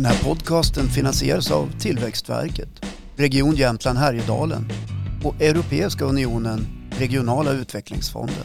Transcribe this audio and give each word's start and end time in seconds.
Den 0.00 0.06
här 0.06 0.24
podcasten 0.24 0.88
finansieras 0.88 1.50
av 1.50 1.78
Tillväxtverket, 1.78 2.68
Region 3.16 3.54
Jämtland 3.54 3.98
Härjedalen 3.98 4.72
och 5.24 5.42
Europeiska 5.42 6.04
unionen 6.04 6.66
Regionala 6.90 7.52
utvecklingsfonden. 7.52 8.44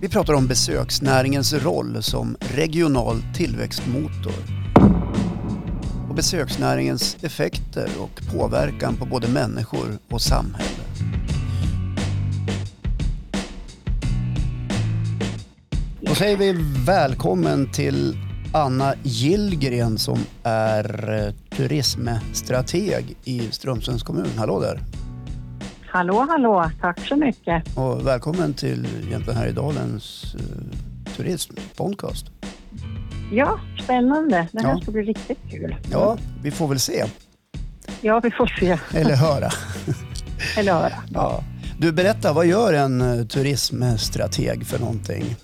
Vi 0.00 0.08
pratar 0.08 0.34
om 0.34 0.46
besöksnäringens 0.46 1.52
roll 1.52 2.02
som 2.02 2.36
regional 2.40 3.16
tillväxtmotor 3.34 4.32
och 6.08 6.14
besöksnäringens 6.14 7.16
effekter 7.22 7.90
och 7.98 8.20
påverkan 8.32 8.96
på 8.96 9.06
både 9.06 9.28
människor 9.28 9.98
och 10.10 10.22
samhälle. 10.22 10.82
Då 16.00 16.14
säger 16.14 16.36
vi 16.36 16.52
välkommen 16.86 17.72
till 17.72 18.27
Anna 18.52 18.94
Gillgren 19.02 19.98
som 19.98 20.18
är 20.42 21.24
eh, 21.26 21.56
turismstrateg 21.56 23.16
i 23.24 23.40
Strömsunds 23.50 24.02
kommun. 24.02 24.30
Hallå 24.36 24.60
där! 24.60 24.80
Hallå, 25.86 26.26
hallå! 26.30 26.70
Tack 26.80 27.06
så 27.08 27.16
mycket. 27.16 27.76
Och 27.76 28.06
välkommen 28.06 28.54
till 28.54 28.86
Jämtland 29.10 29.38
Härjedalens 29.38 30.34
uh, 30.34 30.40
turismpodcast. 31.16 32.26
Ja, 33.32 33.60
spännande. 33.84 34.48
Det 34.52 34.60
här 34.62 34.68
Ja. 34.74 34.80
ska 34.80 34.90
bli 34.90 35.02
riktigt 35.02 35.38
kul. 35.50 35.76
Ja, 35.92 36.18
vi 36.42 36.50
får 36.50 36.68
väl 36.68 36.78
se. 36.80 37.04
Ja, 38.00 38.20
vi 38.20 38.30
får 38.30 38.46
se. 38.60 38.78
Eller 38.94 39.16
höra. 39.16 39.50
Eller 40.56 40.72
höra. 40.72 40.92
Ja. 41.14 41.44
Du, 41.78 41.92
berätta, 41.92 42.32
vad 42.32 42.46
gör 42.46 42.72
en 42.72 43.00
eh, 43.00 43.26
turismstrateg 43.26 44.66
för 44.66 44.78
någonting? 44.78 45.36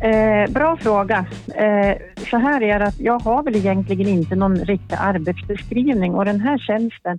Eh, 0.00 0.52
bra 0.52 0.76
fråga. 0.76 1.26
Eh, 1.54 1.96
så 2.30 2.36
här 2.36 2.62
är 2.62 2.78
det 2.78 2.86
att 2.86 3.00
jag 3.00 3.18
har 3.18 3.42
väl 3.42 3.56
egentligen 3.56 4.08
inte 4.08 4.34
någon 4.34 4.56
riktig 4.56 4.96
arbetsbeskrivning 5.00 6.14
och 6.14 6.24
den 6.24 6.40
här 6.40 6.58
tjänsten 6.58 7.18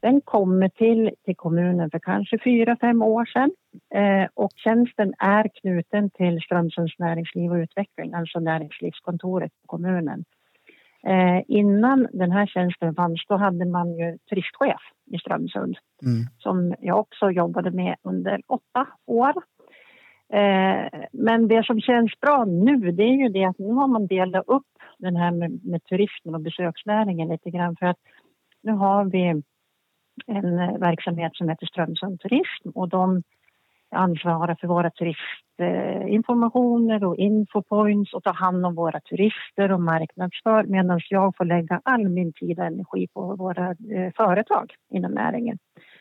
den 0.00 0.20
kommer 0.20 0.68
till, 0.68 1.10
till 1.24 1.36
kommunen 1.36 1.90
för 1.90 1.98
kanske 1.98 2.38
fyra, 2.44 2.76
fem 2.80 3.02
år 3.02 3.24
sedan. 3.24 3.50
Eh, 3.94 4.28
och 4.34 4.50
tjänsten 4.56 5.14
är 5.18 5.50
knuten 5.60 6.10
till 6.10 6.40
Strömsunds 6.40 6.98
näringsliv 6.98 7.52
och 7.52 7.56
utveckling, 7.56 8.14
alltså 8.14 8.40
näringslivskontoret 8.40 9.52
på 9.62 9.66
kommunen. 9.66 10.24
Eh, 11.06 11.42
innan 11.48 12.08
den 12.12 12.32
här 12.32 12.46
tjänsten 12.46 12.94
fanns 12.94 13.24
då 13.28 13.36
hade 13.36 13.64
man 13.64 13.92
ju 13.92 14.18
turistchef 14.18 14.80
i 15.10 15.18
Strömsund 15.18 15.76
Mm. 16.02 16.26
som 16.38 16.74
jag 16.80 16.98
också 16.98 17.30
jobbade 17.30 17.70
med 17.70 17.96
under 18.02 18.40
åtta 18.46 18.86
år. 19.06 19.32
Eh, 20.32 21.00
men 21.12 21.48
det 21.48 21.66
som 21.66 21.80
känns 21.80 22.20
bra 22.20 22.44
nu 22.44 22.92
det 22.92 23.02
är 23.02 23.22
ju 23.22 23.28
det 23.28 23.44
att 23.44 23.58
nu 23.58 23.72
har 23.72 23.86
man 23.86 24.06
delat 24.06 24.48
upp 24.48 24.66
den 24.98 25.16
här 25.16 25.30
med, 25.30 25.64
med 25.64 25.84
turismen 25.84 26.34
och 26.34 26.40
besöksnäringen 26.40 27.28
lite 27.28 27.50
grann 27.50 27.76
för 27.76 27.86
att 27.86 27.98
nu 28.62 28.72
har 28.72 29.04
vi 29.04 29.42
en 30.26 30.58
eh, 30.58 30.78
verksamhet 30.78 31.32
som 31.34 31.48
heter 31.48 31.66
Strömsund 31.66 32.20
Turism 32.20 32.68
och 32.74 32.88
de 32.88 33.22
ansvarar 33.90 34.56
för 34.60 34.68
våra 34.68 34.90
turistinformationer 34.90 37.04
och 37.04 37.16
infopoints 37.16 38.14
och 38.14 38.22
tar 38.22 38.34
hand 38.34 38.66
om 38.66 38.74
våra 38.74 39.00
turister 39.00 39.72
och 39.72 39.80
marknadsför 39.80 40.64
medan 40.64 41.00
jag 41.08 41.36
får 41.36 41.44
lägga 41.44 41.80
all 41.84 42.08
min 42.08 42.32
tid 42.32 42.58
och 42.58 42.64
energi 42.64 43.08
på 43.14 43.36
våra 43.36 43.70
eh, 43.70 44.12
företag 44.16 44.74
inom 44.90 45.12
näringen. 45.12 45.58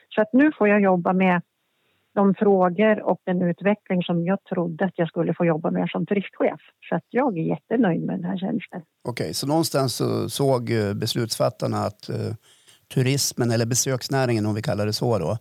Så 0.10 0.22
att 0.22 0.34
nu 0.34 0.52
får 0.52 0.68
jag 0.68 0.82
jobba 0.82 1.14
med 1.14 1.42
de 2.20 2.34
frågor 2.36 3.02
och 3.02 3.22
den 3.26 3.42
utveckling 3.42 4.04
som 4.04 4.26
jag 4.26 4.44
trodde 4.44 4.86
att 4.86 4.94
jag 4.96 5.08
skulle 5.08 5.34
få 5.34 5.46
jobba 5.46 5.72
med 5.72 5.90
som 5.90 6.06
turistchef. 6.06 6.62
Så 6.90 6.96
att 6.96 7.06
jag 7.10 7.38
är 7.38 7.44
jättenöjd 7.44 8.02
med 8.02 8.16
den 8.16 8.26
här 8.26 8.38
tjänsten. 8.38 8.82
Okej, 9.10 9.34
så 9.34 9.48
någonstans 9.48 9.96
så 9.96 10.30
såg 10.30 10.72
eh, 10.72 10.94
beslutsfattarna 10.94 11.78
att 11.78 12.10
eh, 12.10 12.34
turismen, 12.94 13.52
eller 13.52 13.66
besöksnäringen 13.66 14.46
om 14.46 14.56
vi 14.56 14.62
kallar 14.62 14.86
det 14.86 14.94
så 14.94 15.18
då, 15.18 15.38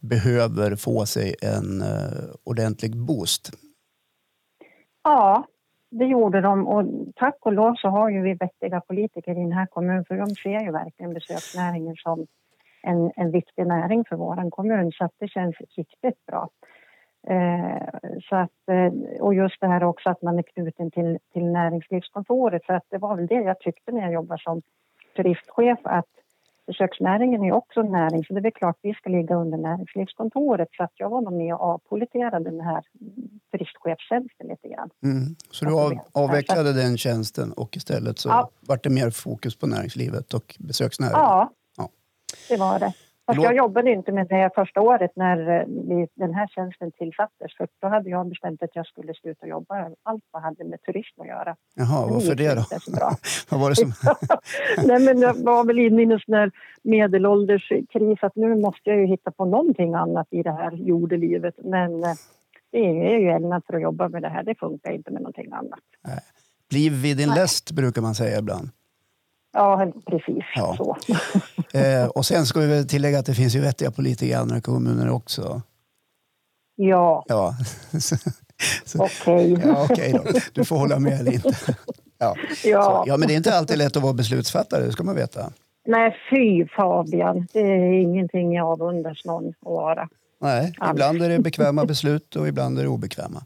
behöver 0.00 0.76
få 0.76 1.06
sig 1.06 1.34
en 1.42 1.82
eh, 1.82 2.24
ordentlig 2.44 2.96
boost. 2.96 3.50
Ja, 5.04 5.46
det 5.90 6.04
gjorde 6.04 6.40
de 6.40 6.66
och 6.66 6.84
tack 7.16 7.36
och 7.40 7.52
lov 7.52 7.74
så 7.74 7.88
har 7.88 8.10
ju 8.10 8.22
vi 8.22 8.34
vettiga 8.34 8.80
politiker 8.80 9.32
i 9.32 9.42
den 9.48 9.52
här 9.52 9.66
kommunen 9.66 10.04
för 10.04 10.16
de 10.16 10.34
ser 10.34 10.60
ju 10.60 10.72
verkligen 10.72 11.14
besöksnäringen 11.14 11.96
som 11.96 12.26
en, 12.82 13.12
en 13.16 13.30
viktig 13.30 13.66
näring 13.66 14.04
för 14.04 14.16
vår 14.16 14.50
kommun 14.50 14.92
så 14.92 15.08
det 15.18 15.28
känns 15.28 15.56
riktigt 15.76 16.26
bra. 16.26 16.48
Eh, 17.26 17.88
så 18.28 18.36
att, 18.36 18.68
eh, 18.70 19.20
och 19.20 19.34
just 19.34 19.60
det 19.60 19.66
här 19.66 19.84
också 19.84 20.10
att 20.10 20.22
man 20.22 20.38
är 20.38 20.42
knuten 20.42 20.90
till, 20.90 21.18
till 21.32 21.44
näringslivskontoret 21.44 22.64
för 22.66 22.74
att 22.74 22.86
det 22.90 22.98
var 22.98 23.16
väl 23.16 23.26
det 23.26 23.34
jag 23.34 23.60
tyckte 23.60 23.92
när 23.92 24.02
jag 24.02 24.12
jobbade 24.12 24.42
som 24.42 24.62
turistchef 25.16 25.78
att 25.82 26.06
besöksnäringen 26.66 27.44
är 27.44 27.52
också 27.52 27.80
en 27.80 27.92
näring 27.92 28.24
så 28.24 28.34
det 28.34 28.48
är 28.48 28.50
klart 28.50 28.78
vi 28.82 28.94
ska 28.94 29.10
ligga 29.10 29.34
under 29.36 29.58
näringslivskontoret 29.58 30.68
så 30.76 30.82
att 30.82 30.92
jag 30.94 31.10
var 31.10 31.20
nog 31.20 31.32
med 31.32 31.54
och 31.54 31.60
avpoliterade 31.60 32.50
den 32.50 32.60
här 32.60 32.82
turistchefstjänsten 33.50 34.46
lite 34.48 34.68
grann. 34.68 34.90
Mm. 35.02 35.36
Så 35.50 35.64
du 35.64 35.74
av, 35.74 35.92
avvecklade 36.12 36.72
den 36.72 36.96
tjänsten 36.96 37.52
och 37.52 37.76
istället 37.76 38.18
så 38.18 38.28
Ja. 38.28 38.50
vart 38.60 38.82
det 38.82 38.90
mer 38.90 39.10
fokus 39.10 39.56
på 39.58 39.66
näringslivet 39.66 40.34
och 40.34 40.56
besöksnäringen? 40.58 41.20
Ja. 41.20 41.52
Det 42.48 42.56
var 42.56 42.78
det. 42.78 42.92
Fast 43.28 43.42
jag 43.42 43.56
jobbade 43.56 43.90
inte 43.90 44.12
med 44.12 44.26
det 44.28 44.50
första 44.54 44.80
året 44.80 45.10
när 45.16 45.38
eh, 45.38 46.06
den 46.14 46.34
här 46.34 46.46
tjänsten 46.46 46.92
tillsattes. 46.92 47.56
För 47.56 47.68
då 47.80 47.88
hade 47.88 48.10
jag 48.10 48.28
bestämt 48.28 48.62
att 48.62 48.76
jag 48.76 48.86
skulle 48.86 49.14
sluta 49.14 49.46
jobba 49.46 49.90
allt 50.02 50.24
vad 50.30 50.42
hade 50.42 50.64
med 50.64 50.82
turism 50.82 51.20
att 51.20 51.26
göra. 51.26 51.56
Jaha, 51.74 52.04
Men 52.04 52.14
varför 52.14 52.34
det 52.34 52.54
då? 52.54 52.64
Vad 53.50 53.60
var 53.60 53.70
det 53.70 53.76
som... 53.76 53.92
Nej, 54.86 55.00
men 55.00 55.20
jag 55.20 55.34
var 55.34 55.64
väl 55.64 55.78
inne 55.78 56.02
i 56.02 56.04
en 56.04 56.20
sån 56.20 56.34
här 56.34 56.50
medelålderskris 56.82 58.18
att 58.22 58.36
nu 58.36 58.56
måste 58.56 58.90
jag 58.90 58.98
ju 58.98 59.06
hitta 59.06 59.30
på 59.30 59.44
någonting 59.44 59.94
annat 59.94 60.26
i 60.30 60.42
det 60.42 60.52
här 60.52 60.72
jordelivet. 60.72 61.54
Men 61.64 62.04
eh, 62.04 62.14
det 62.70 63.12
är 63.14 63.18
ju 63.18 63.30
ämnat 63.30 63.66
för 63.66 63.74
att 63.74 63.82
jobba 63.82 64.08
med 64.08 64.22
det 64.22 64.28
här. 64.28 64.42
Det 64.42 64.54
funkar 64.54 64.92
inte 64.92 65.10
med 65.10 65.22
någonting 65.22 65.52
annat. 65.52 65.80
Bliv 66.70 66.92
vid 66.92 67.16
din 67.16 67.28
Nej. 67.28 67.38
läst 67.38 67.72
brukar 67.72 68.02
man 68.02 68.14
säga 68.14 68.38
ibland. 68.38 68.68
Ja, 69.52 69.92
precis 70.06 70.44
Ja. 70.54 70.76
så. 70.76 70.96
Eh, 71.78 72.06
och 72.06 72.26
sen 72.26 72.46
ska 72.46 72.60
vi 72.60 72.66
väl 72.66 72.88
tillägga 72.88 73.18
att 73.18 73.26
det 73.26 73.34
finns 73.34 73.54
ju 73.56 73.60
vettiga 73.60 73.90
politiker 73.90 74.32
i 74.32 74.34
andra 74.34 74.60
kommuner 74.60 75.10
också. 75.10 75.62
Ja, 76.76 77.24
Ja, 77.28 77.54
okej. 78.98 79.60
ja 79.64 79.86
okej 79.90 80.12
då. 80.12 80.22
Du 80.52 80.64
får 80.64 80.76
hålla 80.76 80.98
med 80.98 81.20
eller 81.20 81.32
inte. 81.32 81.50
Ja. 82.20 82.34
Ja. 82.64 82.82
Så, 82.82 83.10
ja, 83.10 83.16
men 83.16 83.28
det 83.28 83.34
är 83.34 83.36
inte 83.36 83.54
alltid 83.58 83.78
lätt 83.78 83.96
att 83.96 84.02
vara 84.02 84.12
beslutsfattare, 84.12 84.84
det 84.84 84.92
ska 84.92 85.02
man 85.04 85.14
veta. 85.16 85.50
Nej, 85.86 86.16
fy 86.30 86.66
Fabian. 86.76 87.46
Det 87.52 87.60
är 87.60 87.92
ingenting 88.02 88.52
jag 88.54 88.66
avundas 88.68 89.24
någon 89.24 89.48
att 89.48 89.54
vara. 89.60 90.08
Nej, 90.40 90.74
Alls. 90.78 90.90
ibland 90.90 91.22
är 91.22 91.28
det 91.28 91.38
bekväma 91.38 91.84
beslut 91.84 92.36
och 92.36 92.48
ibland 92.48 92.78
är 92.78 92.82
det 92.82 92.88
obekväma. 92.88 93.42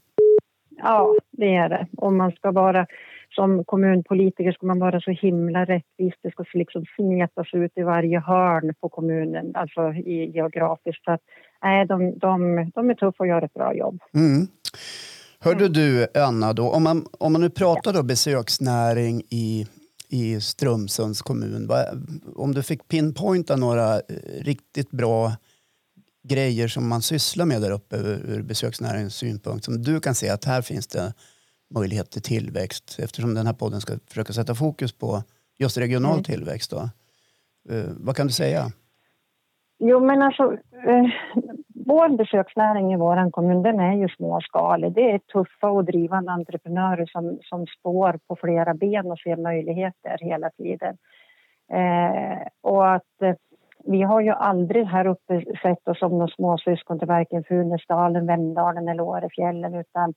Ja, 0.76 1.14
det 1.30 1.54
är 1.56 1.68
det. 1.68 1.86
Om 1.96 2.16
man 2.16 2.32
ska 2.32 2.50
vara 2.50 2.86
som 3.34 3.64
kommunpolitiker 3.64 4.52
ska 4.52 4.66
man 4.66 4.78
vara 4.78 5.00
så 5.00 5.10
himla 5.10 5.64
rättvis. 5.64 6.14
Det 6.22 6.30
ska 6.30 6.44
liksom 6.52 6.84
smetas 6.96 7.46
ut 7.52 7.72
i 7.74 7.82
varje 7.82 8.20
hörn 8.20 8.74
på 8.80 8.88
kommunen, 8.88 9.52
alltså 9.54 9.92
i, 9.92 10.30
geografiskt. 10.34 11.04
Så 11.04 11.10
att, 11.12 11.20
nej, 11.62 11.86
de, 11.86 12.18
de, 12.18 12.70
de 12.74 12.90
är 12.90 12.94
tuffa 12.94 13.16
och 13.18 13.26
gör 13.26 13.42
ett 13.42 13.54
bra 13.54 13.74
jobb. 13.74 14.00
Mm. 14.14 14.46
Hörde 15.40 15.68
du 15.68 16.06
Anna, 16.14 16.52
då, 16.52 16.70
om, 16.70 16.82
man, 16.82 17.06
om 17.18 17.32
man 17.32 17.40
nu 17.40 17.50
pratar 17.50 17.92
då 17.92 18.02
besöksnäring 18.02 19.22
i, 19.30 19.66
i 20.08 20.40
Strömsunds 20.40 21.22
kommun. 21.22 21.66
Vad, 21.66 21.80
om 22.36 22.54
du 22.54 22.62
fick 22.62 22.88
pinpointa 22.88 23.56
några 23.56 23.94
eh, 23.94 24.00
riktigt 24.40 24.90
bra 24.90 25.32
grejer 26.28 26.68
som 26.68 26.88
man 26.88 27.02
sysslar 27.02 27.46
med 27.46 27.60
där 27.62 27.70
uppe 27.70 27.96
ur, 27.96 28.30
ur 28.30 28.42
besöksnäringens 28.42 29.14
synpunkt. 29.14 29.64
Som 29.64 29.82
du 29.82 30.00
kan 30.00 30.14
se 30.14 30.28
att 30.28 30.44
här 30.44 30.62
finns 30.62 30.86
det 30.86 31.14
möjlighet 31.74 32.10
till 32.10 32.22
tillväxt 32.22 32.98
eftersom 33.02 33.34
den 33.34 33.46
här 33.46 33.54
podden 33.54 33.80
ska 33.80 33.92
försöka 34.08 34.32
sätta 34.32 34.54
fokus 34.54 34.92
på 34.98 35.22
just 35.58 35.78
regional 35.78 36.12
Mm. 36.12 36.24
tillväxt. 36.24 36.70
Då. 36.70 36.80
Eh, 37.74 37.84
vad 37.96 38.16
kan 38.16 38.26
du 38.26 38.32
säga? 38.32 38.62
Jo, 39.78 40.00
men 40.00 40.22
alltså, 40.22 40.42
eh, 40.86 41.04
vår 41.86 42.16
besöksnäring 42.16 42.92
i 42.92 42.96
vår 42.96 43.30
kommun 43.30 43.62
den 43.62 43.80
är 43.80 43.96
ju 43.96 44.08
småskalig. 44.08 44.92
Det 44.92 45.10
är 45.10 45.18
tuffa 45.18 45.70
och 45.70 45.84
drivande 45.84 46.32
entreprenörer 46.32 47.06
som, 47.06 47.38
som 47.42 47.66
står 47.66 48.18
på 48.28 48.36
flera 48.36 48.74
ben 48.74 49.10
och 49.10 49.18
ser 49.18 49.36
möjligheter 49.36 50.16
hela 50.20 50.50
tiden. 50.50 50.96
Eh, 51.72 52.46
och 52.60 52.94
att 52.94 53.22
eh, 53.22 53.34
vi 53.84 54.02
har 54.02 54.20
ju 54.20 54.30
aldrig 54.30 54.86
här 54.86 55.06
uppe 55.06 55.44
sett 55.62 55.88
oss 55.88 55.98
som 55.98 56.12
några 56.12 56.28
småsyskon 56.28 56.98
till 56.98 57.08
varken 57.08 57.44
Funäsdalen, 57.44 58.26
Vemdalen 58.26 58.88
eller 58.88 59.02
Årefjällen 59.02 59.74
utan, 59.74 60.14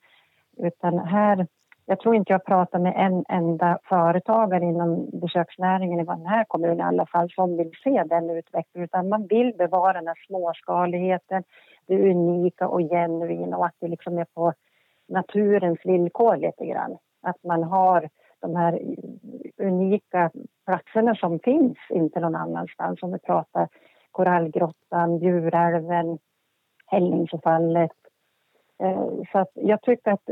utan 0.57 0.99
här 0.99 1.47
jag 1.87 1.99
tror 1.99 2.15
inte 2.15 2.33
jag 2.33 2.45
pratar 2.45 2.79
med 2.79 2.93
en 2.97 3.25
enda 3.29 3.79
företagare 3.83 4.65
inom 4.65 5.09
besöksnäringen 5.19 5.99
i 5.99 6.03
den 6.05 6.25
här 6.25 6.43
kommunen 6.47 6.79
i 6.79 6.83
alla 6.83 7.05
fall 7.05 7.29
som 7.29 7.57
vill 7.57 7.71
se 7.83 8.03
den 8.03 8.29
utvecklingen 8.29 8.85
utan 8.85 9.09
man 9.09 9.27
vill 9.27 9.53
bevara 9.57 9.93
den 9.93 10.07
här 10.07 10.25
småskaligheten, 10.27 11.43
det 11.87 12.11
unika 12.11 12.67
och 12.67 12.79
genuina 12.79 13.57
och 13.57 13.65
att 13.65 13.75
det 13.79 13.87
liksom 13.87 14.17
är 14.17 14.25
på 14.33 14.53
naturens 15.07 15.79
villkor 15.83 16.37
lite 16.37 16.65
grann. 16.65 16.97
Att 17.21 17.43
man 17.43 17.63
har 17.63 18.09
de 18.39 18.55
här 18.55 18.79
unika 19.57 20.31
platserna 20.65 21.15
som 21.15 21.39
finns 21.39 21.77
inte 21.89 22.19
någon 22.19 22.35
annanstans. 22.35 23.03
Om 23.03 23.11
vi 23.11 23.19
pratar 23.19 23.67
Korallgrottan, 24.11 25.17
Djurälven, 25.17 26.17
Hällingsfallet. 26.85 27.91
Eh, 28.83 29.09
så 29.31 29.37
att 29.39 29.51
jag 29.53 29.81
tycker 29.81 30.11
att, 30.11 30.29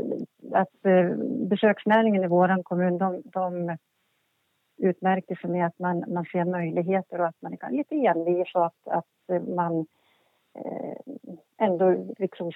att 0.52 0.86
eh, 0.86 1.16
besöksnäringen 1.48 2.24
i 2.24 2.28
vår 2.28 2.62
kommun 2.62 2.98
de, 2.98 3.22
de 3.24 3.76
utmärker 4.76 5.34
sig 5.34 5.50
med 5.50 5.66
att 5.66 5.78
man, 5.78 6.04
man 6.08 6.24
ser 6.24 6.44
möjligheter 6.44 7.20
och 7.20 7.26
att 7.26 7.42
man 7.42 7.52
är 7.52 7.70
lite 7.70 7.94
envis 7.94 8.54
och 8.54 8.66
att, 8.66 8.88
att 8.88 9.44
man 9.56 9.86
eh, 10.58 11.14
ändå 11.58 12.14
liksom 12.18 12.52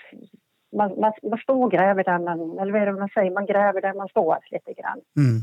man, 0.76 1.00
man, 1.00 1.12
man 1.22 1.38
står 1.38 1.64
och 1.64 1.70
gräver 1.70 2.04
där 2.04 2.18
man, 2.18 2.58
eller 2.58 2.72
vad 2.72 2.82
är 2.82 2.86
det 2.86 2.92
man 2.92 3.08
säger, 3.14 3.30
man 3.30 3.46
gräver 3.46 3.80
där 3.80 3.94
man 3.94 4.08
står 4.08 4.38
lite 4.50 4.72
grann. 4.72 5.00
Mm. 5.16 5.40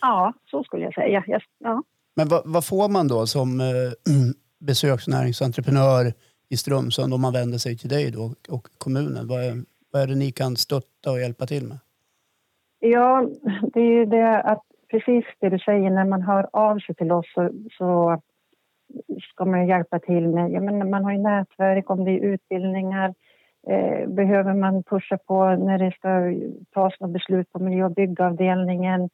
Ja, 0.00 0.32
så 0.50 0.64
skulle 0.64 0.84
jag 0.84 0.94
säga. 0.94 1.24
Ja. 1.58 1.82
Men 2.16 2.28
vad, 2.28 2.42
vad, 2.44 2.64
får 2.64 2.88
man 2.88 3.08
då 3.08 3.26
som 3.26 3.60
besöksnäringsentreprenör 4.58 6.12
i 6.50 6.56
Strömsund 6.56 7.14
om 7.14 7.20
man 7.20 7.32
vänder 7.32 7.58
sig 7.58 7.76
till 7.76 7.88
dig 7.88 8.10
då 8.10 8.24
och 8.56 8.66
kommunen? 8.78 9.28
Vad 9.28 9.44
är, 9.44 9.54
vad 9.92 10.02
är 10.02 10.06
det 10.06 10.14
ni 10.14 10.30
kan 10.32 10.56
stötta 10.56 11.10
och 11.10 11.20
hjälpa 11.20 11.46
till 11.46 11.66
med? 11.68 11.78
Ja, 12.80 13.28
det 13.72 13.80
är 13.80 13.92
ju 13.98 14.04
det 14.04 14.40
att 14.40 14.62
precis 14.90 15.24
det 15.40 15.48
du 15.48 15.58
säger, 15.58 15.90
när 15.90 16.04
man 16.04 16.22
hör 16.22 16.48
av 16.52 16.78
sig 16.78 16.94
till 16.94 17.12
oss 17.12 17.26
så, 17.34 17.50
så 17.78 18.20
ska 19.32 19.44
man 19.44 19.66
hjälpa 19.66 19.98
till 19.98 20.28
med, 20.28 20.50
ja, 20.52 20.60
men 20.60 20.90
man 20.90 21.04
har 21.04 21.12
ju 21.12 21.18
nätverk 21.18 21.90
om 21.90 22.04
det 22.04 22.10
är 22.10 22.20
utbildningar, 22.20 23.14
eh, 23.68 24.08
behöver 24.08 24.54
man 24.54 24.82
pusha 24.82 25.18
på 25.18 25.56
när 25.56 25.78
det 25.78 25.92
ska 25.92 26.08
tas 26.74 27.00
något 27.00 27.10
beslut 27.10 27.52
på 27.52 27.58
miljö 27.58 27.84
och 27.84 27.94
byggavdelningen, 27.94 29.08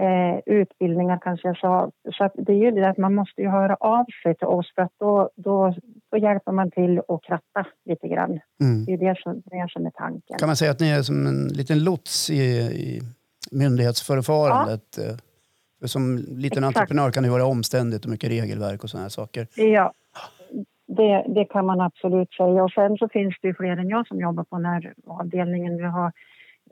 eh, 0.00 0.38
utbildningar 0.46 1.18
kanske 1.22 1.48
jag 1.48 1.58
sa. 1.58 1.90
Så 2.12 2.24
att 2.24 2.32
det 2.34 2.52
är 2.52 2.56
ju 2.56 2.70
det 2.70 2.88
att 2.88 2.98
man 2.98 3.14
måste 3.14 3.42
ju 3.42 3.48
höra 3.48 3.76
av 3.80 4.04
sig 4.22 4.34
till 4.34 4.46
oss 4.46 4.74
för 4.74 4.82
att 4.82 4.92
då, 4.98 5.30
då, 5.36 5.74
då 6.12 6.18
hjälper 6.18 6.52
man 6.52 6.70
till 6.70 6.98
att 6.98 7.22
kratta 7.22 7.66
lite 7.84 8.08
grann. 8.08 8.40
Mm. 8.60 8.84
Det 8.84 8.92
är 8.92 8.98
det 8.98 9.20
som, 9.22 9.42
det 9.44 9.66
som 9.68 9.86
är 9.86 9.90
tanken. 9.90 10.38
Kan 10.38 10.48
man 10.48 10.56
säga 10.56 10.70
att 10.70 10.80
ni 10.80 10.90
är 10.90 11.02
som 11.02 11.26
en 11.26 11.48
liten 11.48 11.84
lots 11.84 12.30
i, 12.30 12.42
i 12.86 13.00
myndighetsförfarandet? 13.50 14.96
Ja. 14.96 15.02
Eh, 15.02 15.16
för 15.80 15.88
som 15.88 16.16
liten 16.16 16.44
Exakt. 16.44 16.64
entreprenör 16.64 17.10
kan 17.10 17.22
det 17.22 17.30
vara 17.30 17.44
omständigt 17.44 18.04
och 18.04 18.10
mycket 18.10 18.30
regelverk 18.30 18.84
och 18.84 18.90
sådana 18.90 19.04
här 19.04 19.10
saker. 19.10 19.46
Ja, 19.56 19.92
det, 20.86 21.24
det, 21.28 21.44
kan 21.44 21.66
man 21.66 21.80
absolut 21.80 22.32
säga. 22.32 22.64
Och 22.64 22.70
sen 22.70 22.96
så 22.96 23.08
finns 23.08 23.34
det 23.42 23.48
ju 23.48 23.54
fler 23.54 23.76
än 23.76 23.88
jag 23.88 24.06
som 24.06 24.20
jobbar 24.20 24.44
på 24.44 24.56
den 24.56 24.64
här 24.64 24.94
avdelningen. 25.06 25.76
Vi 25.76 25.82
har 25.84 26.12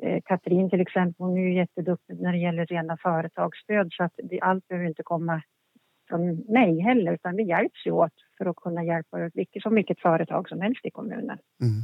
eh, 0.02 0.20
Katrin 0.24 0.70
till 0.70 0.80
exempel, 0.80 1.26
hon 1.26 1.36
är 1.38 1.42
ju 1.42 1.54
jätteduktig 1.54 2.20
när 2.20 2.32
det 2.32 2.38
gäller 2.38 2.66
rena 2.66 2.96
företagsstöd 2.96 3.88
så 3.92 4.04
att 4.04 4.12
det, 4.22 4.40
allt 4.40 4.68
behöver 4.68 4.88
inte 4.88 5.02
komma 5.02 5.42
från 6.10 6.36
mig 6.36 6.80
heller 6.80 7.12
utan 7.12 7.36
vi 7.36 7.48
hjälps 7.48 7.86
ju 7.86 7.90
åt 7.90 8.12
för 8.38 8.46
att 8.46 8.56
kunna 8.56 8.84
hjälpa 8.84 9.30
vilket, 9.34 9.62
som 9.62 9.74
vilket 9.74 10.00
företag 10.00 10.48
som 10.48 10.60
helst 10.60 10.84
i 10.84 10.90
kommunen. 10.90 11.38
Mm. 11.62 11.82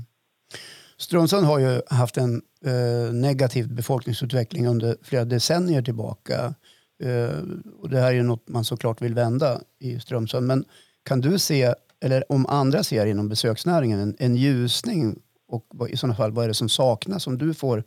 Strömsund 0.99 1.47
har 1.47 1.59
ju 1.59 1.81
haft 1.91 2.17
en 2.17 2.43
eh, 2.65 3.13
negativ 3.13 3.75
befolkningsutveckling 3.75 4.67
under 4.67 4.97
flera 5.03 5.25
decennier 5.25 5.83
tillbaka. 5.83 6.55
Eh, 7.03 7.39
och 7.81 7.91
det 7.91 7.99
här 7.99 8.09
är 8.09 8.15
ju 8.15 8.23
något 8.23 8.49
man 8.49 8.65
såklart 8.65 9.03
vill 9.03 9.15
vända 9.15 9.61
i 9.79 10.01
Strömsund. 10.01 10.47
Men 10.47 10.65
kan 11.03 11.21
du 11.21 11.39
se, 11.39 11.75
eller 12.01 12.33
om 12.33 12.47
andra 12.47 12.83
ser 12.83 13.07
inom 13.07 13.29
besöksnäringen, 13.29 14.01
en, 14.01 14.17
en 14.19 14.37
ljusning? 14.37 15.23
Och 15.49 15.67
vad, 15.69 15.91
i 15.91 15.97
sådana 15.97 16.15
fall, 16.15 16.33
vad 16.33 16.45
är 16.45 16.49
det 16.49 16.55
som 16.55 16.69
saknas 16.69 17.23
som 17.23 17.39
du 17.39 17.55
får 17.55 17.85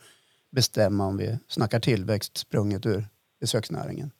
bestämma 0.51 1.05
om 1.05 1.17
vi 1.17 1.37
snackar 1.47 1.79
tillväxt 1.79 2.37
sprunget 2.37 2.85
ur 2.85 3.07
besöksnäringen? 3.39 4.11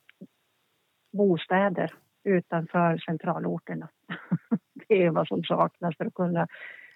Bostäder 1.14 1.94
utanför 2.30 2.98
centralorterna. 2.98 3.88
det 4.88 5.04
är 5.04 5.10
vad 5.10 5.28
som 5.28 5.44
saknas 5.44 5.98
för 5.98 6.06
att 6.06 6.14
kunna 6.14 6.48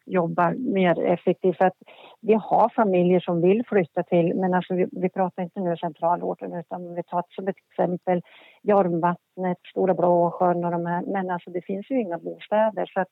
jobba 0.05 0.53
mer 0.57 1.03
effektivt. 1.03 1.57
För 1.57 1.65
att 1.65 1.77
vi 2.21 2.33
har 2.33 2.69
familjer 2.75 3.19
som 3.19 3.41
vill 3.41 3.63
flytta 3.67 4.03
till, 4.03 4.35
men 4.35 4.53
alltså 4.53 4.73
vi, 4.73 4.87
vi 4.91 5.09
pratar 5.09 5.43
inte 5.43 5.59
nu 5.59 5.77
centralorten 5.77 6.53
utan 6.53 6.95
vi 6.95 7.03
tar 7.03 7.23
som 7.29 7.47
ett 7.47 7.55
exempel 7.69 8.21
Jormvattnet, 8.61 9.57
Stora 9.69 9.93
Blåsjön 9.93 10.65
och 10.65 10.71
de 10.71 10.85
här. 10.85 11.01
Men 11.01 11.29
alltså 11.29 11.49
det 11.49 11.61
finns 11.61 11.91
ju 11.91 12.01
inga 12.01 12.17
bostäder 12.17 12.85
så 12.93 12.99
att 12.99 13.07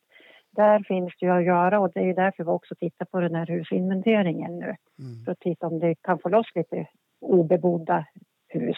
där 0.56 0.83
finns 0.88 1.13
det 1.19 1.25
ju 1.25 1.31
att 1.31 1.45
göra 1.45 1.79
och 1.79 1.91
det 1.94 2.00
är 2.00 2.13
därför 2.13 2.44
vi 2.44 2.50
också 2.50 2.75
tittar 2.75 3.06
på 3.06 3.19
den 3.19 3.35
här 3.35 3.45
husinventeringen 3.45 4.59
nu. 4.59 4.75
Mm. 5.00 5.25
För 5.25 5.31
att 5.31 5.39
titta 5.39 5.67
om 5.67 5.79
det 5.79 5.95
kan 6.01 6.19
få 6.19 6.29
loss 6.29 6.47
lite 6.56 6.88
obebodda 7.21 8.06
hus. 8.47 8.77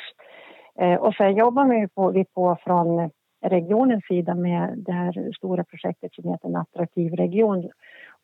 Eh, 0.79 0.95
och 0.95 1.13
sen 1.13 1.35
jobbar 1.35 1.65
vi 1.65 1.87
på, 1.87 2.11
vi 2.11 2.25
på 2.25 2.57
från 2.63 3.09
regionens 3.43 4.05
sida 4.05 4.35
med 4.35 4.73
det 4.77 4.91
här 4.91 5.31
stora 5.37 5.63
projektet 5.63 6.13
som 6.13 6.29
heter 6.29 6.47
En 6.47 6.55
attraktiv 6.55 7.13
region. 7.13 7.71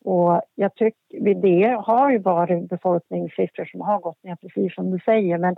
Och 0.04 0.42
jag 0.54 0.74
tycker, 0.74 1.34
det 1.34 1.82
har 1.84 2.10
ju 2.10 2.18
varit 2.18 2.68
befolkningssiffror 2.68 3.64
som 3.64 3.80
har 3.80 3.98
gått 3.98 4.24
ner 4.24 4.36
precis 4.36 4.74
som 4.74 4.90
du 4.90 4.98
säger 4.98 5.38
men 5.38 5.56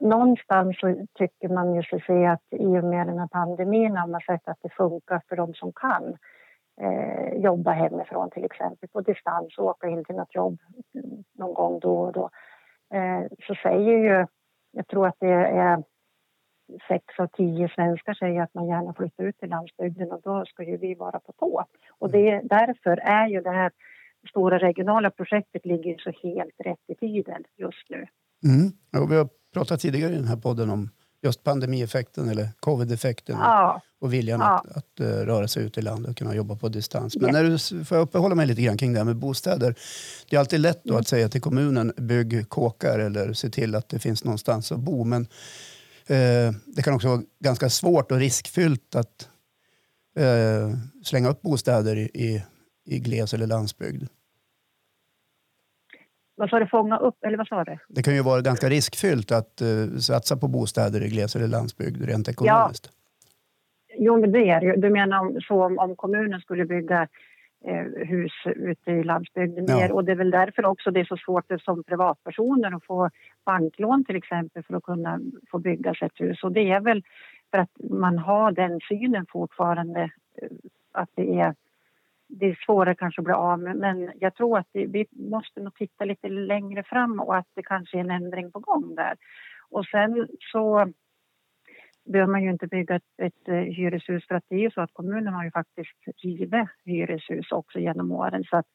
någonstans 0.00 0.80
så 0.80 1.06
tycker 1.14 1.48
man 1.48 1.74
ju 1.74 1.82
sig 1.82 2.04
se 2.06 2.26
att 2.26 2.42
i 2.50 2.66
och 2.66 2.84
med 2.84 3.06
den 3.06 3.18
här 3.18 3.26
pandemin 3.26 3.96
har 3.96 4.06
man 4.06 4.20
sett 4.20 4.48
att 4.48 4.62
det 4.62 4.68
funkar 4.68 5.22
för 5.28 5.36
de 5.36 5.54
som 5.54 5.72
kan 5.72 6.16
eh, 6.80 7.34
jobba 7.42 7.72
hemifrån 7.72 8.30
till 8.30 8.44
exempel 8.44 8.88
på 8.88 9.00
distans 9.00 9.58
och 9.58 9.66
åka 9.66 9.88
in 9.88 10.04
till 10.04 10.16
något 10.16 10.34
jobb 10.34 10.58
någon 11.38 11.54
gång 11.54 11.78
då 11.78 12.00
och 12.00 12.12
då. 12.12 12.30
Eh, 12.94 13.26
så 13.46 13.54
säger 13.54 13.98
ju, 13.98 14.26
jag 14.72 14.86
tror 14.86 15.06
att 15.06 15.16
det 15.18 15.32
är 15.32 15.82
sex 16.88 17.04
av 17.18 17.26
tio 17.26 17.68
svenskar 17.74 18.14
säger 18.14 18.42
att 18.42 18.54
man 18.54 18.66
gärna 18.66 18.94
flyttar 18.94 19.24
ut 19.24 19.38
till 19.38 19.48
landsbygden 19.48 20.12
och 20.12 20.20
då 20.24 20.44
ska 20.46 20.62
ju 20.62 20.76
vi 20.76 20.94
vara 20.94 21.20
på 21.20 21.32
tå. 21.32 21.64
Och 21.98 22.10
det, 22.10 22.40
därför 22.44 22.96
är 22.96 23.28
ju 23.28 23.40
det 23.40 23.50
här 23.50 23.70
stora 24.30 24.58
regionala 24.58 25.10
projektet 25.10 25.66
ligger 25.66 25.98
så 25.98 26.28
helt 26.28 26.54
rätt 26.64 26.84
i 26.88 26.94
tiden 26.94 27.44
just 27.56 27.88
nu. 27.88 28.06
Mm. 28.44 28.72
Ja, 28.90 29.06
vi 29.06 29.16
har 29.16 29.28
pratat 29.54 29.80
tidigare 29.80 30.12
i 30.12 30.16
den 30.16 30.28
här 30.28 30.36
podden 30.36 30.70
om 30.70 30.90
just 31.22 31.44
pandemieffekten 31.44 32.28
eller 32.28 32.48
covid-effekten 32.60 33.36
ja. 33.40 33.82
och 34.00 34.12
viljan 34.12 34.40
ja. 34.40 34.58
att, 34.58 34.76
att, 34.76 35.00
uh, 35.00 35.06
röra 35.06 35.48
sig 35.48 35.64
ut 35.64 35.78
i 35.78 35.82
landet 35.82 36.10
och 36.10 36.16
kunna 36.16 36.34
jobba 36.34 36.56
på 36.56 36.68
distans. 36.68 37.16
Men 37.16 37.32
när 37.32 37.44
du, 37.44 37.84
får 37.84 37.96
jag 37.96 38.02
uppehålla 38.02 38.34
mig 38.34 38.46
lite 38.46 38.62
grann 38.62 38.76
kring 38.76 38.92
det 38.92 38.98
här 38.98 39.04
med 39.04 39.16
bostäder. 39.16 39.74
Det 40.30 40.36
är 40.36 40.40
alltid 40.40 40.60
lätt 40.60 40.84
då 40.84 40.92
mm. 40.92 41.00
att 41.00 41.08
säga 41.08 41.28
till 41.28 41.40
kommunen 41.40 41.92
bygg 41.96 42.48
kåkar 42.48 42.98
eller 42.98 43.32
se 43.32 43.50
till 43.50 43.74
att 43.74 43.88
det 43.88 43.98
finns 43.98 44.24
någonstans 44.24 44.72
att 44.72 44.78
bo. 44.78 45.04
Men 45.04 45.22
Eh, 45.22 45.26
det 46.66 46.82
kan 46.84 46.94
också 46.94 47.08
vara 47.08 47.22
ganska 47.38 47.68
svårt 47.68 48.12
och 48.12 48.18
riskfyllt 48.18 48.94
att 48.94 49.28
eh, 50.16 50.76
slänga 51.04 51.28
upp 51.28 51.42
bostäder 51.42 51.96
i, 51.96 52.42
i, 52.84 52.98
gles 52.98 53.34
eller 53.34 53.46
landsbygd. 53.46 54.02
Vad 56.34 56.50
sa 56.50 56.58
du, 56.58 56.66
fånga 56.66 56.98
upp, 56.98 57.24
eller 57.24 57.36
vad 57.36 57.48
sa 57.48 57.64
du? 57.64 57.78
Det 57.88 58.02
kan 58.02 58.14
ju 58.14 58.22
vara 58.22 58.40
ganska 58.40 58.68
riskfyllt 58.68 59.32
att 59.32 59.62
uh, 59.62 59.98
satsa 59.98 60.36
på 60.36 60.48
bostäder 60.48 61.02
i 61.02 61.08
gles 61.08 61.36
eller 61.36 61.48
landsbygd 61.48 62.04
rent 62.04 62.28
ekonomiskt. 62.28 62.90
Ja. 62.90 62.94
Jo, 64.00 64.20
men 64.20 64.32
det 64.32 64.48
är 64.50 64.60
det 64.60 64.80
Du 64.80 64.90
menar 64.90 65.20
om, 65.20 65.40
så 65.40 65.64
om, 65.64 65.78
om 65.78 65.96
kommunen 65.96 66.40
skulle 66.40 66.64
bygga 66.64 67.02
Eh, 67.02 67.08
hus 68.06 68.32
ute 68.46 68.90
i 68.90 69.04
landsbygden 69.04 69.64
ja. 69.68 69.76
mer. 69.76 69.92
Och 69.92 70.04
det 70.04 70.12
är 70.12 70.16
väl 70.16 70.30
därför 70.30 70.66
också 70.66 70.90
det 70.90 71.00
är 71.00 71.04
så 71.04 71.16
svårt 71.16 71.44
som 71.64 71.84
privatpersoner 71.84 72.76
att 72.76 72.84
få 72.84 73.10
banklån 73.44 74.04
till 74.04 74.16
exempel 74.16 74.62
för 74.62 74.74
att 74.74 74.82
kunna 74.82 75.20
få 75.50 75.58
bygga 75.58 75.94
sig 75.94 76.06
ett 76.06 76.20
hus. 76.20 76.42
Och 76.42 76.52
det 76.52 76.70
är 76.70 76.80
väl 76.80 77.02
för 77.50 77.58
att 77.58 77.70
man 77.90 78.18
har 78.18 78.52
den 78.52 78.80
synen 78.88 79.26
fortfarande 79.28 80.00
eh, 80.42 80.48
att 80.92 81.10
det 81.14 81.40
är, 81.40 81.54
det 82.28 82.46
är 82.46 82.58
svårare 82.66 82.94
kanske 82.94 83.20
att 83.20 83.24
bli 83.24 83.34
av 83.34 83.58
med. 83.60 83.76
Men 83.76 84.12
jag 84.20 84.34
tror 84.34 84.58
att 84.58 84.68
det, 84.72 84.86
vi 84.86 85.06
måste 85.10 85.60
nog 85.60 85.74
titta 85.74 86.04
lite 86.04 86.28
längre 86.28 86.82
fram 86.82 87.20
och 87.20 87.36
att 87.36 87.48
det 87.54 87.62
kanske 87.62 87.96
är 87.96 88.00
en 88.00 88.10
ändring 88.10 88.52
på 88.52 88.58
gång 88.58 88.94
där. 88.94 89.14
Och 89.70 89.86
sen 89.86 90.28
så 90.52 90.92
behöver 92.12 92.32
man 92.32 92.42
ju 92.42 92.50
inte 92.50 92.66
bygga 92.66 92.96
ett, 92.96 93.02
ett, 93.22 93.48
eh, 93.48 93.54
hyreshus 93.54 94.26
för 94.28 94.34
att 94.34 94.44
det 94.48 94.54
är 94.54 94.60
ju 94.60 94.70
så 94.70 94.80
att 94.80 94.92
kommunen 94.92 95.34
har 95.34 95.44
ju 95.44 95.50
faktiskt 95.50 96.24
rivit 96.24 96.68
hyreshus 96.84 97.52
också 97.52 97.78
genom 97.78 98.12
åren. 98.12 98.44
Så 98.44 98.56
att, 98.56 98.66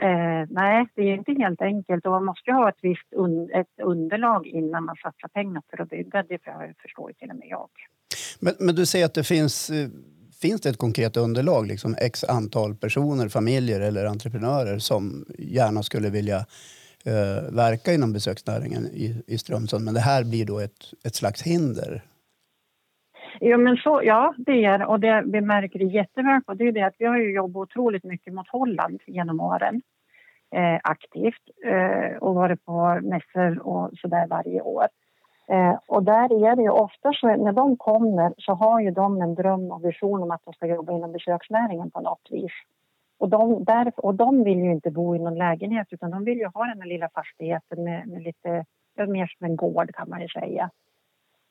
eh, 0.00 0.42
nej, 0.50 0.86
det 0.94 1.02
är 1.02 1.14
inte 1.14 1.32
helt 1.32 1.62
enkelt 1.62 2.06
och 2.06 2.12
man 2.12 2.24
måste 2.24 2.50
ju 2.50 2.54
ha 2.54 2.68
ett 2.68 2.82
visst 2.82 3.12
un, 3.12 3.50
ett 3.54 3.80
underlag 3.82 4.46
innan 4.46 4.84
man 4.84 4.96
satsar 4.96 5.28
pengar 5.28 5.62
för 5.70 5.82
att 5.82 5.88
bygga. 5.88 6.22
Det 6.22 6.38
förstår 6.82 7.10
ju 7.10 7.14
till 7.14 7.30
och 7.30 7.36
med 7.36 7.48
jag. 7.48 7.70
Men, 8.40 8.54
men 8.60 8.74
du 8.74 8.86
säger 8.86 9.06
att 9.06 9.14
det 9.14 9.24
finns 9.24 9.70
eh, 9.70 9.88
Finns 10.42 10.60
det 10.60 10.68
ett 10.68 10.78
konkret 10.78 11.16
underlag, 11.16 11.66
liksom 11.66 11.96
x 11.98 12.24
antal 12.24 12.74
personer, 12.74 13.28
familjer 13.28 13.80
eller 13.80 14.04
entreprenörer 14.04 14.78
som 14.78 15.26
gärna 15.38 15.82
skulle 15.82 16.10
vilja 16.10 16.36
eh, 17.04 17.52
verka 17.52 17.94
inom 17.94 18.12
besöksnäringen 18.12 18.86
i, 18.86 19.22
i 19.26 19.38
Strömsund 19.38 19.84
men 19.84 19.94
det 19.94 20.00
här 20.00 20.24
blir 20.24 20.46
då 20.46 20.58
ett, 20.58 20.84
ett 21.04 21.14
slags 21.14 21.42
hinder? 21.42 22.02
Ja, 23.40 23.56
men 23.56 23.76
så, 23.76 24.00
ja, 24.04 24.34
det 24.38 24.64
är 24.64 24.86
och 24.86 25.00
det 25.00 25.22
vi 25.26 25.40
märker 25.40 25.78
det 25.78 25.84
jätteväl 25.84 26.42
på 26.46 26.54
det 26.54 26.64
är 26.64 26.72
det 26.72 26.82
att 26.82 26.94
vi 26.98 27.04
har 27.04 27.18
ju 27.18 27.34
jobbat 27.34 27.60
otroligt 27.60 28.04
mycket 28.04 28.34
mot 28.34 28.48
Holland 28.48 29.00
genom 29.06 29.40
åren 29.40 29.82
eh, 30.54 30.80
aktivt 30.84 31.42
eh, 31.64 32.16
och 32.16 32.34
varit 32.34 32.64
på 32.64 33.00
mässor 33.02 33.66
och 33.66 33.90
så 34.00 34.08
där 34.08 34.26
varje 34.26 34.60
år. 34.60 34.86
Eh, 35.48 35.78
och 35.86 36.02
där 36.02 36.46
är 36.46 36.56
det 36.56 36.62
ju 36.62 36.70
ofta 36.70 37.12
så 37.12 37.26
när 37.26 37.52
de 37.52 37.76
kommer 37.76 38.34
så 38.36 38.54
har 38.54 38.80
ju 38.80 38.90
de 38.90 39.22
en 39.22 39.34
dröm 39.34 39.70
och 39.70 39.84
vision 39.84 40.22
om 40.22 40.30
att 40.30 40.44
de 40.44 40.54
ska 40.54 40.66
jobba 40.66 40.92
inom 40.92 41.12
besöksnäringen 41.12 41.90
på 41.90 42.00
något 42.00 42.28
vis. 42.30 42.52
Och 43.18 43.28
de, 43.28 43.64
där, 43.64 43.92
och 43.96 44.14
de 44.14 44.44
vill 44.44 44.58
ju 44.58 44.72
inte 44.72 44.90
bo 44.90 45.16
i 45.16 45.18
någon 45.18 45.38
lägenhet 45.38 45.88
utan 45.90 46.10
de 46.10 46.24
vill 46.24 46.38
ju 46.38 46.46
ha 46.46 46.64
den 46.64 46.80
här 46.80 46.88
lilla 46.88 47.08
fastigheten 47.08 47.84
med, 47.84 48.08
med 48.08 48.22
lite, 48.22 48.64
mer 48.96 49.26
som 49.26 49.46
en 49.46 49.56
gård 49.56 49.94
kan 49.94 50.08
man 50.08 50.20
ju 50.22 50.28
säga. 50.28 50.70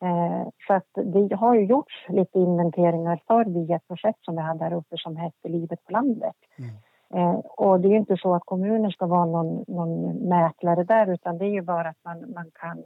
Eh, 0.01 0.47
så 0.67 0.73
att 0.73 0.89
det 0.93 1.35
har 1.35 1.55
ju 1.55 1.65
gjorts 1.65 2.05
lite 2.09 2.39
inventeringar 2.39 3.21
för 3.27 3.45
via 3.45 3.75
ett 3.75 3.87
projekt 3.87 4.25
som 4.25 4.35
vi 4.35 4.41
hade 4.41 4.63
här 4.63 4.73
uppe 4.73 4.97
som 4.97 5.17
hette 5.17 5.49
Livet 5.49 5.85
på 5.85 5.91
landet. 5.91 6.35
Mm. 6.59 6.75
Eh, 7.13 7.35
och 7.39 7.79
det 7.79 7.87
är 7.87 7.91
ju 7.91 7.97
inte 7.97 8.17
så 8.17 8.35
att 8.35 8.45
kommunen 8.45 8.91
ska 8.91 9.05
vara 9.05 9.25
någon, 9.25 9.65
någon 9.67 10.13
mäklare 10.29 10.83
där 10.83 11.13
utan 11.13 11.37
det 11.37 11.45
är 11.45 11.53
ju 11.53 11.61
bara 11.61 11.89
att 11.89 12.03
man, 12.05 12.33
man 12.33 12.51
kan 12.53 12.83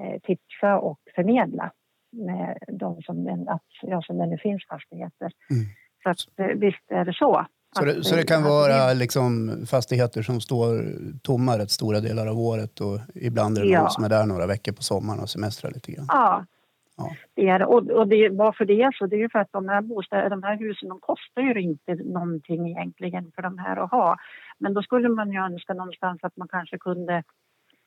eh, 0.00 0.20
tipsa 0.20 0.78
och 0.78 1.00
förmedla 1.14 1.72
med 2.12 2.58
de 2.68 3.02
som, 3.02 3.46
att, 3.48 3.62
ja, 3.82 4.02
som 4.02 4.18
det 4.18 4.26
nu 4.26 4.38
finns 4.38 4.66
fastigheter. 4.68 5.32
Mm. 5.50 5.64
Så 6.02 6.10
att, 6.10 6.56
visst 6.56 6.90
är 6.90 7.04
det 7.04 7.14
så. 7.14 7.46
Så 7.76 7.84
det, 7.84 8.04
så 8.04 8.16
det 8.16 8.24
kan 8.24 8.42
vara 8.42 8.92
liksom 8.92 9.50
fastigheter 9.66 10.22
som 10.22 10.40
står 10.40 10.84
tomma 11.22 11.58
rätt 11.58 11.70
stora 11.70 12.00
delar 12.00 12.26
av 12.26 12.38
året 12.38 12.80
och 12.80 12.98
ibland 13.14 13.58
är 13.58 13.62
det 13.62 13.68
ja. 13.68 13.80
någon 13.80 13.90
som 13.90 14.04
är 14.04 14.08
där 14.08 14.26
några 14.26 14.46
veckor 14.46 14.72
på 14.72 14.82
sommaren 14.82 15.20
och 15.20 15.30
semestrar 15.30 15.70
lite 15.70 15.92
grann? 15.92 16.06
Ja, 16.08 16.44
Ja. 16.98 17.14
Det 17.34 17.48
är, 17.48 17.62
och, 17.62 17.90
och 17.90 18.08
det, 18.08 18.28
varför 18.28 18.64
det 18.64 18.82
är 18.82 18.92
så, 18.92 19.06
det 19.06 19.16
är 19.16 19.20
ju 19.20 19.28
för 19.28 19.38
att 19.38 19.52
de 19.52 19.68
här, 19.68 19.82
bostäder, 19.82 20.30
de 20.30 20.42
här 20.42 20.56
husen 20.56 20.88
de 20.88 21.00
kostar 21.00 21.42
ju 21.42 21.60
inte 21.60 21.94
någonting 21.94 22.68
egentligen 22.68 23.32
för 23.34 23.42
de 23.42 23.58
här 23.58 23.76
att 23.76 23.90
ha. 23.90 24.16
Men 24.58 24.74
då 24.74 24.82
skulle 24.82 25.08
man 25.08 25.32
ju 25.32 25.38
önska 25.38 25.74
någonstans 25.74 26.18
att 26.22 26.36
man 26.36 26.48
kanske 26.48 26.78
kunde 26.78 27.22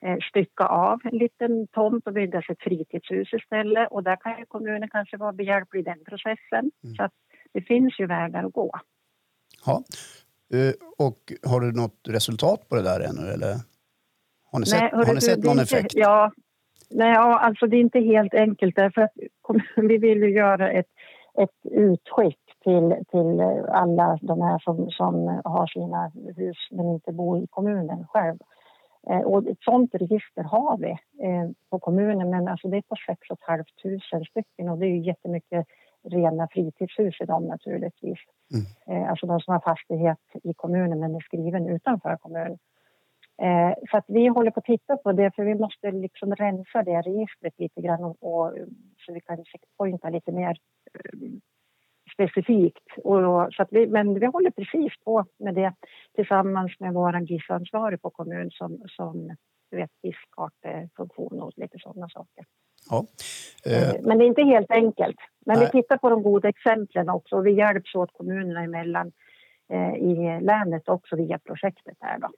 eh, 0.02 0.18
stycka 0.30 0.66
av 0.66 1.00
en 1.04 1.18
liten 1.18 1.68
tomt 1.68 2.08
och 2.08 2.14
bygga 2.14 2.42
sig 2.42 2.54
ett 2.54 2.64
fritidshus 2.64 3.34
istället. 3.34 3.88
Och 3.92 4.04
där 4.04 4.16
kan 4.16 4.40
ju 4.40 4.46
kommunen 4.46 4.90
kanske 4.90 5.18
vara 5.18 5.34
behjälplig 5.34 5.80
i 5.80 5.84
den 5.84 6.04
processen. 6.06 6.72
Mm. 6.84 6.96
Så 6.96 7.04
att 7.04 7.14
det 7.54 7.62
finns 7.62 8.00
ju 8.00 8.06
vägar 8.06 8.44
att 8.44 8.54
gå. 8.54 8.72
Ja. 9.66 9.84
Uh, 10.54 10.74
och 10.98 11.34
har 11.44 11.62
du 11.62 11.72
något 11.72 12.00
resultat 12.08 12.70
på 12.70 12.76
det 12.76 12.82
där 12.82 13.00
ännu 13.00 13.32
eller? 13.32 13.56
Har 14.52 14.60
ni 14.60 14.66
sett, 14.66 14.82
Nej, 14.82 15.06
har 15.06 15.14
ni 15.14 15.22
sett 15.22 15.44
någon 15.44 15.60
effekt? 15.60 15.92
Ja, 15.96 16.32
Nej, 16.94 17.14
ja, 17.14 17.40
alltså 17.40 17.68
det 17.68 17.78
är 17.78 17.82
inte 17.82 18.00
helt 18.00 18.34
enkelt 18.34 18.76
därför 18.76 19.02
att 19.02 19.12
vi 19.76 19.98
vill 19.98 20.18
ju 20.18 20.30
göra 20.30 20.72
ett, 20.72 20.90
ett 21.38 21.72
utskick 21.72 22.40
till, 22.64 22.96
till 23.12 23.42
alla 23.70 24.20
de 24.22 24.42
här 24.42 24.60
som, 24.60 24.92
som 24.92 25.42
har 25.44 25.68
sina 25.68 26.12
hus 26.38 26.58
men 26.72 26.90
inte 26.90 27.12
bor 27.12 27.44
i 27.44 27.48
kommunen 27.48 28.08
själv. 28.08 28.38
Eh, 29.10 29.20
och 29.20 29.48
ett 29.48 29.62
sånt 29.62 29.96
register 29.96 30.44
har 30.44 30.78
vi 30.78 30.90
eh, 31.26 31.50
på 31.70 31.80
kommunen 31.80 32.30
men 32.30 32.48
alltså 32.48 32.68
det 32.68 32.78
är 32.78 32.82
på 32.82 32.96
6 33.08 33.22
500 33.46 33.66
stycken 34.30 34.70
och 34.70 34.78
det 34.78 34.86
är 34.86 34.90
ju 34.90 35.02
jättemycket 35.02 35.68
rena 36.04 36.48
fritidshus 36.52 37.22
i 37.22 37.26
dem 37.26 37.48
naturligtvis. 37.48 38.20
Mm. 38.54 38.66
Eh, 39.04 39.10
alltså 39.10 39.26
de 39.26 39.40
som 39.40 39.52
har 39.54 39.60
fastighet 39.60 40.20
i 40.44 40.54
kommunen 40.54 41.00
men 41.00 41.16
är 41.16 41.20
skriven 41.20 41.68
utanför 41.68 42.18
kommunen. 42.18 42.58
Eh, 43.42 43.74
så 43.92 43.98
att 43.98 44.06
vi 44.08 44.28
håller 44.28 44.52
på 44.52 44.60
att 44.60 44.66
titta 44.66 44.98
på 44.98 45.12
det 45.12 45.36
för 45.36 45.44
vi 45.44 45.56
måste 45.56 45.92
liksom 45.92 46.36
rensa 46.36 46.84
det 46.84 47.02
registret 47.02 47.54
lite 47.60 47.82
grann 47.82 48.04
och, 48.04 48.18
och 48.22 48.54
så 49.06 49.14
vi 49.14 49.22
kan 49.22 49.46
checkpointa 49.46 50.10
lite 50.10 50.32
mer 50.32 50.58
eh, 50.94 51.30
specifikt. 52.14 52.88
Och, 53.04 53.54
så 53.54 53.62
att 53.62 53.72
vi, 53.72 53.88
men 53.88 54.20
vi 54.20 54.26
håller 54.26 54.52
precis 54.52 54.94
på 55.06 55.26
med 55.40 55.56
det 55.56 55.74
tillsammans 56.16 56.80
med 56.80 56.94
vår 56.94 57.20
GIS-ansvarig 57.20 58.02
på 58.02 58.10
kommun 58.10 58.52
som, 58.52 58.84
som 58.88 59.36
du 59.72 59.78
vet, 59.78 59.92
GIS-kartefunktion 60.04 61.42
och 61.42 61.52
lite 61.56 61.80
sådana 61.80 62.10
saker. 62.10 62.46
Ja. 62.92 63.06
Eh. 63.66 63.90
eh. 63.90 63.96
Men 64.04 64.18
det 64.18 64.26
är 64.26 64.28
inte 64.28 64.44
helt 64.44 64.72
enkelt. 64.72 65.18
Men 65.46 65.58
Nej. 65.58 65.66
vi 65.66 65.82
tittar 65.82 65.98
på 65.98 66.10
de 66.10 66.24
goda 66.24 66.50
exemplen 66.50 67.10
också 67.10 67.36
och 67.36 67.46
vi 67.46 67.52
hjälps 67.52 67.96
åt 67.96 68.14
kommunerna 68.14 68.64
emellan 68.64 69.12
eh, 69.74 69.94
i 69.96 70.40
länet 70.42 70.90
också 70.90 71.16
via 71.16 71.40
projektet 71.40 71.98
här 72.00 72.20
då. 72.20 72.30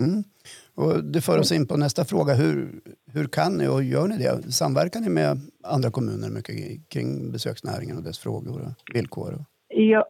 Mm. 0.00 0.24
Och 0.74 1.04
det 1.04 1.20
för 1.20 1.38
oss 1.38 1.52
in 1.52 1.66
på 1.66 1.76
nästa 1.76 2.04
fråga. 2.04 2.34
Hur, 2.34 2.80
hur 3.12 3.26
kan 3.26 3.52
ni 3.52 3.68
och 3.68 3.82
gör 3.82 4.08
ni 4.08 4.16
det? 4.18 4.52
Samverkar 4.52 5.00
ni 5.00 5.08
med 5.08 5.40
andra 5.64 5.90
kommuner 5.90 6.28
mycket 6.30 6.88
kring 6.88 7.32
besöksnäringen 7.32 7.96
och 7.96 8.02
dess 8.02 8.18
frågor 8.18 8.60
och 8.60 8.94
villkor? 8.94 9.44
Ja, 9.68 10.06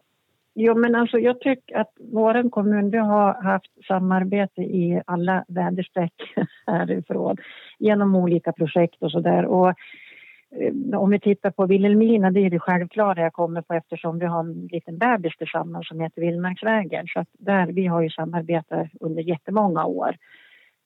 jo, 0.55 0.75
men 0.75 0.95
alltså 0.95 1.19
jag 1.19 1.39
tycker 1.39 1.77
att 1.77 1.91
vår 1.99 2.49
kommun 2.49 2.89
vi 2.89 2.97
har 2.97 3.43
haft 3.43 3.85
samarbete 3.87 4.61
i 4.61 5.01
alla 5.05 5.45
väderstreck 5.47 6.13
härifrån 6.67 7.37
genom 7.79 8.15
olika 8.15 8.51
projekt 8.51 9.03
och 9.03 9.11
så 9.11 9.19
där. 9.19 9.45
Och 9.45 9.69
eh, 9.69 10.99
om 10.99 11.09
vi 11.09 11.19
tittar 11.19 11.51
på 11.51 11.65
Vilhelmina, 11.65 12.31
det 12.31 12.39
är 12.39 12.49
det 12.49 12.59
självklara 12.59 13.21
jag 13.21 13.33
kommer 13.33 13.61
på 13.61 13.73
eftersom 13.73 14.19
vi 14.19 14.25
har 14.25 14.39
en 14.39 14.67
liten 14.71 14.97
bebis 14.97 15.37
tillsammans 15.37 15.87
som 15.87 15.99
heter 15.99 16.21
Vildmarksvägen. 16.21 17.07
Så 17.07 17.19
att 17.19 17.29
där, 17.39 17.67
vi 17.67 17.87
har 17.87 18.01
ju 18.01 18.09
samarbetat 18.09 18.87
under 18.99 19.21
jättemånga 19.21 19.85
år. 19.85 20.15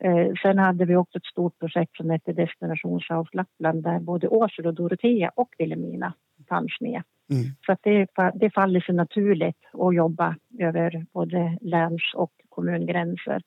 Eh, 0.04 0.34
sen 0.42 0.58
hade 0.58 0.86
vi 0.86 0.96
också 0.96 1.18
ett 1.18 1.26
stort 1.26 1.60
projekt 1.60 1.96
som 1.98 2.10
hette 2.10 2.34
Destination 2.34 3.00
South 3.00 3.36
Lappland 3.36 3.84
där 3.84 4.00
både 4.00 4.28
Åsele 4.28 4.68
och 4.68 4.74
Dorotea 4.74 5.32
och 5.36 5.50
Vilhelmina 5.58 6.14
fanns 6.50 6.78
med. 6.80 7.04
Mm. 7.32 7.44
Så 7.65 7.72
att 7.72 7.79
det, 7.84 8.08
det 8.36 8.50
faller 8.50 8.79
sig 8.79 8.96
naturligt 8.96 9.65
att 9.74 9.96
jobba 9.96 10.36
över 10.60 11.05
både 11.13 11.58
läns 11.62 12.01
och 12.15 12.32
kommungränser. 12.50 13.41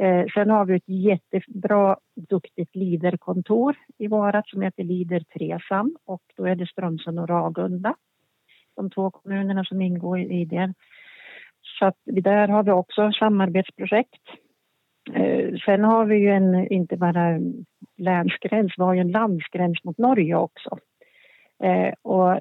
Eh, 0.00 0.24
sen 0.34 0.50
har 0.50 0.64
vi 0.64 0.76
ett 0.76 0.88
jättebra, 0.88 1.96
duktigt 2.28 2.76
Liderkontor 2.76 3.76
i 3.98 4.06
Varat 4.06 4.48
som 4.48 4.62
heter 4.62 4.84
Lider 4.84 5.20
Tresam 5.20 5.96
och 6.04 6.22
då 6.36 6.44
är 6.46 6.54
det 6.54 6.66
Strömsund 6.66 7.18
och 7.18 7.28
Ragunda, 7.28 7.94
de 8.76 8.90
två 8.90 9.10
kommunerna 9.10 9.64
som 9.64 9.80
ingår 9.80 10.20
i 10.20 10.44
det. 10.44 10.74
Så 11.78 11.86
att 11.86 11.98
där 12.04 12.48
har 12.48 12.62
vi 12.62 12.70
också 12.70 13.12
samarbetsprojekt. 13.12 14.22
Eh, 15.12 15.54
sen 15.64 15.84
har 15.84 16.04
vi 16.04 16.16
ju 16.16 16.28
en, 16.28 16.72
inte 16.72 16.96
bara 16.96 17.40
länsgräns, 17.96 18.72
vi 18.76 18.82
har 18.82 18.94
ju 18.94 19.00
en 19.00 19.10
landsgräns 19.10 19.84
mot 19.84 19.98
Norge 19.98 20.34
också. 20.34 20.78
Eh, 21.64 21.92
och, 22.02 22.38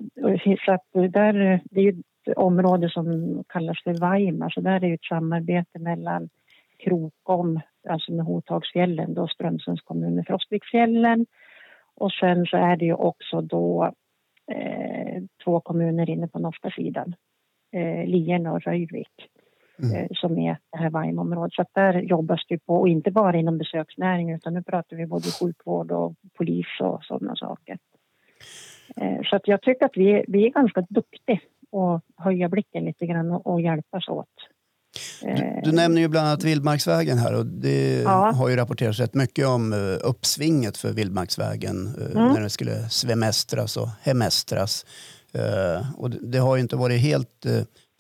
så 0.65 0.71
att 0.71 0.85
där, 0.93 1.61
det 1.63 1.81
är 1.81 1.89
ett 1.89 2.37
område 2.37 2.89
som 2.89 3.43
kallas 3.49 3.83
för 3.83 3.93
Vaima, 3.93 4.49
så 4.49 4.61
där 4.61 4.71
är 4.71 4.79
det 4.79 4.93
ett 4.93 5.03
samarbete 5.03 5.79
mellan 5.79 6.29
Krokom, 6.79 7.59
alltså 7.89 8.11
med 8.11 8.25
Hotagsfjällen, 8.25 9.13
då 9.13 9.27
Strömsunds 9.27 9.81
kommun 9.81 10.15
med 10.15 10.25
Frostviksfjällen. 10.27 11.25
Och 11.95 12.11
sen 12.11 12.45
så 12.45 12.57
är 12.57 12.77
det 12.77 12.85
ju 12.85 12.93
också 12.93 13.41
då 13.41 13.91
eh, 14.51 15.23
två 15.43 15.59
kommuner 15.59 16.09
inne 16.09 16.27
på 16.27 16.39
norska 16.39 16.69
sidan, 16.69 17.15
eh, 17.71 18.05
Lien 18.05 18.47
och 18.47 18.61
Röjvik. 18.61 19.29
Mm. 19.83 19.95
Eh, 19.95 20.07
som 20.11 20.37
är 20.37 20.57
det 20.71 20.77
här 20.77 20.89
Vaimområdet. 20.89 21.53
Så 21.53 21.65
där 21.73 22.01
jobbas 22.01 22.41
det 22.49 22.65
på, 22.65 22.75
och 22.75 22.89
inte 22.89 23.11
bara 23.11 23.37
inom 23.37 23.57
besöksnäring 23.57 24.31
utan 24.31 24.53
nu 24.53 24.63
pratar 24.63 24.97
vi 24.97 25.05
både 25.05 25.27
sjukvård 25.39 25.91
och 25.91 26.13
polis 26.37 26.67
och 26.81 27.03
sådana 27.03 27.35
saker. 27.35 27.77
Eh, 28.95 29.21
så 29.23 29.35
att 29.35 29.47
jag 29.47 29.62
tycker 29.62 29.85
att 29.85 29.97
vi, 29.97 30.25
vi 30.27 30.45
är 30.45 30.50
ganska 30.50 30.81
duktiga 30.89 31.39
att 31.71 32.01
höja 32.17 32.50
blicken 32.50 32.85
lite 32.85 33.05
grann 33.05 33.31
och, 33.31 33.47
och 33.47 33.62
hjälpas 33.62 34.07
åt 34.07 34.27
du, 35.21 35.62
du, 35.63 35.71
nämner 35.71 36.01
ju 36.01 36.07
bland 36.07 36.27
annat 36.27 36.43
Vildmarksvägen 36.43 37.17
här 37.17 37.33
och 37.33 37.45
det 37.45 38.01
ja. 38.01 38.31
har 38.31 38.50
ju 38.50 38.55
rapporterats 38.55 39.00
rätt 39.00 39.13
mycket 39.13 39.47
om 39.47 39.73
uh, 39.73 39.97
uppsvinget 40.03 40.77
för 40.77 40.93
Vildmarksvägen 40.93 41.95
mm. 42.12 42.33
när 42.33 42.41
det 42.41 42.50
skulle 42.50 42.89
svemestras 42.89 43.77
och 43.77 43.89
hemestras. 44.01 44.85
Och 45.97 46.09
det, 46.09 46.38
har 46.38 46.55
ju 46.55 46.62
inte 46.62 46.75
varit 46.75 47.01
helt 47.01 47.45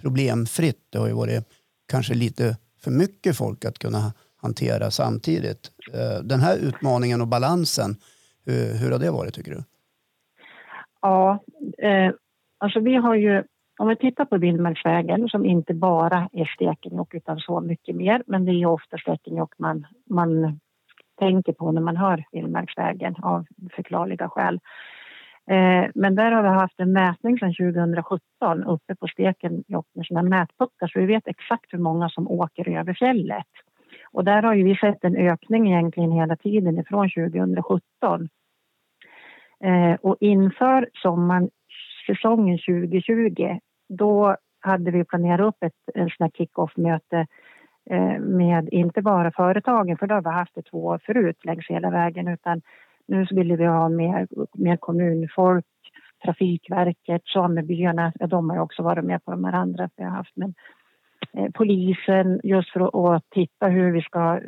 problemfritt. 0.01 0.79
Det 0.89 0.97
har 0.97 1.07
ju 1.07 1.13
varit 1.13 1.43
kanske 1.87 2.13
lite 2.13 2.57
för 2.81 2.91
mycket 2.91 3.37
folk 3.37 3.65
att 3.65 3.79
kunna 3.79 4.13
hantera 4.41 4.91
samtidigt. 4.91 5.71
den 6.23 6.39
här 6.39 6.57
utmaningen 6.57 7.21
och 7.21 7.27
balansen, 7.27 7.95
hur 8.45 8.91
har 8.91 8.99
det 8.99 9.11
varit 9.11 9.33
tycker 9.33 9.51
du? 9.51 9.63
Ja, 11.03 11.39
eh, 11.77 12.11
alltså 12.57 12.79
vi 12.79 12.95
har 12.95 13.15
ju 13.15 13.43
om 13.79 13.87
vi 13.87 13.95
tittar 13.95 14.25
på 14.25 14.37
Vildmarksvägen 14.37 15.29
som 15.29 15.45
inte 15.45 15.73
bara 15.73 16.29
är 16.33 16.45
Stekenjokk 16.45 17.13
utan 17.13 17.39
så 17.39 17.61
mycket 17.61 17.95
mer, 17.95 18.23
men 18.27 18.45
det 18.45 18.51
är 18.51 18.65
ofta 18.65 18.97
Stekenjokk 18.97 19.53
man, 19.57 19.87
man 20.09 20.59
tänker 21.19 21.53
på 21.53 21.71
när 21.71 21.81
man 21.81 21.97
hör 21.97 22.23
Vildmarksvägen 22.31 23.15
av 23.21 23.45
förklarliga 23.75 24.29
skäl. 24.29 24.59
Eh, 25.49 25.89
men 25.95 26.15
där 26.15 26.31
har 26.31 26.43
vi 26.43 26.49
haft 26.49 26.79
en 26.79 26.93
mätning 26.93 27.39
sedan 27.39 27.53
2017 27.53 28.63
uppe 28.63 28.95
på 28.95 29.07
Stekenjokk 29.07 29.87
med 29.95 30.05
sina 30.05 30.23
mätpuckar 30.23 30.87
så 30.87 30.99
vi 30.99 31.05
vet 31.05 31.27
exakt 31.27 31.73
hur 31.73 31.79
många 31.79 32.09
som 32.09 32.27
åker 32.27 32.69
över 32.69 32.93
fjället. 32.93 33.51
Och 34.11 34.23
där 34.23 34.43
har 34.43 34.53
ju 34.53 34.63
vi 34.63 34.75
sett 34.75 35.03
en 35.03 35.15
ökning 35.15 35.71
egentligen 35.71 36.11
hela 36.11 36.35
tiden 36.35 36.79
ifrån 36.79 37.09
2017. 37.09 38.29
Eh, 39.63 39.95
och 40.01 40.17
inför 40.19 40.89
sommaren 40.93 41.49
säsongen 42.07 42.57
2020 42.57 43.59
då 43.89 44.35
hade 44.59 44.91
vi 44.91 45.03
planerat 45.03 45.47
upp 45.47 45.63
ett 45.63 45.95
en 45.95 46.09
sån 46.09 46.31
kick-off-möte 46.31 47.27
eh, 47.89 48.19
med 48.19 48.69
inte 48.71 49.01
bara 49.01 49.31
företagen, 49.31 49.97
för 49.97 50.07
då 50.07 50.15
har 50.15 50.21
vi 50.21 50.29
haft 50.29 50.55
det 50.55 50.61
två 50.61 50.85
år 50.85 50.99
förut 51.05 51.45
längs 51.45 51.69
hela 51.69 51.89
vägen, 51.89 52.27
utan 52.27 52.61
Nu 53.07 53.25
ville 53.31 53.55
vi 53.55 53.65
ha 53.65 53.89
mer, 53.89 54.27
mer 54.53 54.77
kommunfolk, 54.77 55.65
Trafikverket, 56.23 57.21
samebyarna, 57.25 58.13
ja, 58.19 58.27
de 58.27 58.49
har 58.49 58.59
också 58.59 58.83
varit 58.83 59.05
med 59.05 59.25
på 59.25 59.31
de 59.31 59.43
här 59.43 59.53
andra 59.53 59.89
vi 59.95 60.03
har 60.03 60.11
haft. 60.11 60.35
Men 60.35 60.53
eh, 61.33 61.49
polisen 61.53 62.39
just 62.43 62.73
för 62.73 63.15
att 63.15 63.23
titta 63.29 63.67
hur 63.67 63.91
vi 63.91 64.01
ska 64.01 64.35
eh, 64.35 64.41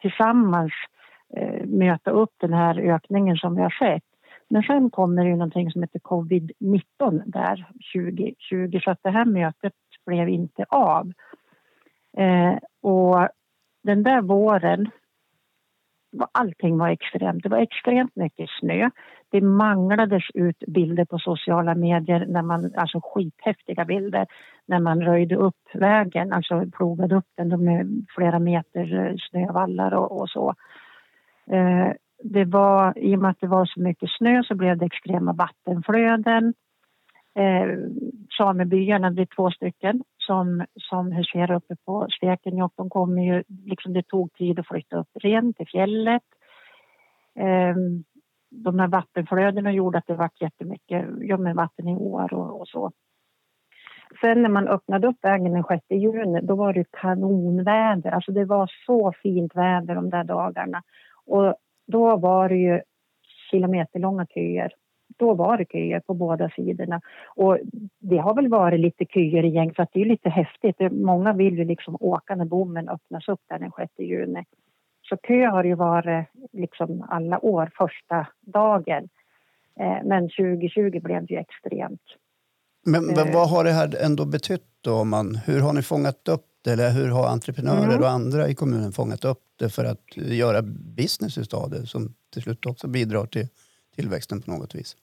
tillsammans 0.00 0.72
eh, 1.36 1.66
möta 1.66 2.10
upp 2.10 2.30
den 2.40 2.52
här 2.52 2.78
ökningen 2.78 3.36
som 3.36 3.56
vi 3.56 3.62
har 3.62 3.70
sett. 3.70 4.02
Men 4.48 4.62
sen 4.62 4.90
kommer 4.90 5.24
det 5.24 5.28
ju 5.28 5.36
någonting 5.36 5.70
som 5.70 5.82
heter 5.82 5.98
covid-19 5.98 7.22
där 7.26 7.66
2020 7.94 8.80
så 8.84 8.90
att 8.90 9.02
det 9.02 9.10
här 9.10 9.24
mötet 9.24 9.72
blev 10.06 10.28
inte 10.28 10.64
av. 10.68 11.12
Eh, 12.16 12.54
och 12.82 13.28
den 13.82 14.02
där 14.02 14.20
våren, 14.20 14.90
allting 16.32 16.78
var 16.78 16.88
extremt. 16.88 17.42
Det 17.42 17.48
var 17.48 17.58
extremt 17.58 18.16
mycket 18.16 18.50
snö. 18.60 18.90
Det 19.28 19.40
manglades 19.40 20.22
ut 20.34 20.58
bilder 20.66 21.04
på 21.04 21.18
sociala 21.18 21.74
medier, 21.74 22.26
när 22.26 22.42
man, 22.42 22.72
alltså 22.76 23.00
skithäftiga 23.04 23.84
bilder, 23.84 24.26
när 24.66 24.80
man 24.80 25.02
röjde 25.02 25.36
upp 25.36 25.68
vägen, 25.74 26.32
alltså 26.32 26.66
plogade 26.76 27.16
upp 27.16 27.28
den 27.34 27.64
med 27.64 28.06
flera 28.14 28.38
meter 28.38 29.06
eh, 29.06 29.14
snövallar 29.30 29.94
och, 29.94 30.20
och 30.20 30.30
så. 30.30 30.54
Eh, 31.50 31.92
det 32.32 32.44
var, 32.44 32.98
I 32.98 33.16
och 33.16 33.20
med 33.20 33.30
att 33.30 33.40
det 33.40 33.46
var 33.46 33.66
så 33.66 33.80
mycket 33.80 34.10
snö 34.18 34.42
så 34.42 34.54
blev 34.54 34.78
det 34.78 34.86
extrema 34.86 35.32
vattenflöden. 35.32 36.54
Eh, 37.34 37.78
samebyarna, 38.38 39.10
det 39.10 39.22
är 39.22 39.36
två 39.36 39.50
stycken 39.50 40.02
som, 40.18 40.64
som 40.76 41.12
huserar 41.12 41.54
uppe 41.54 41.76
på 41.86 42.06
Stekenjokk. 42.10 42.72
De 42.76 42.90
kommer 42.90 43.22
ju, 43.22 43.42
liksom 43.64 43.92
det 43.92 44.02
tog 44.02 44.32
tid 44.32 44.58
att 44.58 44.66
flytta 44.66 44.96
upp 44.96 45.08
rent 45.14 45.56
till 45.56 45.66
fjället. 45.66 46.22
Eh, 47.38 47.76
de 48.50 48.78
här 48.78 48.88
vattenflödena 48.88 49.72
gjorde 49.72 49.98
att 49.98 50.06
det 50.06 50.14
var 50.14 50.30
jättemycket 50.40 51.06
ja, 51.20 51.36
med 51.36 51.54
vatten 51.54 51.88
i 51.88 51.96
år 51.96 52.34
och, 52.34 52.60
och 52.60 52.68
så. 52.68 52.92
Sen 54.20 54.42
när 54.42 54.48
man 54.48 54.68
öppnade 54.68 55.06
upp 55.06 55.18
vägen 55.22 55.52
den 55.52 55.64
6 55.64 55.84
juni, 55.90 56.40
då 56.42 56.56
var 56.56 56.72
det 56.72 56.84
kanonväder. 56.90 58.10
Alltså 58.10 58.32
det 58.32 58.44
var 58.44 58.70
så 58.86 59.12
fint 59.22 59.56
väder 59.56 59.94
de 59.94 60.10
där 60.10 60.24
dagarna. 60.24 60.82
Och 61.26 61.54
då 61.86 62.16
var 62.16 62.48
det 62.48 62.56
ju 62.56 62.80
kilometerlånga 63.50 64.26
köer. 64.26 64.72
Då 65.16 65.34
var 65.34 65.58
det 65.58 65.64
köer 65.72 66.00
på 66.00 66.14
båda 66.14 66.50
sidorna. 66.50 67.00
Och 67.36 67.58
det 67.98 68.16
har 68.16 68.34
väl 68.34 68.48
varit 68.48 68.80
lite 68.80 69.04
köer 69.04 69.44
i 69.44 69.48
gäng 69.48 69.74
för 69.74 69.82
att 69.82 69.92
det 69.92 70.00
är 70.00 70.04
lite 70.04 70.28
häftigt. 70.28 70.92
Många 70.92 71.32
vill 71.32 71.58
ju 71.58 71.64
liksom 71.64 71.96
åka 72.00 72.34
när 72.34 72.44
bommen 72.44 72.88
öppnas 72.88 73.28
upp 73.28 73.40
där 73.48 73.58
den 73.58 73.70
6 73.76 73.92
juni. 73.98 74.44
Så 75.08 75.16
kö 75.16 75.46
har 75.46 75.64
ju 75.64 75.74
varit 75.74 76.26
liksom 76.52 77.06
alla 77.08 77.44
år 77.44 77.70
första 77.74 78.26
dagen. 78.40 79.08
Eh, 79.80 79.98
men 80.04 80.28
2020 80.28 81.00
blev 81.00 81.26
det 81.26 81.34
ju 81.34 81.40
extremt. 81.40 82.02
Men, 82.86 83.06
men 83.06 83.32
vad 83.32 83.50
har 83.50 83.64
det 83.64 83.70
här 83.70 84.04
ändå 84.04 84.24
betytt 84.26 84.68
då? 84.80 85.04
Man, 85.04 85.34
hur 85.46 85.60
har 85.60 85.72
ni 85.72 85.82
fångat 85.82 86.28
upp 86.28 86.46
det? 86.64 86.72
Eller 86.72 86.90
hur 86.90 87.10
har 87.10 87.26
entreprenörer 87.28 87.84
mm. 87.84 88.00
och 88.00 88.08
andra 88.08 88.48
i 88.48 88.54
kommunen 88.54 88.92
fångat 88.92 89.24
upp 89.24 89.42
det 89.58 89.68
för 89.68 89.84
att 89.84 90.16
göra 90.16 90.62
business 90.96 91.54
av 91.54 91.70
det 91.70 91.86
som 91.86 92.14
till 92.32 92.42
slut 92.42 92.66
också 92.66 92.88
bidrar 92.88 93.26
till 93.26 93.46
tillväxten 93.96 94.42
på 94.42 94.50
något 94.50 94.74
vis? 94.74 94.96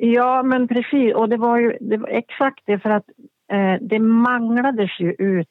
Ja, 0.00 0.42
men 0.42 0.68
precis. 0.68 1.14
Och 1.14 1.28
det 1.28 1.36
var 1.36 1.58
ju 1.58 1.78
det 1.80 1.96
var 1.96 2.08
exakt 2.08 2.62
det 2.66 2.78
för 2.78 2.90
att 2.90 3.04
eh, 3.52 3.74
det 3.80 3.98
manglades 3.98 4.90
ju 5.00 5.12
ut 5.12 5.48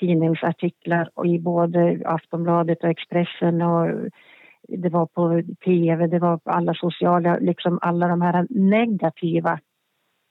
tidningsartiklar 0.00 1.26
i 1.26 1.38
både 1.38 2.02
Aftonbladet 2.04 2.84
och 2.84 2.90
Expressen 2.90 3.62
och 3.62 4.10
det 4.68 4.88
var 4.88 5.06
på 5.06 5.42
tv, 5.64 6.06
det 6.06 6.18
var 6.18 6.38
på 6.38 6.50
alla 6.50 6.74
sociala, 6.74 7.38
liksom 7.38 7.78
alla 7.82 8.08
de 8.08 8.22
här 8.22 8.46
negativa 8.50 9.58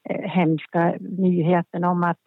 eh, 0.09 0.29
hemska 0.29 0.95
nyheterna 0.99 1.89
om 1.89 2.03
att 2.03 2.17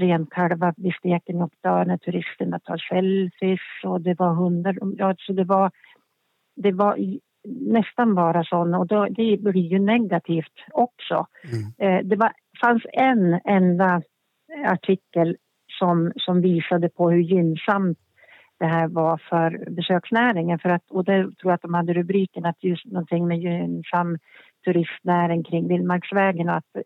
renkalvar 0.00 0.74
vid 0.76 0.94
Stekenjokk 0.94 1.52
dör 1.62 1.84
när 1.84 1.96
turisterna 1.96 2.58
tar 2.58 2.76
selfies 2.76 3.60
och 3.84 4.00
det 4.00 4.18
var 4.18 4.34
hundar. 4.34 4.76
Ja, 4.98 5.14
så 5.18 5.32
det 5.32 5.44
var, 5.44 5.70
det 6.56 6.72
var 6.72 6.96
nästan 7.44 8.14
bara 8.14 8.44
sådana 8.44 8.78
och 8.78 8.86
då, 8.86 9.06
det 9.10 9.40
blir 9.40 9.72
ju 9.72 9.78
negativt 9.78 10.56
också. 10.70 11.26
Mm. 11.52 11.64
Eh, 11.78 12.06
det 12.06 12.16
var, 12.16 12.32
fanns 12.62 12.82
en 12.92 13.40
enda 13.44 14.02
artikel 14.66 15.36
som, 15.78 16.12
som 16.16 16.40
visade 16.40 16.88
på 16.88 17.10
hur 17.10 17.20
gynnsamt 17.20 17.98
det 18.58 18.66
här 18.66 18.88
var 18.88 19.22
för 19.30 19.70
besöksnäringen. 19.70 20.58
För 20.58 20.68
att, 20.68 20.90
och 20.90 21.04
det 21.04 21.22
tror 21.22 21.36
jag 21.50 21.52
att 21.52 21.62
de 21.62 21.74
hade 21.74 21.92
rubriken 21.92 22.44
att 22.44 22.64
just 22.64 22.84
någonting 22.84 23.26
med 23.26 23.38
gynnsam 23.38 24.18
turistnäring 24.64 25.44
kring 25.44 25.68
Vildmarksvägen 25.68 26.48
och 26.48 26.56
att 26.56 26.76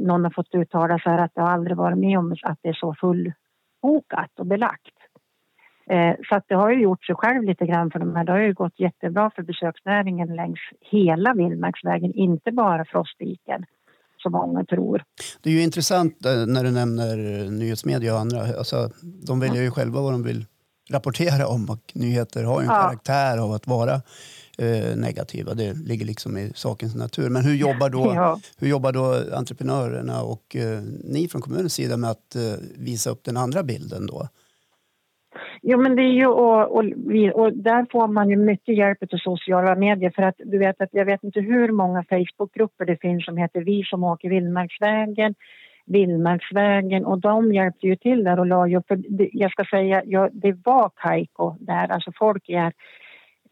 någon 0.00 0.24
har 0.24 0.30
fått 0.30 0.54
uttala 0.54 0.98
sig 0.98 1.12
att 1.12 1.34
det 1.34 1.40
har 1.40 1.50
aldrig 1.50 1.76
varit 1.76 1.98
med 1.98 2.18
om 2.18 2.36
att 2.42 2.58
det 2.62 2.68
är 2.68 2.72
så 2.72 2.94
fullbokat 3.00 4.38
och 4.38 4.46
belagt. 4.46 4.96
Eh, 5.90 6.14
så 6.28 6.36
att 6.36 6.44
det 6.48 6.54
har 6.54 6.70
ju 6.70 6.82
gjort 6.82 7.04
sig 7.04 7.14
själv 7.14 7.42
lite 7.42 7.66
grann 7.66 7.90
för 7.90 7.98
de 7.98 8.16
här. 8.16 8.24
Det 8.24 8.32
har 8.32 8.38
ju 8.38 8.54
gått 8.54 8.80
jättebra 8.80 9.30
för 9.36 9.42
besöksnäringen 9.42 10.36
längs 10.36 10.60
hela 10.80 11.34
Vildmarksvägen, 11.34 12.14
inte 12.14 12.52
bara 12.52 12.84
Frostviken 12.84 13.64
som 14.18 14.32
många 14.32 14.64
tror. 14.64 15.04
Det 15.42 15.50
är 15.50 15.54
ju 15.54 15.62
intressant 15.62 16.26
eh, 16.26 16.46
när 16.46 16.64
du 16.64 16.70
nämner 16.70 17.16
nyhetsmedia 17.50 18.14
och 18.14 18.20
andra. 18.20 18.40
Alltså, 18.40 18.90
de 19.26 19.40
väljer 19.40 19.62
ju 19.62 19.70
själva 19.70 20.00
vad 20.00 20.12
de 20.12 20.22
vill 20.22 20.46
rapportera 20.90 21.46
om 21.46 21.70
och 21.70 21.92
nyheter 21.94 22.44
har 22.44 22.60
ju 22.60 22.66
en 22.66 22.74
ja. 22.74 22.82
karaktär 22.82 23.38
av 23.38 23.52
att 23.52 23.66
vara 23.66 24.02
eh, 24.58 24.96
negativa. 24.96 25.54
Det 25.54 25.72
ligger 25.72 26.06
liksom 26.06 26.36
i 26.36 26.52
sakens 26.54 26.94
natur. 26.94 27.30
Men 27.30 27.44
hur 27.44 27.54
jobbar 27.54 27.90
då, 27.90 28.12
ja. 28.14 28.38
hur 28.58 28.68
jobbar 28.68 28.92
då 28.92 29.36
entreprenörerna 29.36 30.22
och 30.22 30.56
eh, 30.56 30.80
ni 31.04 31.28
från 31.28 31.42
kommunens 31.42 31.74
sida 31.74 31.96
med 31.96 32.10
att 32.10 32.34
eh, 32.34 32.42
visa 32.78 33.10
upp 33.10 33.24
den 33.24 33.36
andra 33.36 33.62
bilden 33.62 34.06
då? 34.06 34.28
Jo, 35.62 35.78
men 35.78 35.96
det 35.96 36.02
är 36.02 36.12
ju 36.12 36.26
och, 36.26 36.76
och, 36.76 36.84
och, 37.34 37.52
där 37.52 37.86
får 37.92 38.08
man 38.08 38.30
ju 38.30 38.36
mycket 38.36 38.76
hjälp 38.76 38.98
av 39.12 39.18
sociala 39.18 39.74
medier 39.74 40.12
för 40.14 40.22
att 40.22 40.34
du 40.38 40.58
vet 40.58 40.80
att 40.80 40.88
jag 40.92 41.04
vet 41.04 41.24
inte 41.24 41.40
hur 41.40 41.72
många 41.72 42.04
Facebookgrupper 42.04 42.84
det 42.84 43.00
finns 43.00 43.24
som 43.24 43.36
heter 43.36 43.60
Vi 43.60 43.82
som 43.84 44.04
åker 44.04 44.28
Vildmarksvägen, 44.28 45.34
Vildmarksvägen 45.86 47.04
och 47.04 47.20
de 47.20 47.52
hjälpte 47.52 47.86
ju 47.86 47.96
till 47.96 48.24
där 48.24 48.40
och 48.40 48.46
la 48.46 48.68
ju, 48.68 48.82
för 48.88 48.96
det, 48.96 49.28
jag 49.32 49.50
ska 49.50 49.64
säga, 49.64 50.02
ja, 50.06 50.28
det 50.32 50.52
var 50.64 50.90
kajko 50.96 51.56
där, 51.60 51.88
alltså 51.88 52.12
folk 52.18 52.48
är, 52.48 52.72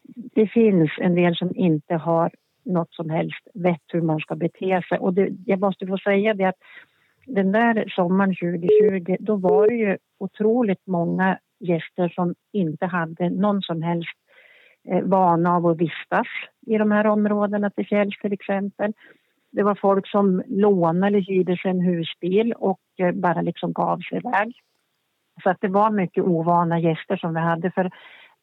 det 0.05 0.47
finns 0.47 0.91
en 0.97 1.15
del 1.15 1.35
som 1.35 1.55
inte 1.55 1.95
har 1.95 2.31
något 2.65 2.93
som 2.93 3.09
helst 3.09 3.47
vett 3.53 3.83
hur 3.87 4.01
man 4.01 4.19
ska 4.19 4.35
bete 4.35 4.81
sig 4.89 4.97
och 4.97 5.13
det, 5.13 5.29
jag 5.45 5.59
måste 5.59 5.87
få 5.87 5.97
säga 5.97 6.33
det 6.33 6.45
att 6.45 6.59
den 7.25 7.51
där 7.51 7.85
sommaren 7.95 8.35
2020 8.35 9.15
då 9.19 9.35
var 9.35 9.67
det 9.67 9.75
ju 9.75 9.97
otroligt 10.19 10.87
många 10.87 11.39
gäster 11.59 12.09
som 12.09 12.35
inte 12.53 12.85
hade 12.85 13.29
någon 13.29 13.61
som 13.61 13.81
helst 13.81 14.17
eh, 14.89 15.01
vana 15.01 15.55
av 15.55 15.67
att 15.67 15.77
vistas 15.77 16.27
i 16.67 16.77
de 16.77 16.91
här 16.91 17.07
områdena 17.07 17.69
till 17.69 17.87
fjälls 17.87 18.17
till 18.21 18.33
exempel. 18.33 18.93
Det 19.51 19.63
var 19.63 19.75
folk 19.75 20.07
som 20.07 20.43
lånade 20.47 21.07
eller 21.07 21.19
hyrde 21.19 21.57
sig 21.57 21.71
en 21.71 21.81
husbil 21.81 22.53
och 22.53 22.81
eh, 22.97 23.11
bara 23.11 23.41
liksom 23.41 23.73
gav 23.73 23.99
sig 23.99 24.17
iväg. 24.17 24.53
Så 25.43 25.49
att 25.49 25.57
det 25.61 25.67
var 25.67 25.91
mycket 25.91 26.23
ovana 26.23 26.79
gäster 26.79 27.17
som 27.17 27.33
vi 27.33 27.39
hade. 27.39 27.71
För 27.71 27.91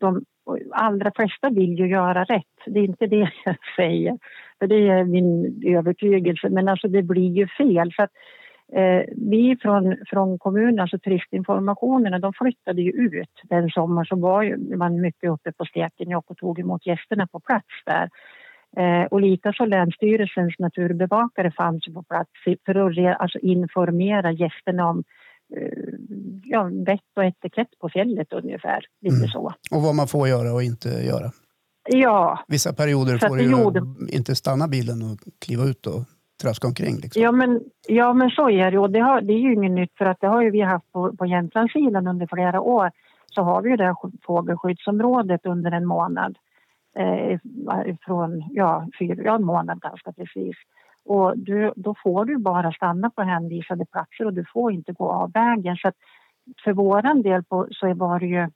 de 0.00 0.24
allra 0.70 1.12
flesta 1.16 1.50
vill 1.50 1.78
ju 1.78 1.86
göra 1.86 2.24
rätt. 2.24 2.56
Det 2.66 2.80
är 2.80 2.84
inte 2.84 3.06
det 3.06 3.30
jag 3.44 3.56
säger, 3.76 4.18
för 4.58 4.66
det 4.66 4.88
är 4.88 5.04
min 5.04 5.62
övertygelse. 5.66 6.48
Men 6.48 6.68
alltså 6.68 6.88
det 6.88 7.02
blir 7.02 7.30
ju 7.30 7.46
fel. 7.46 7.92
För 7.96 8.02
att 8.02 8.12
Eh, 8.72 9.04
vi 9.16 9.56
från, 9.62 9.96
från 10.10 10.38
kommunen, 10.38 10.80
alltså 10.80 10.98
turistinformationerna, 10.98 12.18
de 12.18 12.32
flyttade 12.32 12.82
ju 12.82 12.90
ut 12.90 13.40
den 13.42 13.70
sommaren 13.70 14.06
så 14.06 14.16
var 14.16 14.76
man 14.76 15.00
mycket 15.00 15.30
uppe 15.30 15.52
på 15.52 15.64
Stekenjokk 15.64 16.30
och 16.30 16.36
tog 16.36 16.58
emot 16.58 16.86
gästerna 16.86 17.26
på 17.26 17.40
plats 17.40 17.66
där. 17.86 18.10
Eh, 18.76 19.06
och 19.06 19.20
likaså 19.20 19.64
Länsstyrelsens 19.64 20.58
naturbevakare 20.58 21.50
fanns 21.50 21.84
på 21.94 22.02
plats 22.02 22.30
för 22.66 22.74
att 22.74 23.20
alltså 23.20 23.38
informera 23.38 24.32
gästerna 24.32 24.88
om 24.88 25.04
ja, 26.44 26.70
vett 26.86 27.00
och 27.16 27.24
etikett 27.24 27.78
på 27.80 27.88
fjället 27.88 28.32
ungefär. 28.32 28.84
Lite 29.00 29.16
mm. 29.16 29.28
så. 29.28 29.52
Och 29.70 29.82
vad 29.82 29.94
man 29.94 30.08
får 30.08 30.28
göra 30.28 30.52
och 30.52 30.62
inte 30.62 30.88
göra. 30.88 31.30
Ja. 31.88 32.44
Vissa 32.48 32.72
perioder 32.72 33.28
får 33.28 33.36
du 33.36 33.50
gjorde... 33.50 33.82
inte 34.08 34.34
stanna 34.34 34.68
bilen 34.68 35.02
och 35.02 35.18
kliva 35.44 35.64
ut 35.64 35.86
och 35.86 36.02
traska 36.42 36.66
omkring. 36.66 36.96
Liksom. 36.96 37.22
Ja, 37.22 37.32
men, 37.32 37.60
ja, 37.88 38.12
men 38.12 38.30
så 38.30 38.50
är 38.50 38.70
det. 38.70 38.78
Och 38.78 38.90
det, 38.90 39.00
har, 39.00 39.20
det 39.20 39.32
är 39.32 39.38
ju 39.38 39.52
inget 39.54 39.72
nytt 39.72 39.92
för 39.98 40.04
att 40.04 40.20
det 40.20 40.26
har 40.26 40.42
ju 40.42 40.50
vi 40.50 40.60
haft 40.60 40.92
på, 40.92 41.16
på 41.16 41.26
Jämtlandssidan 41.26 42.06
under 42.06 42.26
flera 42.26 42.60
år. 42.60 42.90
Så 43.26 43.42
har 43.42 43.62
vi 43.62 43.70
ju 43.70 43.76
det 43.76 43.84
här 43.84 43.96
fågelskyddsområdet 44.26 45.46
under 45.46 45.70
en 45.70 45.86
månad. 45.86 46.38
Eh, 46.96 47.38
från, 48.06 48.44
ja, 48.50 48.86
fyra, 48.98 49.22
ja, 49.24 49.34
en 49.34 49.44
månad 49.44 49.80
ganska 49.80 50.12
precis. 50.12 50.56
Och 51.04 51.38
du, 51.38 51.72
då 51.76 51.94
får 52.02 52.24
du 52.24 52.38
bara 52.38 52.72
stanna 52.72 53.10
på 53.10 53.22
hänvisade 53.22 53.86
platser 53.86 54.26
och 54.26 54.34
du 54.34 54.44
får 54.52 54.72
inte 54.72 54.92
gå 54.92 55.10
av 55.12 55.32
vägen. 55.32 55.76
Så 55.76 55.92
för 56.64 56.72
vår 56.72 57.22
del 57.22 57.44
på, 57.44 57.68
så 57.70 57.94
var 57.94 58.20
det 58.20 58.26
ju 58.26 58.48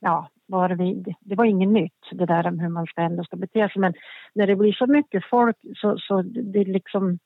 ja, 0.00 0.28
var 0.46 0.70
vi, 0.70 1.04
det 1.20 1.34
var 1.34 1.44
inget 1.44 1.68
nytt 1.68 1.92
det 2.12 2.26
där 2.26 2.46
om 2.46 2.58
hur 2.58 2.68
man 2.68 2.86
ska 2.86 3.00
ändå 3.00 3.24
ska 3.24 3.36
bete 3.36 3.68
sig. 3.68 3.80
Men 3.80 3.94
när 4.34 4.46
det 4.46 4.56
blir 4.56 4.72
så 4.72 4.86
mycket 4.86 5.24
folk 5.30 5.56
så, 5.76 5.98
så 5.98 6.22
det 6.22 6.64
liksom 6.64 7.18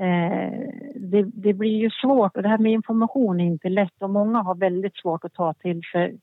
eh, 0.00 0.68
det, 0.94 1.22
det, 1.22 1.52
blir 1.52 1.76
ju 1.76 1.90
svårt 1.90 2.36
och 2.36 2.42
det 2.42 2.48
här 2.48 2.58
med 2.58 2.72
information 2.72 3.40
är 3.40 3.44
inte 3.44 3.68
lätt 3.68 4.02
och 4.02 4.10
många 4.10 4.42
har 4.42 4.54
väldigt 4.54 4.96
svårt 4.96 5.24
att 5.24 5.34
ta 5.34 5.54
till 5.54 5.80
sig 5.92 6.18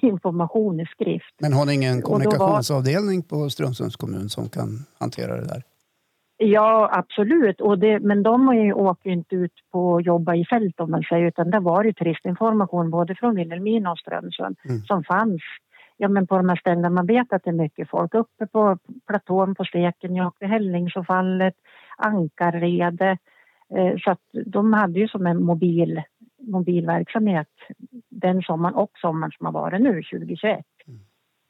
information 0.00 0.80
i 0.80 0.86
skrift. 0.86 1.34
Men 1.40 1.52
har 1.52 1.66
ni 1.66 1.74
ingen 1.74 2.02
kommunikationsavdelning 2.02 3.22
på 3.22 3.50
Strömsunds 3.50 3.96
kommun 3.96 4.28
som 4.28 4.48
kan 4.48 4.86
hantera 4.98 5.36
det 5.36 5.46
där? 5.46 5.62
Ja, 6.42 6.90
absolut. 6.92 7.60
Och 7.60 7.78
det, 7.78 8.00
men 8.00 8.22
de 8.22 8.48
åker 8.74 9.10
inte 9.10 9.34
ut 9.34 9.52
på 9.72 9.96
att 9.96 10.06
jobba 10.06 10.34
i 10.34 10.44
fält 10.44 10.80
om 10.80 10.90
man 10.90 11.02
säger, 11.02 11.26
utan 11.26 11.50
det 11.50 11.60
var 11.60 11.84
ju 11.84 11.92
turistinformation 11.92 12.90
både 12.90 13.14
från 13.14 13.34
Vilhelmina 13.34 13.92
och 13.92 13.98
Strömsund 13.98 14.56
mm. 14.64 14.80
som 14.80 15.04
fanns 15.04 15.42
ja, 16.00 16.08
men 16.08 16.26
på 16.26 16.36
de 16.36 16.48
här 16.48 16.56
ställena 16.56 16.90
man 16.90 17.06
vet 17.06 17.32
att 17.32 17.44
det 17.44 17.50
är 17.50 17.54
mycket 17.54 17.90
folk. 17.90 18.14
Uppe 18.14 18.46
på 18.46 18.78
platån 19.06 19.54
på 19.54 19.64
Stekenjokk, 19.64 20.36
vid 20.40 20.48
Hällingsåfallet, 20.48 21.54
Ankarrede. 21.96 23.18
Eh, 23.76 23.94
så 24.04 24.10
att 24.10 24.20
de 24.46 24.72
hade 24.72 25.00
ju 25.00 25.08
som 25.08 25.26
en 25.26 25.42
mobil, 25.42 26.02
mobil 26.38 26.86
verksamhet 26.86 27.48
den 28.08 28.42
sommaren 28.42 28.74
och 28.74 28.90
sommaren 28.94 29.32
som 29.32 29.46
har 29.46 29.52
varit 29.52 29.80
nu, 29.80 30.02
2021. 30.02 30.66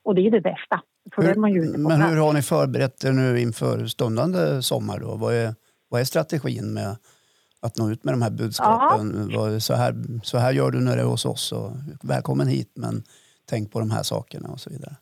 Och 0.04 0.14
det 0.14 0.26
är 0.26 0.30
det 0.30 0.40
bästa. 0.40 0.82
Hur, 1.16 1.34
men 1.78 2.02
hur 2.02 2.16
har 2.16 2.32
ni 2.32 2.42
förberett 2.42 3.04
er 3.04 3.12
nu 3.12 3.40
inför 3.40 3.86
stundande 3.86 4.62
sommar? 4.62 4.98
Då? 4.98 5.16
Vad, 5.16 5.34
är, 5.34 5.54
vad 5.88 6.00
är 6.00 6.04
strategin 6.04 6.74
med 6.74 6.96
att 7.62 7.76
nå 7.78 7.90
ut 7.90 8.04
med 8.04 8.14
de 8.14 8.22
här 8.22 8.30
budskapen? 8.30 9.28
Ja. 9.30 9.60
Så, 9.60 9.74
här, 9.74 9.94
så 10.22 10.38
här 10.38 10.52
gör 10.52 10.70
du 10.70 10.80
när 10.80 10.96
det 10.96 11.02
är 11.02 11.06
hos 11.06 11.24
oss 11.24 11.52
och 11.52 11.70
välkommen 12.02 12.48
hit 12.48 12.72
men 12.74 13.02
tänk 13.48 13.72
på 13.72 13.78
de 13.78 13.90
här 13.90 14.02
sakerna 14.02 14.48
och 14.48 14.60
så 14.60 14.70
vidare. 14.70 14.96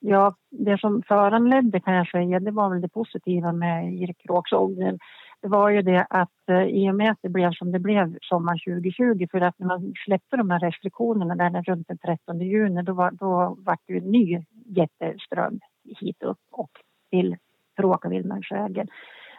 Ja, 0.00 0.34
det 0.50 0.78
som 0.78 1.02
föranledde 1.08 1.80
kan 1.80 1.94
jag 1.94 2.08
säga, 2.08 2.40
det 2.40 2.50
var 2.50 2.70
väl 2.70 2.80
det 2.80 2.88
positiva 2.88 3.52
med 3.52 3.94
Erik 4.02 4.26
Råksågen 4.28 4.98
det 5.40 5.48
var 5.48 5.70
ju 5.70 5.82
det 5.82 6.06
att 6.10 6.48
eh, 6.48 6.62
i 6.62 6.90
och 6.90 6.94
med 6.94 7.10
att 7.10 7.18
det 7.22 7.28
blev 7.28 7.52
som 7.52 7.72
det 7.72 7.78
blev 7.78 8.18
sommaren 8.22 8.58
2020 8.58 9.26
för 9.30 9.40
att 9.40 9.58
när 9.58 9.66
man 9.66 9.94
släppte 10.04 10.36
de 10.36 10.50
här 10.50 10.60
restriktionerna 10.60 11.34
där 11.34 11.62
runt 11.62 11.88
den 11.88 11.98
13 11.98 12.40
juni 12.40 12.82
då 12.82 12.92
var, 12.92 13.10
då 13.10 13.56
var 13.58 13.78
det 13.86 13.96
en 13.96 14.10
ny 14.10 14.42
jätteström 14.66 15.60
hit 16.00 16.22
upp 16.22 16.40
och 16.50 16.70
till 17.10 17.36
Råka 17.78 18.08
vildmarksvägen. 18.08 18.88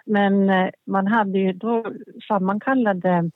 Men 0.06 0.50
eh, 0.50 0.70
man 0.86 1.08
hade 1.08 1.40
ju 1.40 1.54
då 1.54 1.86
sammankallade 2.28 3.32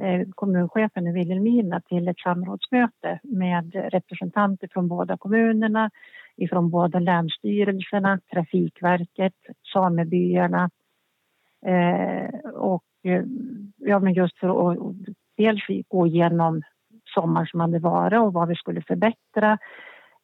eh, 0.00 0.28
kommunchefen 0.34 1.06
i 1.06 1.12
Vilhelmina 1.12 1.80
till 1.80 2.08
ett 2.08 2.18
samrådsmöte 2.18 3.20
med 3.22 3.74
representanter 3.74 4.68
från 4.72 4.88
båda 4.88 5.16
kommunerna, 5.16 5.90
ifrån 6.36 6.70
båda 6.70 6.98
länsstyrelserna, 6.98 8.20
Trafikverket, 8.32 9.34
samebyarna 9.72 10.70
Eh, 11.66 12.50
och 12.50 12.84
eh, 13.04 13.22
ja, 13.76 13.98
men 13.98 14.12
just 14.14 14.38
för 14.38 14.72
att 14.72 14.78
dels 15.36 15.60
gå 15.88 16.06
igenom 16.06 16.62
sommaren 17.14 17.46
som 17.46 17.60
hade 17.60 17.78
varit 17.78 18.20
och 18.20 18.32
vad 18.32 18.48
vi 18.48 18.54
skulle 18.54 18.82
förbättra 18.82 19.58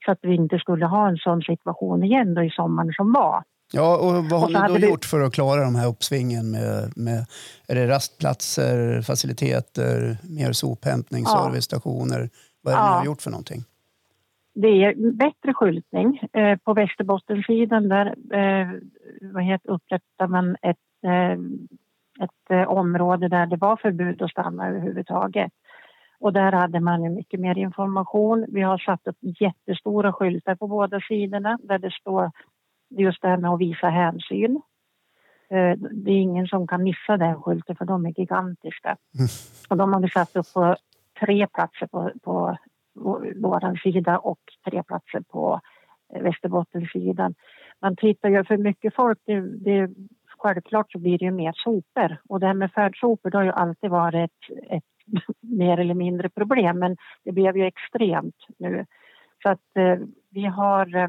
så 0.04 0.12
att 0.12 0.18
vi 0.22 0.34
inte 0.34 0.58
skulle 0.58 0.86
ha 0.86 1.08
en 1.08 1.16
sån 1.16 1.42
situation 1.42 2.04
igen 2.04 2.34
då 2.34 2.42
i 2.42 2.50
sommaren 2.50 2.92
som 2.92 3.12
var. 3.12 3.42
Ja, 3.72 3.96
och 3.96 4.24
vad 4.24 4.40
har 4.40 4.68
ni 4.68 4.80
då 4.80 4.86
gjort 4.88 5.04
för 5.04 5.20
att 5.20 5.34
klara 5.34 5.64
de 5.64 5.74
här 5.74 5.88
uppsvingen 5.88 6.50
med, 6.50 6.92
med 6.96 7.26
är 7.68 7.74
det 7.74 7.88
rastplatser, 7.88 9.02
faciliteter, 9.02 10.16
mer 10.22 10.52
sophämtning, 10.52 11.24
ja. 11.26 11.44
servicestationer? 11.44 12.30
Vad 12.62 12.74
är 12.74 12.78
det 12.78 12.84
ja. 12.84 12.90
ni 12.90 12.96
har 12.96 13.04
gjort 13.04 13.22
för 13.22 13.30
någonting? 13.30 13.64
Det 14.54 14.68
är 14.68 15.12
bättre 15.12 15.54
skyltning. 15.54 16.20
Eh, 16.32 16.58
på 16.58 16.74
Västerbottensidan 16.74 17.88
där 17.88 18.06
eh, 18.06 18.68
vad 19.20 19.44
heter, 19.44 19.70
upprättar 19.70 20.26
man 20.26 20.56
ett 20.62 20.76
ett 22.20 22.50
eh, 22.50 22.68
område 22.68 23.28
där 23.28 23.46
det 23.46 23.56
var 23.56 23.76
förbud 23.76 24.22
att 24.22 24.30
stanna 24.30 24.68
överhuvudtaget. 24.68 25.52
Och 26.20 26.32
där 26.32 26.52
hade 26.52 26.80
man 26.80 27.14
mycket 27.14 27.40
mer 27.40 27.58
information. 27.58 28.46
Vi 28.48 28.60
har 28.62 28.78
satt 28.78 29.06
upp 29.06 29.16
jättestora 29.20 30.12
skyltar 30.12 30.54
på 30.54 30.66
båda 30.66 31.00
sidorna 31.00 31.58
där 31.62 31.78
det 31.78 31.90
står 31.90 32.30
just 32.90 33.22
det 33.22 33.28
här 33.28 33.36
med 33.36 33.50
att 33.50 33.60
visa 33.60 33.88
hänsyn. 33.88 34.60
Eh, 35.50 35.78
det 35.78 36.10
är 36.10 36.16
ingen 36.16 36.46
som 36.46 36.66
kan 36.66 36.82
missa 36.82 37.16
den 37.16 37.42
skylten 37.42 37.76
för 37.76 37.84
de 37.84 38.06
är 38.06 38.20
gigantiska. 38.20 38.88
Mm. 38.88 39.28
Och 39.70 39.76
de 39.76 39.92
har 39.92 40.00
vi 40.00 40.08
satt 40.08 40.36
upp 40.36 40.52
på 40.54 40.76
tre 41.20 41.46
platser 41.46 41.86
på, 41.86 42.10
på 42.22 42.56
vår 43.36 43.76
sida 43.76 44.18
och 44.18 44.40
tre 44.70 44.82
platser 44.82 45.20
på 45.20 45.60
Västerbottenssidan. 46.20 47.34
Man 47.80 47.96
tittar 47.96 48.28
ju 48.28 48.44
för 48.44 48.56
mycket 48.56 48.94
folk, 48.94 49.18
det, 49.24 49.40
det 49.40 49.90
självklart 50.38 50.92
så 50.92 50.98
blir 50.98 51.18
det 51.18 51.24
ju 51.24 51.30
mer 51.30 51.52
sopor. 51.56 52.16
Och 52.28 52.40
det 52.40 52.46
här 52.46 52.54
med 52.54 52.72
färdsopor 52.72 53.30
det 53.30 53.36
har 53.36 53.44
ju 53.44 53.52
alltid 53.52 53.90
varit 53.90 54.30
ett, 54.30 54.56
ett 54.70 54.84
mer 55.40 55.80
eller 55.80 55.94
mindre 55.94 56.28
problem 56.28 56.78
men 56.78 56.96
det 57.24 57.32
blev 57.32 57.56
ju 57.56 57.66
extremt 57.66 58.46
nu. 58.58 58.86
Så 59.42 59.50
att 59.50 59.76
eh, 59.76 59.98
vi 60.30 60.44
har 60.44 60.96
eh, 60.96 61.08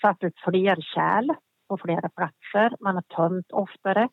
satt 0.00 0.22
ut 0.24 0.38
fler 0.44 0.76
kärl 0.94 1.30
på 1.68 1.76
flera 1.76 2.08
platser, 2.08 2.76
man 2.80 2.94
har 2.94 3.02
tömt 3.02 3.52
oftare. 3.52 4.08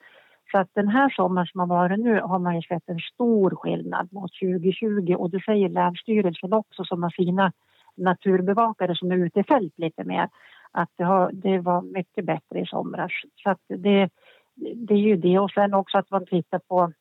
Så 0.52 0.58
att 0.58 0.70
den 0.74 0.88
här 0.88 1.10
sommaren 1.10 1.48
som 1.48 1.60
har 1.60 1.68
varit 1.68 2.00
nu 2.00 2.22
har 2.22 2.40
man 2.40 2.56
ju 2.56 2.62
sett 2.62 2.90
en 2.90 3.00
stor 3.00 3.56
skillnad 3.56 4.14
mot 4.14 4.32
2020 4.42 5.16
och 5.18 5.30
det 5.30 5.44
säger 5.44 5.70
Länsstyrelsen 5.70 6.54
också 6.54 6.84
som 6.84 7.04
har 7.04 7.10
sina 7.10 7.52
naturbevakare 7.98 8.96
som 8.96 9.12
är 9.12 9.16
ute 9.16 9.40
i 9.40 9.44
fält 9.44 9.74
lite 9.78 10.04
mer 10.04 10.30
att 10.72 10.90
det, 10.98 11.04
har, 11.04 11.32
det 11.32 11.60
var 11.60 11.82
mycket 11.82 12.26
bättre 12.26 12.60
i 12.60 12.66
somras. 12.66 13.12
Så 13.44 13.50
att 13.50 13.62
det, 13.68 14.10
det 14.56 14.94
är 14.94 14.98
ju 14.98 15.16
det 15.16 15.40
och 15.40 15.52
sen 15.52 15.74
också 15.74 15.98
att 15.98 16.12
man 16.12 16.26
tittar 16.26 16.60
på 16.60 16.92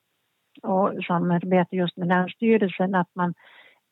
och 0.62 1.04
samarbetar 1.06 1.76
just 1.76 1.96
med 1.96 2.08
Länsstyrelsen 2.08 2.94
att 2.94 3.10
man 3.14 3.34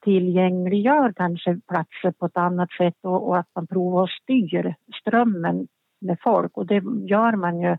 tillgängliggör 0.03 1.13
kanske 1.17 1.61
platser 1.69 2.11
på 2.11 2.27
ett 2.27 2.37
annat 2.37 2.71
sätt 2.73 2.95
och, 3.03 3.29
och 3.29 3.39
att 3.39 3.49
man 3.55 3.67
provar 3.67 4.05
att 4.05 4.11
styr 4.11 4.75
strömmen 5.01 5.67
med 6.01 6.19
folk 6.23 6.57
och 6.57 6.67
det 6.67 6.83
gör 7.09 7.37
man 7.37 7.61
ju 7.61 7.77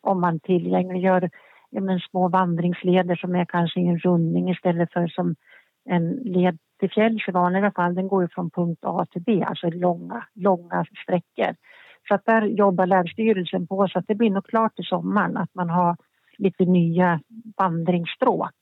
om 0.00 0.20
man 0.20 0.40
tillgängliggör 0.40 1.30
ja, 1.70 1.80
men, 1.80 2.00
små 2.00 2.28
vandringsleder 2.28 3.16
som 3.16 3.34
är 3.34 3.44
kanske 3.44 3.80
en 3.80 3.98
rundning 3.98 4.50
istället 4.50 4.92
för 4.92 5.06
som 5.06 5.34
en 5.84 6.10
led 6.10 6.58
till 6.80 6.90
fjälls 6.90 7.28
i 7.28 7.30
vanliga 7.30 7.72
fall. 7.72 7.94
Den 7.94 8.08
går 8.08 8.22
ju 8.22 8.28
från 8.28 8.50
punkt 8.50 8.80
A 8.82 9.06
till 9.10 9.22
B, 9.22 9.44
alltså 9.46 9.70
långa, 9.70 10.24
långa 10.34 10.84
sträckor. 11.02 11.54
Så 12.08 12.14
att 12.14 12.24
där 12.24 12.42
jobbar 12.42 12.86
Länsstyrelsen 12.86 13.66
på 13.66 13.88
så 13.88 13.98
att 13.98 14.04
det 14.08 14.14
blir 14.14 14.30
nog 14.30 14.46
klart 14.46 14.80
i 14.80 14.82
sommaren 14.82 15.36
att 15.36 15.54
man 15.54 15.70
har 15.70 15.96
lite 16.38 16.64
nya 16.64 17.20
vandringsstråk. 17.56 18.54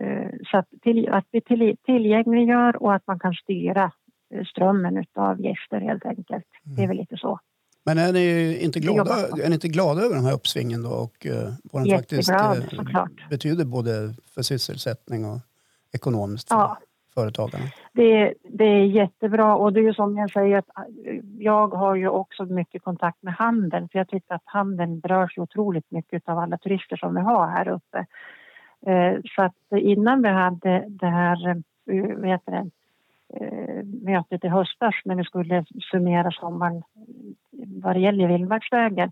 Eh, 0.00 0.30
så 0.50 0.58
att, 0.58 0.68
till, 0.82 1.08
att 1.08 1.26
vi 1.30 1.40
till, 1.40 1.76
tillgängliggör 1.84 2.82
och 2.82 2.94
att 2.94 3.06
man 3.06 3.18
kan 3.18 3.34
styra 3.34 3.92
eh, 4.34 4.44
strömmen 4.44 5.04
av 5.14 5.40
gäster 5.40 5.80
helt 5.80 6.06
enkelt. 6.06 6.44
Det 6.76 6.82
är 6.82 6.88
väl 6.88 6.96
lite 6.96 7.16
så. 7.16 7.40
Men 7.84 7.98
är 7.98 8.12
ni 8.12 8.58
inte 8.60 8.80
glada, 8.80 9.14
är 9.44 9.48
ni 9.48 9.54
inte 9.54 9.68
glada 9.68 10.02
över 10.02 10.14
de 10.14 10.24
här 10.24 10.34
uppsvingen 10.34 10.82
då 10.82 10.90
och 10.90 11.26
uh, 11.26 11.52
vad 11.64 11.84
de 11.84 11.96
faktiskt 11.96 12.30
uh, 12.30 13.04
betyder 13.30 13.64
både 13.64 14.14
för 14.34 14.42
sysselsättning 14.42 15.24
och 15.24 15.38
ekonomiskt? 15.92 16.48
Ja, 16.50 16.78
företagarna? 17.16 17.64
Det, 17.92 18.34
det 18.42 18.64
är 18.64 18.84
jättebra 18.84 19.56
och 19.56 19.72
det 19.72 19.80
är 19.80 19.82
ju 19.82 19.94
som 19.94 20.16
jag 20.16 20.30
säger 20.30 20.58
att 20.58 20.68
eh, 21.06 21.20
jag 21.38 21.68
har 21.68 21.94
ju 21.94 22.08
också 22.08 22.44
mycket 22.44 22.82
kontakt 22.82 23.22
med 23.22 23.34
handeln 23.34 23.88
för 23.88 23.98
jag 23.98 24.08
tycker 24.08 24.34
att 24.34 24.42
handeln 24.44 25.00
berörs 25.00 25.38
otroligt 25.38 25.90
mycket 25.90 26.28
av 26.28 26.38
alla 26.38 26.58
turister 26.58 26.96
som 26.96 27.14
vi 27.14 27.20
har 27.20 27.46
här 27.46 27.68
uppe. 27.68 28.06
Eh, 28.86 29.20
så 29.34 29.42
att 29.42 29.80
innan 29.80 30.22
vi 30.22 30.28
hade 30.28 30.84
det 30.88 31.06
här 31.06 31.48
eh, 31.48 32.16
vet 32.16 32.40
det, 32.46 32.70
mötet 34.02 34.44
i 34.44 34.48
höstas 34.48 34.94
när 35.04 35.14
vi 35.14 35.24
skulle 35.24 35.64
summera 35.90 36.30
sommaren 36.30 36.82
vad 37.82 37.96
det 37.96 38.00
gäller 38.00 38.28
Vildmarksvägen 38.28 39.10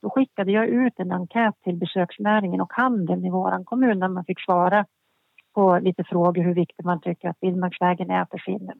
då 0.00 0.10
skickade 0.10 0.52
jag 0.52 0.66
ut 0.66 0.92
en 0.96 1.12
enkät 1.12 1.54
till 1.64 1.76
besöksnäringen 1.76 2.60
och 2.60 2.72
handeln 2.72 3.24
i 3.24 3.30
vår 3.30 3.64
kommun 3.64 4.00
där 4.00 4.08
man 4.08 4.24
fick 4.24 4.40
svara 4.40 4.86
på 5.56 5.78
lite 5.82 6.04
frågor 6.04 6.42
hur 6.42 6.54
viktigt 6.54 6.84
man 6.84 7.00
tycker 7.00 7.28
att 7.28 7.36
Vildmarksvägen 7.40 8.10
är 8.10 8.26
för 8.30 8.38
sin 8.38 8.70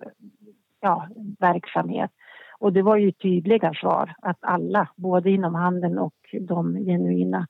ja, 0.80 1.08
verksamhet. 1.38 2.10
Och 2.58 2.72
det 2.72 2.82
var 2.82 2.96
ju 2.96 3.12
tydliga 3.12 3.74
svar 3.74 4.14
att 4.22 4.38
alla, 4.40 4.88
både 4.96 5.30
inom 5.30 5.54
handeln 5.54 5.98
och 5.98 6.14
de 6.40 6.74
genuina 6.74 7.46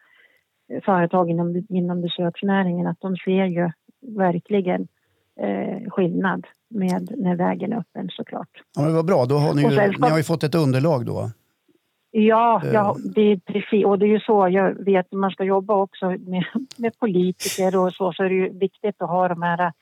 företag 0.85 1.31
inom, 1.31 1.67
inom 1.69 2.01
besöksnäringen, 2.01 2.87
att 2.87 3.01
de 3.01 3.17
ser 3.17 3.45
ju 3.45 3.71
verkligen 4.01 4.89
eh, 5.41 5.91
skillnad 5.91 6.47
med 6.69 7.15
när 7.17 7.37
vägen 7.37 7.73
är 7.73 7.79
öppen 7.79 8.09
såklart. 8.13 8.49
Ja, 8.77 8.83
men 8.83 8.95
vad 8.95 9.07
bra, 9.07 9.25
då 9.25 9.35
har 9.35 9.55
ni, 9.55 9.63
ju, 9.63 9.71
sen, 9.71 9.95
ni 9.99 10.09
har 10.09 10.19
ju 10.19 10.25
fått 10.25 10.45
ett 10.45 10.55
underlag 10.55 11.07
då. 11.07 11.31
Ja, 12.19 12.63
eh. 12.65 12.73
ja 12.73 12.97
det 13.15 13.33
är 13.33 13.37
precis. 13.37 13.85
Och 13.85 13.99
det 13.99 14.07
är 14.07 14.09
ju 14.09 14.21
så 14.21 14.49
jag 14.49 14.85
vet, 14.85 15.13
man 15.13 15.31
ska 15.31 15.45
jobba 15.45 15.75
också 15.75 16.07
med, 16.07 16.45
med 16.77 16.99
politiker 16.99 17.77
och 17.77 17.93
så, 17.93 18.13
så 18.13 18.23
är 18.23 18.29
det 18.29 18.35
ju 18.35 18.59
viktigt 18.59 19.03
att 19.03 19.09
ha 19.09 19.29
de 19.29 19.43
här 19.43 19.73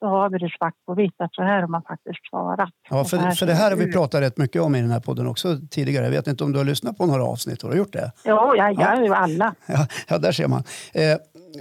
då 0.00 0.06
har 0.06 0.30
vi 0.30 0.38
det 0.38 0.50
svart 0.58 0.74
på 0.86 0.94
vitt 0.94 1.14
att 1.18 1.34
så 1.34 1.42
här 1.42 1.60
har 1.60 1.68
man 1.68 1.82
faktiskt 1.82 2.28
svarat. 2.30 2.70
Ja, 2.90 3.04
för, 3.04 3.30
för 3.30 3.46
det 3.46 3.54
här 3.54 3.70
har 3.70 3.76
vi 3.76 3.92
pratat 3.92 4.22
rätt 4.22 4.36
mycket 4.36 4.62
om 4.62 4.74
i 4.74 4.80
den 4.80 4.90
här 4.90 5.00
podden 5.00 5.26
också 5.26 5.56
tidigare. 5.70 6.04
Jag 6.04 6.10
vet 6.10 6.26
inte 6.26 6.44
om 6.44 6.52
du 6.52 6.58
har 6.58 6.64
lyssnat 6.64 6.98
på 6.98 7.06
några 7.06 7.24
avsnitt? 7.24 7.62
Har 7.62 7.70
du 7.70 7.76
gjort 7.76 7.92
det? 7.92 8.12
Ja, 8.24 8.54
ja, 8.56 8.70
ja, 8.70 9.04
ja. 9.04 9.14
alla. 9.14 9.54
Ja, 9.66 9.86
ja, 10.08 10.18
där 10.18 10.32
ser 10.32 10.48
man. 10.48 10.62
Eh, 10.92 11.02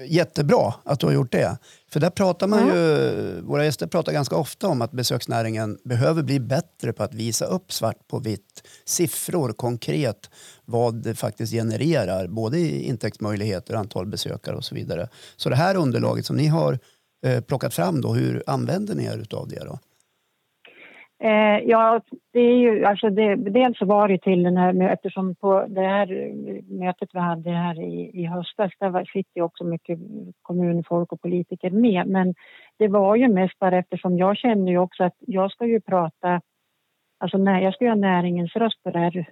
jättebra 0.07 0.73
att 0.83 0.99
du 0.99 1.05
har 1.05 1.13
gjort 1.13 1.31
det. 1.31 1.57
För 1.97 2.01
där 2.01 2.09
pratar 2.09 2.47
man 2.47 2.67
ju, 2.67 3.41
våra 3.41 3.65
gäster 3.65 3.87
pratar 3.87 4.11
ganska 4.11 4.35
ofta 4.35 4.67
om 4.67 4.81
att 4.81 4.91
besöksnäringen 4.91 5.77
behöver 5.83 6.23
bli 6.23 6.39
bättre 6.39 6.93
på 6.93 7.03
att 7.03 7.13
visa 7.13 7.45
upp 7.45 7.73
svart 7.73 8.07
på 8.07 8.19
vitt, 8.19 8.63
siffror 8.85 9.53
konkret, 9.53 10.29
vad 10.65 11.03
det 11.03 11.15
faktiskt 11.15 11.53
genererar, 11.53 12.27
både 12.27 12.59
i 12.59 12.87
intäktsmöjligheter, 12.87 13.73
antal 13.73 14.05
besökare 14.05 14.55
och 14.55 14.65
så 14.65 14.75
vidare. 14.75 15.09
Så 15.35 15.49
det 15.49 15.55
här 15.55 15.75
underlaget 15.75 16.25
som 16.25 16.35
ni 16.35 16.47
har 16.47 16.79
eh, 17.25 17.41
plockat 17.41 17.73
fram, 17.73 18.01
då, 18.01 18.13
hur 18.13 18.43
använder 18.47 18.95
ni 18.95 19.05
er 19.05 19.25
av 19.31 19.47
det? 19.47 19.63
Då? 19.65 19.79
Eh, 21.19 21.59
ja, 21.65 22.01
det 22.33 22.39
är 22.39 22.57
ju, 22.57 22.85
alltså 22.85 23.09
det, 23.09 23.35
dels 23.35 23.81
var 23.81 24.07
det 24.07 24.21
till 24.21 24.43
den 24.43 24.57
här, 24.57 24.81
eftersom 24.81 25.35
på 25.35 25.65
det 25.69 25.81
här 25.81 26.11
eh, 26.11 26.63
mötet 26.79 27.09
vi 27.13 27.19
hade 27.19 27.49
här 27.49 27.81
i, 27.81 28.11
i 28.13 28.25
höstas, 28.25 28.71
där 28.79 29.05
sitter 29.05 29.31
ju 29.35 29.41
också 29.41 29.63
mycket 29.63 29.99
kommunfolk 30.41 31.11
och 31.11 31.21
politiker 31.21 31.69
med, 31.69 32.07
men 32.07 32.33
det 32.77 32.87
var 32.87 33.15
ju 33.15 33.27
mest 33.27 33.59
bara 33.59 33.77
eftersom 33.77 34.17
jag 34.17 34.37
känner 34.37 34.71
ju 34.71 34.77
också 34.77 35.03
att 35.03 35.15
jag 35.19 35.51
ska 35.51 35.65
ju 35.65 35.81
prata, 35.81 36.41
alltså 37.19 37.37
när 37.37 37.61
jag 37.61 37.73
ska 37.73 37.85
göra 37.85 37.95
näringens 37.95 38.55
röst 38.55 38.83
på 38.83 38.91
det 38.91 38.99
här 38.99 39.25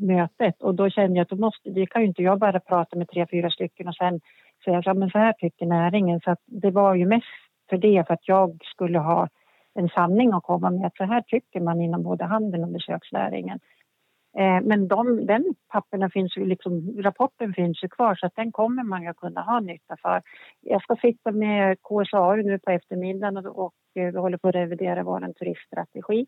mötet. 0.00 0.62
Och 0.62 0.74
då 0.74 0.90
kände 0.90 1.16
jag 1.16 1.22
att 1.22 1.28
då 1.28 1.36
måste, 1.36 1.70
det 1.70 1.86
kan 1.86 2.02
ju 2.02 2.08
inte 2.08 2.22
jag 2.22 2.38
bara 2.38 2.60
prata 2.60 2.96
med 2.96 3.08
tre, 3.08 3.26
fyra 3.30 3.50
stycken 3.50 3.88
och 3.88 3.94
sen 3.94 4.20
säga 4.64 4.82
så, 4.82 4.94
men 4.94 5.10
så 5.10 5.18
här 5.18 5.32
tycker 5.32 5.66
näringen, 5.66 6.20
så 6.20 6.30
att 6.30 6.42
det 6.46 6.70
var 6.70 6.94
ju 6.94 7.06
mest 7.06 7.26
för 7.70 7.78
det, 7.78 8.06
för 8.06 8.14
att 8.14 8.28
jag 8.28 8.58
skulle 8.64 8.98
ha 8.98 9.28
en 9.74 9.88
sanning 9.88 10.32
att 10.32 10.42
komma 10.42 10.70
med. 10.70 10.86
Att 10.86 10.96
så 10.96 11.04
här 11.04 11.22
tycker 11.22 11.60
man 11.60 11.80
inom 11.80 12.02
både 12.02 12.24
handeln 12.24 12.64
och 12.64 12.70
besöksnäringen. 12.70 13.58
Eh, 14.38 14.60
men 14.62 14.88
de, 14.88 15.26
den 15.26 15.44
papperna 15.68 16.10
finns 16.10 16.36
ju, 16.36 16.46
liksom, 16.46 17.02
rapporten 17.02 17.54
finns 17.54 17.84
ju 17.84 17.88
kvar 17.88 18.14
så 18.14 18.26
att 18.26 18.36
den 18.36 18.52
kommer 18.52 18.82
man 18.82 19.02
ju 19.02 19.14
kunna 19.14 19.40
ha 19.42 19.60
nytta 19.60 19.96
för. 20.02 20.22
Jag 20.60 20.82
ska 20.82 20.96
sitta 20.96 21.32
med 21.32 21.76
KSA 21.82 22.34
nu 22.34 22.58
på 22.58 22.70
eftermiddagen 22.70 23.36
och, 23.36 23.58
och 23.64 23.74
eh, 23.94 24.12
vi 24.12 24.18
håller 24.18 24.38
på 24.38 24.48
att 24.48 24.54
revidera 24.54 25.02
vår 25.02 25.32
turiststrategi. 25.38 26.26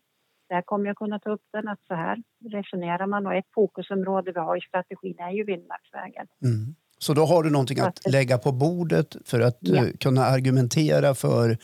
Där 0.49 0.61
kommer 0.61 0.85
jag 0.87 0.97
kunna 0.97 1.19
ta 1.19 1.29
upp 1.31 1.45
den 1.53 1.67
att 1.67 1.79
så 1.87 1.93
här 1.93 2.17
resonerar 2.51 3.07
man 3.07 3.27
och 3.27 3.33
ett 3.33 3.53
fokusområde 3.55 4.31
vi 4.31 4.39
har 4.39 4.57
i 4.57 4.61
strategin 4.61 5.15
är 5.19 5.31
ju 5.31 5.43
Vildmarksvägen. 5.43 6.27
Mm. 6.43 6.75
Så 6.99 7.13
då 7.13 7.21
har 7.21 7.43
du 7.43 7.49
någonting 7.51 7.79
att 7.79 8.11
lägga 8.11 8.37
på 8.37 8.51
bordet 8.51 9.15
för 9.25 9.39
att 9.39 9.57
ja. 9.59 9.75
Eh, 9.75 9.91
kunna 9.99 10.21
argumentera 10.21 11.13
för 11.13 11.49
Eh, 11.49 11.57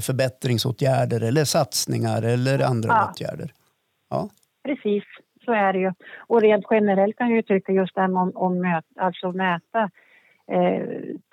förbättringsåtgärder 0.00 1.20
eller 1.28 1.44
satsningar 1.44 2.22
eller 2.22 2.66
andra 2.66 2.88
ja. 2.88 3.10
åtgärder. 3.10 3.52
Ja. 4.10 4.28
Precis, 4.64 5.04
så 5.44 5.52
är 5.52 5.72
det 5.72 5.78
ju. 5.78 5.92
Och 6.18 6.40
rent 6.40 6.64
generellt 6.70 7.16
kan 7.16 7.28
jag 7.28 7.36
ju 7.36 7.42
tycka 7.42 7.72
just 7.72 7.94
det 7.94 8.00
här 8.00 8.16
om, 8.16 8.32
om 8.34 8.60
möt, 8.60 8.84
alltså 8.96 9.32
mäta 9.32 9.90
eh, 10.52 10.82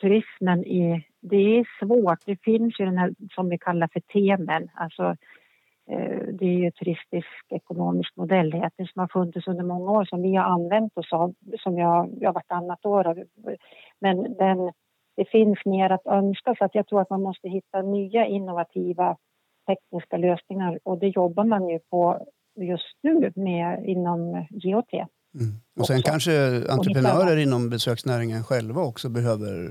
turismen 0.01 0.65
i... 0.65 1.05
Det 1.21 1.59
är 1.59 1.65
svårt. 1.79 2.19
Det 2.25 2.43
finns 2.43 2.79
ju 2.79 2.85
den 2.85 2.97
här 2.97 3.13
som 3.35 3.49
vi 3.49 3.57
kallar 3.57 3.89
för 3.93 3.99
temen. 3.99 4.69
Alltså, 4.73 5.03
eh, 5.91 6.27
det 6.33 6.45
är 6.45 6.59
ju 6.63 6.71
turistisk 6.71 7.45
ekonomisk 7.49 8.15
modell 8.15 8.51
heter, 8.51 8.85
som 8.85 8.99
har 8.99 9.07
funnits 9.07 9.47
under 9.47 9.63
många 9.63 9.91
år 9.91 10.05
som 10.05 10.21
vi 10.21 10.35
har 10.35 10.43
använt 10.43 10.97
oss 10.97 11.13
av, 11.13 11.33
som 11.59 11.77
jag, 11.77 12.09
jag 12.19 12.33
vartannat 12.33 12.85
år. 12.85 13.25
Men 13.99 14.37
den 14.37 14.71
det 15.15 15.25
finns 15.25 15.57
mer 15.65 15.89
att 15.89 16.05
önska 16.05 16.55
så 16.57 16.65
att 16.65 16.75
jag 16.75 16.87
tror 16.87 17.01
att 17.01 17.09
man 17.09 17.21
måste 17.21 17.49
hitta 17.49 17.81
nya 17.81 18.25
innovativa 18.25 19.17
tekniska 19.67 20.17
lösningar 20.17 20.79
och 20.83 20.99
det 20.99 21.07
jobbar 21.07 21.43
man 21.43 21.69
ju 21.69 21.79
på 21.79 22.25
just 22.55 22.97
nu 23.03 23.31
med 23.35 23.85
inom 23.85 24.47
GOT. 24.49 24.93
Mm. 24.93 25.53
Och 25.79 25.87
sen 25.87 25.99
också. 25.99 26.11
kanske 26.11 26.31
entreprenörer 26.69 27.37
inom 27.37 27.69
besöksnäringen 27.69 28.43
själva 28.43 28.81
också 28.81 29.09
behöver 29.09 29.69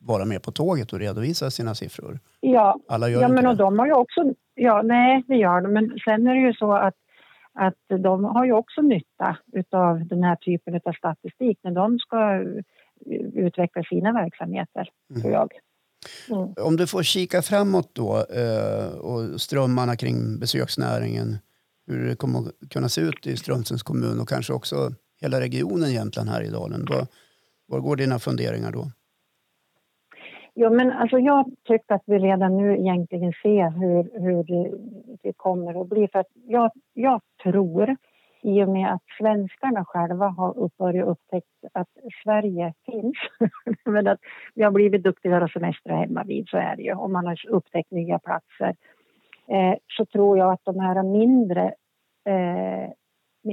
vara 0.00 0.24
med 0.24 0.42
på 0.42 0.52
tåget 0.52 0.92
och 0.92 0.98
redovisa 0.98 1.50
sina 1.50 1.74
siffror. 1.74 2.18
Ja, 2.40 2.80
Alla 2.88 3.08
gör 3.08 3.22
ja 3.22 3.28
men 3.28 3.46
och 3.46 3.56
de 3.56 3.78
har 3.78 3.86
ju 3.86 3.92
också, 3.92 4.20
ja 4.54 4.82
nej 4.82 5.24
det 5.28 5.36
gör 5.36 5.60
de, 5.60 5.72
men 5.72 5.98
sen 6.04 6.26
är 6.26 6.34
det 6.34 6.40
ju 6.40 6.52
så 6.52 6.72
att 6.72 6.94
att 7.54 8.00
de 8.02 8.24
har 8.24 8.44
ju 8.44 8.52
också 8.52 8.82
nytta 8.82 9.36
av 9.70 10.06
den 10.06 10.22
här 10.22 10.36
typen 10.36 10.80
av 10.84 10.92
statistik 10.92 11.58
när 11.62 11.70
de 11.70 11.98
ska 11.98 12.44
utveckla 13.34 13.82
sina 13.82 14.12
verksamheter, 14.12 14.88
mm. 15.10 15.22
tror 15.22 15.34
jag. 15.34 15.52
Mm. 16.30 16.54
Om 16.56 16.76
du 16.76 16.86
får 16.86 17.02
kika 17.02 17.42
framåt 17.42 17.90
då 17.92 18.16
eh, 18.16 18.98
och 18.98 19.40
strömmarna 19.40 19.96
kring 19.96 20.38
besöksnäringen, 20.38 21.38
hur 21.86 22.08
det 22.08 22.16
kommer 22.16 22.38
att 22.38 22.68
kunna 22.70 22.88
se 22.88 23.00
ut 23.00 23.26
i 23.26 23.36
Strömsunds 23.36 23.82
kommun 23.82 24.20
och 24.20 24.28
kanske 24.28 24.52
också 24.52 24.76
hela 25.20 25.40
regionen 25.40 25.92
Jämtland 25.92 26.28
här 26.28 26.42
i 26.42 26.48
dalen. 26.48 26.86
Var, 26.88 27.06
var 27.66 27.80
går 27.80 27.96
dina 27.96 28.18
funderingar 28.18 28.72
då? 28.72 28.90
Ja, 30.54 30.70
men 30.70 30.92
alltså 30.92 31.18
jag 31.18 31.44
tycker 31.68 31.94
att 31.94 32.02
vi 32.06 32.18
redan 32.18 32.56
nu 32.56 32.78
egentligen 32.78 33.32
ser 33.42 33.70
hur, 33.70 34.20
hur 34.20 34.44
det, 34.44 34.76
det 35.22 35.32
kommer 35.36 35.80
att 35.82 35.88
bli. 35.88 36.08
För 36.12 36.18
att 36.18 36.30
jag, 36.46 36.70
jag 36.92 37.20
tror 37.42 37.96
i 38.42 38.62
och 38.62 38.68
med 38.68 38.92
att 38.92 39.02
svenskarna 39.18 39.84
själva 39.84 40.28
har 40.28 40.70
börjat 40.78 41.08
upptäcka 41.08 41.68
att 41.72 41.88
Sverige 42.24 42.74
finns. 42.86 43.16
Men 43.84 44.06
att 44.06 44.18
vi 44.54 44.62
har 44.62 44.70
blivit 44.70 45.02
duktigare 45.02 45.44
att 45.44 45.52
semestra 45.52 45.96
hemma 45.96 46.24
vid, 46.24 46.48
så 46.48 46.56
är 46.56 46.76
det 46.76 46.82
ju. 46.82 46.94
Och 46.94 47.10
man 47.10 47.26
har 47.26 47.38
upptäckt 47.48 47.90
nya 47.90 48.18
platser. 48.18 48.76
Eh, 49.48 49.74
så 49.86 50.06
tror 50.06 50.38
jag 50.38 50.52
att 50.52 50.64
de 50.64 50.80
här 50.80 51.02
mindre, 51.02 51.74
eh, 52.24 52.90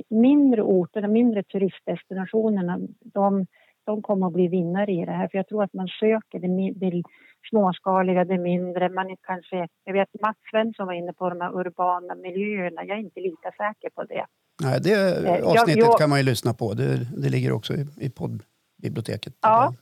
mindre 0.09 0.61
orterna, 0.61 1.07
mindre 1.07 1.43
turistdestinationerna, 1.43 2.79
de, 2.99 3.45
de 3.85 4.01
kommer 4.01 4.27
att 4.27 4.33
bli 4.33 4.47
vinnare 4.47 4.91
i 4.91 5.05
det 5.05 5.11
här. 5.11 5.27
För 5.27 5.37
jag 5.37 5.47
tror 5.47 5.63
att 5.63 5.73
man 5.73 5.87
söker 5.87 6.39
det, 6.39 6.71
det 6.89 7.03
småskaliga, 7.49 8.25
det 8.25 8.37
mindre. 8.37 8.89
Man 8.89 9.09
är 9.09 9.17
kanske, 9.21 9.67
jag 9.83 9.93
vet 9.93 10.21
Mats 10.21 10.37
Svensson 10.51 10.87
var 10.87 10.93
inne 10.93 11.13
på 11.13 11.29
de 11.29 11.41
här 11.41 11.59
urbana 11.59 12.15
miljöerna. 12.15 12.85
Jag 12.85 12.97
är 12.97 13.01
inte 13.01 13.19
lika 13.19 13.51
säker 13.51 13.89
på 13.95 14.03
det. 14.03 14.25
Nej, 14.61 14.79
det 14.81 15.17
avsnittet 15.43 15.77
jag, 15.77 15.87
jag, 15.87 15.97
kan 15.97 16.09
man 16.09 16.19
ju 16.19 16.25
lyssna 16.25 16.53
på. 16.53 16.73
Det, 16.73 16.97
det 17.17 17.29
ligger 17.29 17.51
också 17.51 17.73
i, 17.73 17.85
i 17.97 18.09
poddbiblioteket. 18.09 19.33
Ja, 19.41 19.73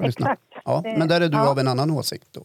exakt. 0.00 0.42
Ja, 0.64 0.82
men 0.84 1.08
där 1.08 1.20
är 1.20 1.28
du 1.28 1.36
ja. 1.36 1.50
av 1.50 1.58
en 1.58 1.68
annan 1.68 1.90
åsikt 1.90 2.28
då? 2.32 2.44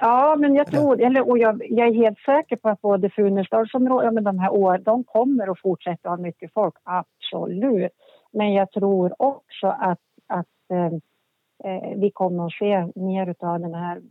Ja, 0.00 0.36
men 0.38 0.54
jag 0.54 0.66
tror, 0.66 1.02
eller, 1.02 1.28
och 1.28 1.38
jag, 1.38 1.62
jag, 1.70 1.88
är 1.88 1.94
helt 1.94 2.18
säker 2.18 2.56
på 2.56 2.68
att 2.68 2.80
både 2.80 3.10
Funäsdalsområdet, 3.10 4.04
ja, 4.04 4.10
men 4.10 4.24
de 4.24 4.38
här 4.38 4.52
åren, 4.52 4.82
de 4.82 5.04
kommer 5.04 5.50
att 5.52 5.60
fortsätta 5.60 6.08
ha 6.08 6.16
mycket 6.16 6.52
folk, 6.52 6.74
absolut. 6.82 7.92
Men 8.32 8.52
jag 8.52 8.70
tror 8.70 9.14
också 9.18 9.66
att, 9.66 10.00
att 10.26 10.46
eh, 10.70 10.86
eh 11.64 11.96
vi 11.96 12.10
kommer 12.10 12.46
att 12.46 12.52
se 12.52 13.00
mer 13.00 13.34
av 13.38 13.60
den 13.60 13.74
här 13.74 14.02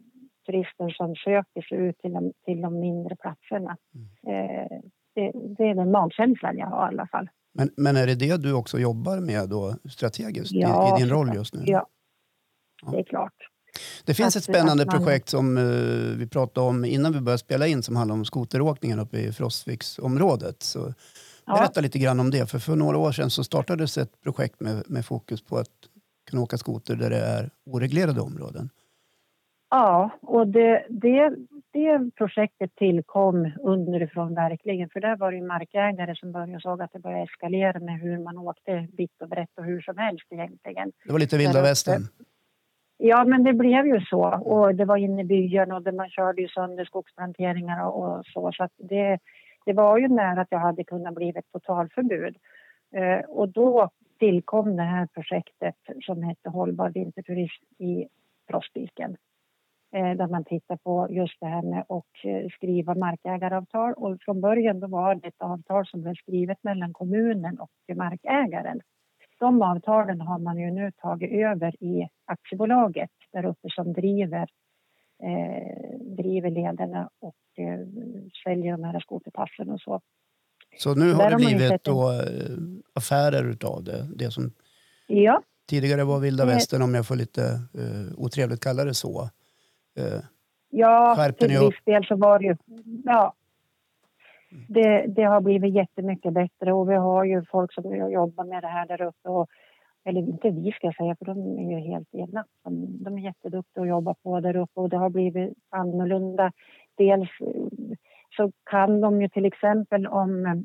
turisten 0.46 0.90
som 0.90 1.16
söker 1.16 1.62
sig 1.62 1.78
ut 1.78 2.00
till 2.00 2.14
de, 2.14 2.34
till 2.46 2.62
de 2.62 2.80
mindre 2.80 3.16
platserna. 3.16 3.78
Mm. 3.96 4.36
Eh, 4.36 4.80
det, 5.18 5.32
det 5.58 5.64
är 5.64 5.76
den 5.76 5.92
magkänslan 5.92 6.58
jag 6.58 6.68
har 6.68 6.86
i 6.86 6.94
alla 6.94 7.08
fall. 7.08 7.30
Men, 7.54 7.70
men 7.78 7.96
är 7.96 8.08
det 8.08 8.16
det 8.16 8.38
du 8.38 8.54
också 8.54 8.80
jobbar 8.80 9.20
med 9.20 9.50
då 9.50 9.76
strategiskt 9.90 10.52
ja, 10.52 10.98
i, 10.98 11.02
i, 11.02 11.04
din 11.04 11.14
roll 11.14 11.36
just 11.36 11.54
nu? 11.54 11.64
Ja, 11.66 11.88
ja. 12.86 12.92
det 12.92 13.00
är 13.00 13.04
klart. 13.04 13.34
Det 14.06 14.14
finns 14.14 14.36
att, 14.36 14.40
ett 14.40 14.44
spännande 14.44 14.86
man... 14.86 14.98
projekt 14.98 15.30
som 15.30 15.58
uh, 15.58 16.18
vi 16.18 16.28
pratade 16.28 16.68
om 16.68 16.86
innan 16.86 17.14
vi 17.14 17.22
började 17.22 17.38
spela 17.38 17.68
in 17.68 17.84
som 17.84 17.96
handlar 17.96 18.16
om 18.16 18.26
skoteråkningen 18.26 19.00
uppe 19.00 19.18
i 19.20 19.32
Frostviksområdet. 19.32 20.64
Så 20.64 20.94
berätta 21.46 21.72
ja. 21.76 21.82
lite 21.82 22.00
grann 22.00 22.20
om 22.20 22.32
det. 22.32 22.50
För, 22.50 22.60
för 22.60 22.76
några 22.76 22.98
år 22.98 23.12
sedan 23.12 23.30
så 23.30 23.44
startades 23.44 23.98
ett 23.98 24.22
projekt 24.22 24.60
med, 24.60 24.84
med 24.88 25.06
fokus 25.06 25.42
på 25.42 25.58
att 25.58 25.70
kunna 26.30 26.42
åka 26.42 26.58
skoter 26.58 26.96
där 26.96 27.10
det 27.10 27.20
är 27.20 27.50
oreglerade 27.66 28.22
områden. 28.22 28.70
Ja, 29.70 30.12
och 30.22 30.48
det, 30.48 30.86
det, 30.90 31.36
det 31.78 32.16
projektet 32.16 32.76
tillkom 32.76 33.52
underifrån 33.64 34.36
verkligen. 34.36 34.90
För 34.90 35.00
där 35.00 35.18
var 35.18 35.32
det 35.32 35.42
markägare 35.42 36.16
som 36.16 36.32
började 36.32 36.62
såg 36.62 36.82
att 36.82 36.94
det 36.94 37.00
började 37.00 37.24
eskalera 37.24 37.80
med 37.80 38.00
hur 38.00 38.18
man 38.18 38.38
åkte 38.38 38.88
vitt 38.98 39.22
och 39.22 39.30
brett 39.30 39.58
och 39.58 39.64
hur 39.64 39.82
som 39.82 39.98
helst 39.98 40.26
egentligen. 40.30 40.92
Det 41.06 41.12
var 41.12 41.20
lite 41.20 41.38
vilda 41.38 41.62
västern. 41.62 42.02
Ja, 42.98 43.26
men 43.26 43.44
det 43.44 43.54
blev 43.54 43.86
ju 43.88 44.02
så. 44.02 44.24
Och 44.24 44.76
det 44.76 44.86
var 44.86 44.98
inne 44.98 45.22
i 45.22 45.26
byarna 45.26 45.78
och 45.78 45.94
man 45.94 46.10
körde 46.10 46.42
ju 46.42 46.48
sönder 46.48 46.86
skogsplanteringar 46.86 47.86
och, 47.86 48.18
och 48.18 48.26
så. 48.26 48.52
Så 48.54 48.68
det, 48.78 49.20
det 49.66 49.74
var 49.74 49.98
ju 49.98 50.08
nära 50.08 50.42
att 50.42 50.52
jag 50.52 50.60
hade 50.60 50.84
kunnat 50.84 51.16
bli 51.16 51.30
ett 51.30 51.52
totalförbud. 51.52 52.36
Eh, 52.96 53.20
och 53.20 53.50
då 53.50 53.90
tillkom 54.20 54.76
det 54.76 54.84
här 54.84 55.08
projektet 55.14 55.76
som 56.02 56.24
hette 56.24 56.50
Hållbar 56.50 56.90
vinterturism 56.90 57.64
i 57.78 58.08
Frostviken. 58.50 59.18
Eh, 59.96 60.12
där 60.18 60.28
man 60.28 60.44
tittar 60.44 60.78
på 60.78 61.08
just 61.10 61.40
det 61.40 61.46
här 61.48 61.62
med 61.62 61.80
att 61.80 62.16
eh, 62.24 62.50
skriva 62.56 62.96
markägaravtal. 62.96 63.94
Och 63.94 64.18
från 64.22 64.42
början 64.42 64.80
då 64.80 64.88
var 64.88 65.16
det 65.16 65.28
ett 65.28 65.42
avtal 65.42 65.88
som 65.88 66.02
blev 66.02 66.16
skrivet 66.16 66.58
mellan 66.64 66.94
kommunen 66.94 67.60
och 67.60 67.96
markägaren. 67.96 68.80
De 69.40 69.62
avtalen 69.62 70.22
har 70.22 70.40
man 70.40 70.58
ju 70.58 70.72
nu 70.72 70.92
tagit 70.92 71.32
över 71.32 71.84
i 71.84 72.08
aktiebolaget 72.26 73.10
där 73.32 73.46
uppe 73.46 73.68
som 73.70 73.94
driver 73.94 74.48
eh, 75.24 76.00
driver 76.00 76.50
lederna 76.50 77.10
och 77.20 77.64
eh, 77.64 77.80
säljer 78.44 78.72
de 78.72 78.84
här 78.84 79.00
skoterpassen 79.00 79.70
och 79.70 79.82
så. 79.82 80.02
Så 80.78 80.96
nu 80.96 81.14
har 81.14 81.24
Där 81.24 81.30
det 81.30 81.34
har 81.36 81.40
blivit 81.40 81.72
en- 81.72 81.80
då, 81.84 82.12
eh, 82.12 82.58
affärer 82.94 83.50
utav 83.50 83.84
det? 83.84 84.08
Det 84.16 84.32
som 84.32 84.52
Ja, 85.08 85.42
tidigare 85.70 86.04
var 86.04 86.20
vilda 86.20 86.46
västern, 86.46 86.82
om 86.82 86.94
jag 86.94 87.08
får 87.08 87.16
lite 87.16 87.42
uh, 87.78 88.14
otrevligt 88.18 88.64
kalla 88.64 88.84
det 88.84 88.94
så. 88.94 89.30
Eh, 89.98 90.22
ja 90.70 91.32
till 91.40 91.50
viss 91.50 91.84
del 91.86 92.06
så 92.06 92.16
var 92.16 92.40
det 92.40 92.46
ju... 92.46 92.56
Ja, 93.06 93.34
det, 94.68 95.06
det 95.08 95.24
har 95.24 95.42
blivit 95.42 95.74
jättemycket 95.74 96.34
bättre 96.34 96.74
och 96.74 96.90
vi 96.90 96.96
har 96.96 97.24
ju 97.24 97.46
folk 97.46 97.74
som 97.74 98.12
jobbar 98.12 98.44
med 98.44 98.64
det 98.64 98.68
här 98.68 98.88
där 98.88 99.02
uppe. 99.02 99.30
Och, 99.30 99.48
eller 100.06 100.22
inte 100.22 100.50
vi 100.50 100.72
ska 100.72 100.88
jag 100.88 100.96
säga, 100.96 101.16
för 101.16 101.26
de 101.26 101.60
är 101.60 101.72
ju 101.72 101.80
helt 101.80 102.08
egna. 102.12 102.46
De, 102.64 103.04
de 103.04 103.18
är 103.18 103.22
jätteduktiga 103.22 103.82
att 103.82 103.90
jobba 103.90 104.14
på 104.14 104.40
där 104.40 104.56
uppe 104.56 104.80
och 104.80 104.90
det 104.90 104.98
har 104.98 105.10
blivit 105.10 105.54
annorlunda. 105.70 106.52
Dels 106.98 107.30
eh, 107.42 107.96
så 108.38 108.52
kan 108.64 109.02
de 109.02 109.22
ju 109.22 109.30
till 109.30 109.46
exempel 109.46 110.08
om 110.08 110.46
eh, 110.46 110.56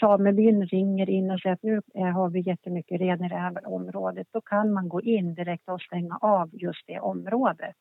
samebyn 0.00 0.66
ringer 0.66 1.10
in 1.10 1.30
och 1.30 1.40
säger 1.40 1.54
att 1.54 1.62
nu 1.62 1.80
har 1.94 2.30
vi 2.30 2.40
jättemycket 2.40 3.00
ren 3.00 3.24
i 3.24 3.28
det 3.28 3.36
här 3.36 3.68
området, 3.68 4.26
då 4.30 4.40
kan 4.40 4.72
man 4.72 4.88
gå 4.88 5.00
in 5.02 5.34
direkt 5.34 5.68
och 5.68 5.80
stänga 5.80 6.18
av 6.20 6.50
just 6.52 6.86
det 6.86 7.00
området. 7.00 7.76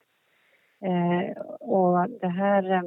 Eh, 0.83 1.41
och 1.59 2.09
det 2.21 2.27
här, 2.27 2.71
eh, 2.71 2.81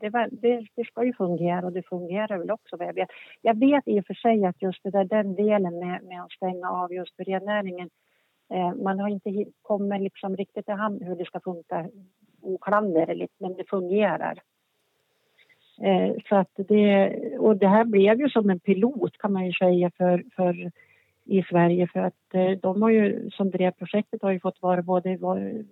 det, 0.00 0.10
var- 0.10 0.28
det, 0.32 0.66
det 0.76 0.84
ska 0.84 1.04
ju 1.04 1.12
fungera 1.12 1.66
och 1.66 1.72
det 1.72 1.82
fungerar 1.82 2.38
väl 2.38 2.50
också 2.50 2.76
vad 2.76 2.88
jag 2.88 2.94
vet. 2.94 3.08
Jag 3.42 3.58
vet 3.58 3.88
i 3.88 4.00
och 4.00 4.06
för 4.06 4.14
sig 4.14 4.44
att 4.44 4.62
just 4.62 4.82
det 4.82 4.90
där, 4.90 5.04
den 5.04 5.34
delen 5.34 5.78
med, 5.78 6.02
med 6.04 6.22
att 6.22 6.32
stänga 6.32 6.70
av 6.70 6.92
just 6.92 7.16
för 7.16 7.24
rennäringen, 7.24 7.90
eh, 8.54 8.74
man 8.74 9.00
har 9.00 9.08
inte 9.08 9.44
kommit 9.62 10.02
liksom 10.02 10.36
riktigt 10.36 10.68
i 10.68 10.72
hamn 10.72 11.02
hur 11.02 11.16
det 11.16 11.24
ska 11.24 11.40
funka 11.40 11.88
oklanderligt, 12.42 13.34
men 13.38 13.54
det 13.54 13.68
fungerar. 13.68 14.42
Eh, 15.82 16.14
så 16.28 16.36
att 16.36 16.50
det, 16.56 17.16
och 17.38 17.56
det 17.56 17.68
här 17.68 17.84
blev 17.84 18.20
ju 18.20 18.28
som 18.28 18.50
en 18.50 18.60
pilot 18.60 19.18
kan 19.18 19.32
man 19.32 19.46
ju 19.46 19.52
säga 19.52 19.90
för, 19.96 20.24
för 20.36 20.70
i 21.26 21.42
Sverige 21.50 21.88
för 21.92 22.00
att 22.00 22.34
eh, 22.34 22.50
de 22.62 22.82
har 22.82 22.90
ju, 22.90 23.30
som 23.30 23.50
drev 23.50 23.70
projektet 23.70 24.22
har 24.22 24.30
ju 24.30 24.40
fått 24.40 24.62
vara 24.62 24.82
både 24.82 25.10
i 25.10 25.16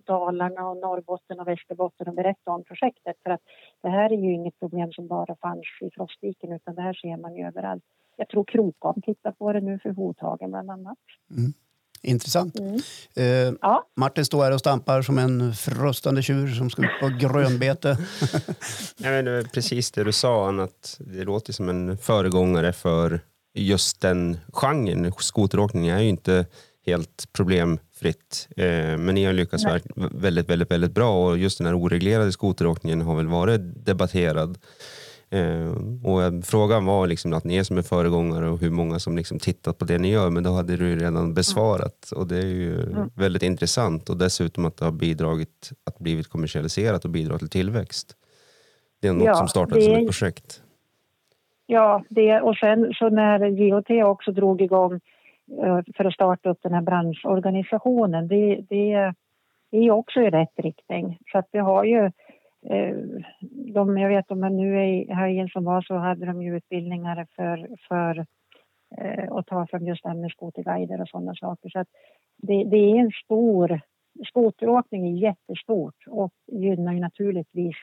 Dalarna 0.05 0.69
och 0.69 0.77
Norrbotten 0.77 1.41
och 1.41 1.49
Västerbotten 1.49 2.09
och 2.09 2.15
berätta 2.15 2.51
om 2.51 2.65
projektet 2.65 3.17
för 3.23 3.31
att 3.31 3.41
det 3.83 3.89
här 3.89 4.13
är 4.13 4.17
ju 4.17 4.33
inget 4.33 4.61
problem 4.61 4.93
som 4.93 5.07
bara 5.07 5.37
fanns 5.37 5.67
i 5.81 5.91
Frostviken 5.95 6.53
utan 6.53 6.75
det 6.75 6.83
här 6.83 6.95
ser 6.95 7.17
man 7.17 7.37
ju 7.37 7.47
överallt. 7.47 7.85
Jag 8.17 8.29
tror 8.29 8.45
Krokom 8.45 9.03
tittar 9.03 9.33
på 9.33 9.53
det 9.53 9.61
nu 9.61 9.79
för 9.83 9.91
Hovhagen 9.91 10.51
bland 10.51 10.71
annat. 10.71 10.99
intressant. 12.03 12.59
Mm. 12.59 12.75
Eh, 13.17 13.55
Ja, 13.61 13.87
Martin 13.97 14.25
står 14.25 14.45
här 14.45 14.55
och 14.55 14.61
stampar 14.61 15.03
som 15.03 15.19
en 15.19 15.53
frustande 15.53 16.23
tjur 16.23 16.49
som 16.49 16.71
ska 16.71 16.83
ut 16.83 17.01
på 17.01 17.09
grönbete. 17.29 17.97
Nej, 18.97 19.11
men 19.11 19.25
det 19.25 19.53
precis 19.55 19.91
det 19.93 20.05
du 20.05 20.13
sa, 20.13 20.49
Anna, 20.49 20.63
att 20.63 21.01
det 21.01 21.25
låter 21.25 21.53
som 21.53 21.69
en 21.69 21.99
föregångare 21.99 22.73
för 22.73 23.21
just 23.55 24.01
den 24.01 24.37
genren. 24.53 25.13
Skoteråkning 25.19 25.89
är 25.89 26.01
ju 26.01 26.09
inte 26.09 26.47
helt 26.87 27.29
problemfritt, 27.33 28.49
eh, 28.57 28.67
men 28.99 29.15
ni 29.15 29.25
har 29.25 29.33
lyckats 29.33 29.65
Nej. 29.65 29.81
väldigt, 29.97 30.49
väldigt, 30.51 30.71
väldigt 30.71 30.93
bra 30.95 31.27
och 31.31 31.39
just 31.39 31.59
den 31.59 31.67
här 31.67 31.79
oreglerade 31.79 32.33
skoteråkningen 32.33 33.01
har 33.01 33.17
väl 33.17 33.27
varit 33.29 33.61
debatterad. 33.87 34.59
Eh, 35.31 35.71
och 36.05 36.45
frågan 36.45 36.85
var 36.85 37.07
liksom 37.07 37.33
att 37.33 37.45
ni 37.45 37.57
är 37.57 37.65
som 37.65 37.79
en 37.79 37.85
föregångare 37.85 38.49
och 38.51 38.59
hur 38.59 38.71
många 38.71 38.99
som 38.99 39.17
liksom 39.17 39.39
tittat 39.39 39.79
på 39.79 39.85
det 39.85 39.99
ni 39.99 40.11
gör, 40.11 40.31
men 40.31 40.43
då 40.43 40.53
hade 40.53 40.77
du 40.77 40.97
redan 40.97 41.35
besvarat 41.35 42.11
och 42.13 42.27
det 42.27 42.37
är 42.37 42.47
ju 42.47 42.83
Mm. 42.83 43.11
väldigt 43.15 43.43
intressant 43.43 44.11
och 44.11 44.17
dessutom 44.17 44.65
att 44.65 44.77
det 44.77 44.85
har 44.85 44.93
bidragit 44.93 45.73
att 45.87 45.99
blivit 45.99 46.29
kommersialiserat 46.29 47.05
och 47.05 47.11
bidrar 47.11 47.39
till 47.39 47.49
tillväxt. 47.49 48.17
Det 49.01 49.09
är 49.09 49.13
något 49.13 49.25
Ja, 49.27 49.35
som 49.35 49.49
startade 49.49 49.83
som 49.83 49.93
ett 49.95 50.07
projekt. 50.07 50.61
Ja, 51.67 52.05
det, 52.09 52.41
och 52.41 52.57
sen 52.57 52.93
så 52.95 53.09
när 53.09 53.51
GHT 53.51 54.05
också 54.05 54.33
drog 54.33 54.63
igång 54.63 55.01
eh, 55.63 55.81
för 55.97 56.05
att 56.05 56.15
starta 56.15 56.51
upp 56.51 56.59
den 56.63 56.75
här 56.75 56.83
branschorganisationen, 56.83 58.29
det, 58.29 58.61
det, 58.69 59.15
det 59.71 59.79
är 59.79 59.91
också 59.91 60.21
i 60.21 60.31
rätt 60.31 60.59
riktning. 60.59 61.19
Så 61.33 61.39
att 61.39 61.49
vi 61.53 61.59
har 61.59 61.85
ju, 61.85 62.05
eh, 62.71 62.97
de, 63.75 63.99
jag 63.99 64.09
vet 64.09 64.31
om 64.31 64.41
man 64.41 64.57
nu 64.57 64.79
är 64.79 64.85
i 64.85 65.13
helgen 65.13 65.49
som 65.49 65.65
var 65.65 65.83
så 65.83 65.95
hade 65.95 66.27
de 66.27 66.43
ju 66.43 66.57
utbildningar 66.57 67.27
för, 67.37 67.69
för 67.89 68.27
eh, 68.99 69.33
att 69.33 69.47
ta 69.47 69.67
fram 69.67 69.87
just 69.87 70.03
det 70.03 70.09
här 70.09 70.17
med 70.17 70.31
skoterguider 70.31 71.01
och 71.01 71.09
sådana 71.09 71.35
saker. 71.35 71.69
Så 71.69 71.79
att 71.79 71.89
det, 72.37 72.65
det 72.65 72.77
är 72.77 72.97
en 72.97 73.11
stor, 73.25 73.81
skoteråkning 74.29 75.07
är 75.07 75.23
jättestort 75.23 76.05
och 76.07 76.33
gynnar 76.53 76.93
ju 76.93 77.01
naturligtvis 77.01 77.77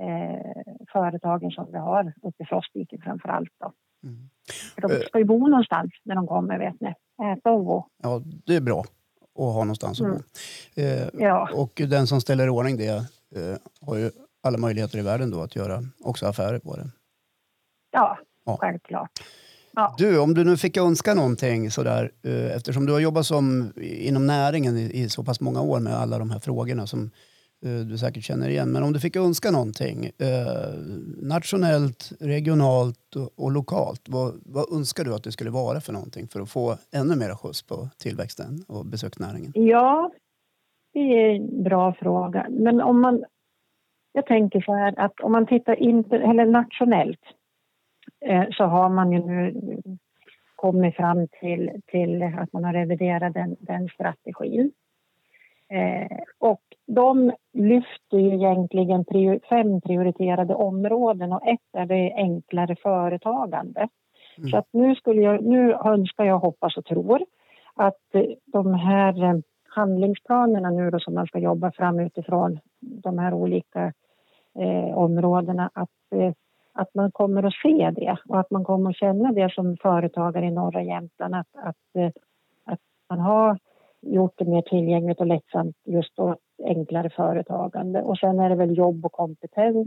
eh, 0.00 0.62
företagen 0.92 1.50
som 1.50 1.66
vi 1.72 1.78
har 1.78 2.12
uppe 2.22 2.42
i 2.42 2.46
Frostviken 2.46 3.00
framför 3.04 3.28
allt. 3.28 3.48
Då. 3.60 3.72
Mm. 4.08 4.28
För 4.74 4.80
de 4.88 5.04
ska 5.06 5.18
ju 5.18 5.24
bo 5.24 5.46
någonstans 5.48 5.90
när 6.04 6.14
de 6.14 6.26
kommer, 6.26 6.58
vet 6.58 6.80
ni. 6.80 6.94
Äta 7.32 7.50
och 7.50 7.64
bo. 7.64 7.84
Ja, 8.02 8.22
det 8.46 8.56
är 8.56 8.60
bra 8.60 8.80
att 8.80 9.54
ha 9.54 9.64
någonstans 9.64 10.00
att 10.00 10.06
Mm. 10.06 10.18
bo. 10.76 10.82
Eh, 10.82 11.08
Ja, 11.24 11.48
och 11.54 11.72
den 11.88 12.06
som 12.06 12.20
ställer 12.20 12.46
i 12.46 12.50
ordning 12.50 12.76
det 12.76 12.88
eh, 13.36 13.56
har 13.80 13.96
ju 13.96 14.10
alla 14.42 14.58
möjligheter 14.58 14.98
i 14.98 15.02
världen 15.02 15.30
då 15.30 15.42
att 15.42 15.56
göra 15.56 15.82
också 16.04 16.26
affärer 16.26 16.58
på 16.58 16.76
det. 16.76 16.90
ja, 17.90 18.18
Ja. 18.46 18.56
självklart. 18.60 19.10
Ja. 19.76 19.94
Du, 19.98 20.18
om 20.18 20.34
du 20.34 20.44
nu 20.44 20.56
fick 20.56 20.76
önska 20.76 21.14
någonting 21.14 21.70
sådär, 21.70 22.10
eh, 22.22 22.56
eftersom 22.56 22.86
du 22.86 22.92
har 22.92 23.00
jobbat 23.00 23.26
som, 23.26 23.72
inom 23.82 24.26
näringen 24.26 24.76
i, 24.76 24.82
i 25.02 25.08
så 25.08 25.24
pass 25.24 25.40
många 25.40 25.60
år 25.60 25.80
med 25.80 25.94
alla 25.94 26.18
de 26.18 26.30
här 26.30 26.38
frågorna 26.38 26.86
som 26.86 27.00
eh, 27.04 27.10
Eh, 27.64 27.86
du 27.86 27.98
säkert 27.98 28.24
känner 28.24 28.48
igen. 28.48 28.72
Men 28.72 28.82
om 28.82 28.92
du 28.92 29.00
fick 29.00 29.16
önska 29.16 29.50
någonting, 29.50 30.04
eh, 30.04 30.72
nationellt, 31.22 32.12
regionalt 32.20 33.16
och, 33.16 33.44
och 33.44 33.52
lokalt, 33.52 34.08
vad, 34.08 34.40
vad 34.44 34.72
önskar 34.72 35.04
du 35.04 35.14
att 35.14 35.24
det 35.24 35.32
skulle 35.32 35.50
vara 35.50 35.80
för 35.80 35.92
någonting 35.92 36.28
för 36.28 36.40
att 36.40 36.50
få 36.50 36.76
ännu 36.92 37.16
mer 37.16 37.34
skjuts 37.34 37.62
på 37.62 37.88
tillväxten 37.98 38.64
och 38.68 38.86
besöksnäringen? 38.86 39.52
ja, 39.54 40.10
det 40.92 41.00
är 41.00 41.34
en 41.34 41.62
bra 41.62 41.92
fråga. 41.92 42.46
Men 42.50 42.80
om 42.80 43.00
man... 43.00 43.24
Jag 44.12 44.26
tänker 44.26 44.60
så 44.60 44.74
här 44.74 44.98
att 44.98 45.20
om 45.20 45.32
man 45.32 45.46
tittar 45.46 45.82
inter, 45.82 46.20
eller 46.20 46.46
nationellt 46.46 47.20
eh, 48.20 48.44
så 48.50 48.64
har 48.64 48.88
man 48.88 49.12
ju 49.12 49.18
nu 49.18 49.54
kommit 50.56 50.96
fram 50.96 51.28
till, 51.40 51.70
till 51.86 52.22
att 52.22 52.52
man 52.52 52.64
har 52.64 52.72
reviderat 52.72 53.34
den, 53.34 53.56
den 53.60 53.88
strategin. 53.88 54.72
Eh, 55.74 56.18
och 56.38 56.62
de 56.86 57.32
lyfter 57.52 58.18
ju 58.18 58.34
egentligen 58.34 59.04
prior, 59.04 59.40
fem 59.48 59.80
prioriterade 59.80 60.54
områden 60.54 61.32
och 61.32 61.46
ett 61.46 61.60
är 61.72 61.86
det 61.86 62.14
enklare 62.16 62.76
företagande. 62.76 63.88
Mm. 64.38 64.50
Så 64.50 64.56
att 64.56 64.68
nu, 64.72 64.94
skulle 64.94 65.22
jag, 65.22 65.44
nu 65.44 65.74
önskar 65.74 66.24
jag, 66.24 66.38
hoppas 66.38 66.76
och 66.76 66.84
tror 66.84 67.24
att 67.74 68.00
de 68.46 68.74
här 68.74 69.24
eh, 69.24 69.38
handlingsplanerna 69.68 70.70
nu 70.70 70.90
då 70.90 71.00
som 71.00 71.14
man 71.14 71.26
ska 71.26 71.38
jobba 71.38 71.72
fram 71.72 72.00
utifrån 72.00 72.58
de 72.80 73.18
här 73.18 73.34
olika 73.34 73.92
eh, 74.58 74.98
områdena 74.98 75.70
att, 75.74 76.12
eh, 76.14 76.32
att 76.72 76.94
man 76.94 77.12
kommer 77.12 77.42
att 77.42 77.54
se 77.54 77.90
det 77.90 78.16
och 78.28 78.40
att 78.40 78.50
man 78.50 78.64
kommer 78.64 78.90
att 78.90 78.96
känna 78.96 79.32
det 79.32 79.52
som 79.52 79.76
företagare 79.76 80.46
i 80.46 80.50
norra 80.50 80.82
Jämtland 80.82 81.34
att, 81.34 81.48
att, 81.52 81.96
eh, 81.98 82.10
att 82.64 82.80
man 83.08 83.18
har 83.18 83.58
gjort 84.06 84.34
det 84.36 84.44
mer 84.44 84.62
tillgängligt 84.62 85.20
och 85.20 85.26
lättsamt 85.26 85.76
just 85.84 86.16
då 86.16 86.36
enklare 86.64 87.10
företagande. 87.10 88.02
Och 88.02 88.18
sen 88.18 88.38
är 88.40 88.48
det 88.48 88.54
väl 88.56 88.76
jobb 88.78 89.04
och 89.06 89.12
kompetens, 89.12 89.86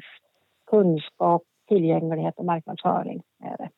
kunskap, 0.72 1.44
tillgänglighet 1.68 2.34
och 2.38 2.46
marknadsföring. 2.46 3.22
Är 3.44 3.58
det. 3.58 3.70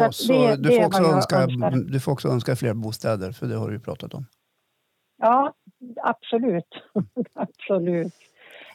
Att 0.00 0.08
Och 0.08 0.14
så, 0.14 0.32
det- 0.32 0.56
du, 0.56 0.62
det 0.62 0.68
får 0.68 0.82
är 0.82 0.86
också 0.86 1.02
önska, 1.02 1.36
önskar. 1.36 1.70
du 1.92 2.00
får 2.00 2.12
också 2.12 2.28
önska 2.28 2.56
fler 2.56 2.74
bostäder, 2.74 3.32
för 3.32 3.46
det 3.46 3.56
har 3.56 3.68
du 3.68 3.74
ju 3.74 3.80
pratat 3.80 4.14
om. 4.14 4.24
Ja, 5.18 5.52
absolut. 6.02 6.68
absolut. 7.32 8.12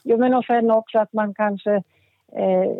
Jo, 0.03 0.17
men 0.17 0.33
och 0.33 0.45
sen 0.45 0.71
också 0.71 0.99
att 0.99 1.13
man 1.13 1.33
kanske 1.33 1.73
eh, 2.36 2.71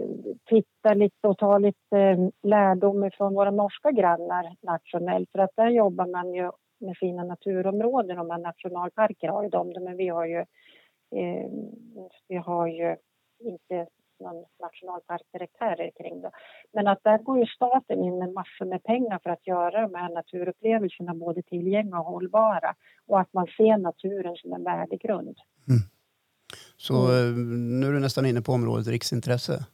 tittar 0.50 0.96
lite 0.96 1.28
och 1.28 1.38
tar 1.38 1.60
lite 1.60 1.98
eh, 2.00 2.18
lärdom 2.44 3.10
från 3.18 3.34
våra 3.34 3.52
norska 3.52 3.92
grannar 3.92 4.56
nationellt. 4.62 5.30
För 5.32 5.40
att 5.40 5.56
där 5.56 5.70
jobbar 5.70 6.06
man 6.08 6.34
ju 6.34 6.52
med 6.82 6.98
sina 6.98 7.24
naturområden 7.24 8.20
och 8.20 8.26
man 8.26 8.42
nationalparker 8.42 9.28
har 9.28 9.44
ju 9.44 9.50
de, 9.50 9.74
men 9.84 9.98
vi 9.98 10.08
har 10.08 10.26
ju, 10.26 10.40
eh, 11.16 11.50
vi 12.28 12.36
har 12.36 12.68
ju 12.68 12.96
inte 13.40 13.88
någon 14.20 14.46
nationalpark 14.62 15.22
direkt 15.34 15.56
här 15.60 15.92
kring 15.98 16.22
det. 16.22 16.32
Men 16.74 16.88
att 16.88 17.04
där 17.04 17.18
går 17.18 17.40
ju 17.40 17.46
staten 17.46 18.04
in 18.04 18.18
med 18.18 18.34
massor 18.34 18.66
med 18.66 18.84
pengar 18.84 19.20
för 19.24 19.30
att 19.30 19.48
göra 19.48 19.82
de 19.82 19.96
här 19.96 20.10
naturupplevelserna 20.10 21.14
både 21.14 21.42
tillgängliga 21.42 22.00
och 22.00 22.06
hållbara 22.06 22.76
och 23.08 23.20
att 23.20 23.34
man 23.34 23.48
ser 23.58 23.78
naturen 23.78 24.36
som 24.36 24.54
en 24.54 24.64
värdegrund. 24.64 25.38
Så 26.78 26.94
Mm. 26.94 27.12
eh, 27.12 27.38
nu 27.80 27.88
är 27.88 27.94
du 27.94 28.00
nästan 28.00 28.26
inne 28.26 28.42
på 28.42 28.52
området 28.52 28.88
riksintresse. 28.88 29.66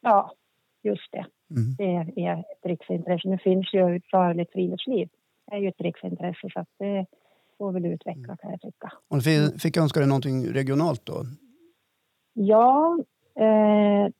Ja, 0.00 0.32
just 0.82 1.12
det. 1.12 1.26
Mm. 1.50 1.74
Det 1.78 2.22
är 2.24 2.38
ett 2.38 2.66
riksintresse. 2.66 3.28
Nu 3.28 3.38
finns 3.38 3.74
ju 3.74 3.80
rörligt 3.98 4.52
friluftsliv. 4.52 5.08
Är 5.52 5.58
ju 5.58 5.68
ett 5.68 5.80
riksintresse 5.80 6.48
så 6.52 6.60
att 6.60 6.68
det, 6.78 7.06
får 7.58 7.72
väl 7.72 7.86
utveckla 7.86 8.36
kan 8.36 8.50
jag 8.50 8.60
tycka. 8.60 8.92
Och 9.10 9.22
fick, 9.22 9.62
fick 9.62 9.76
önska 9.76 10.00
dig 10.00 10.08
någonting 10.08 10.46
regionalt 10.52 11.06
då? 11.06 11.24
Ja, 12.32 12.98
eh, 13.40 14.12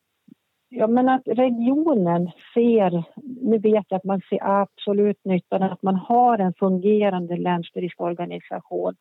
ja, 0.68 0.86
men 0.86 1.08
att 1.08 1.22
regionen 1.26 2.30
ser... 2.54 3.04
Nu 3.50 3.58
vet 3.58 3.84
jag 3.88 3.96
att 3.96 4.04
man 4.04 4.20
ser 4.30 4.38
absolut 4.42 5.24
nyttan 5.24 5.62
att 5.62 5.82
man 5.82 5.96
har 5.96 6.38
en 6.38 6.54
fungerande 6.54 7.36
länsstyrelseorganisation 7.36 8.94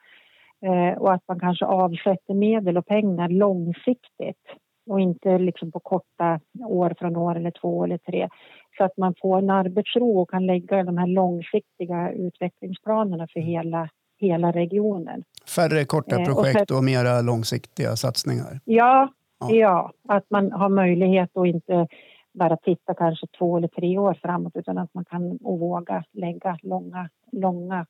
eh, 0.61 0.97
och 0.97 1.13
att 1.13 1.23
man 1.27 1.39
kanske 1.39 1.65
avsätter 1.65 2.33
medel 2.33 2.77
och 2.77 2.85
pengar 2.85 3.29
långsiktigt 3.29 4.47
och 4.85 4.99
inte 4.99 5.37
liksom 5.37 5.71
på 5.71 5.79
korta 5.79 6.39
år 6.65 6.95
från 6.99 7.15
år 7.17 7.35
eller 7.35 7.51
två 7.51 7.83
eller 7.83 7.97
tre 7.97 8.29
så 8.77 8.83
att 8.83 8.97
man 8.97 9.13
får 9.21 9.37
en 9.37 9.49
arbetsro 9.49 10.19
och 10.21 10.29
kan 10.29 10.45
lägga 10.45 10.83
de 10.83 10.97
här 10.97 11.07
långsiktiga 11.07 12.11
utvecklingsplanerna 12.11 13.27
för 13.33 13.39
hela, 13.39 13.89
hela 14.19 14.51
regionen. 14.51 15.23
Färre 15.55 15.85
korta 15.85 16.15
Eh, 16.15 16.21
och 16.29 16.35
projekt 16.35 16.69
för- 16.71 16.77
och 16.77 16.83
mera 16.83 17.21
långsiktiga 17.21 17.95
satsningar. 17.95 18.59
Ja, 18.65 19.07
Ja. 19.39 19.49
ja. 19.55 19.91
att 20.07 20.25
man 20.29 20.51
har 20.51 20.69
möjlighet 20.69 21.37
att 21.37 21.45
inte 21.47 21.87
bara 22.33 22.57
titta 22.57 22.93
kanske 22.93 23.27
två 23.37 23.57
eller 23.57 23.67
tre 23.67 23.97
år 23.97 24.13
framåt 24.21 24.55
utan 24.55 24.77
att 24.77 24.93
man 24.93 25.05
kan 25.05 25.37
och 25.43 25.59
våga 25.59 26.03
lägga 26.11 26.57
långa, 26.61 27.09
långa 27.31 27.85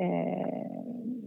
eh, 0.00 1.21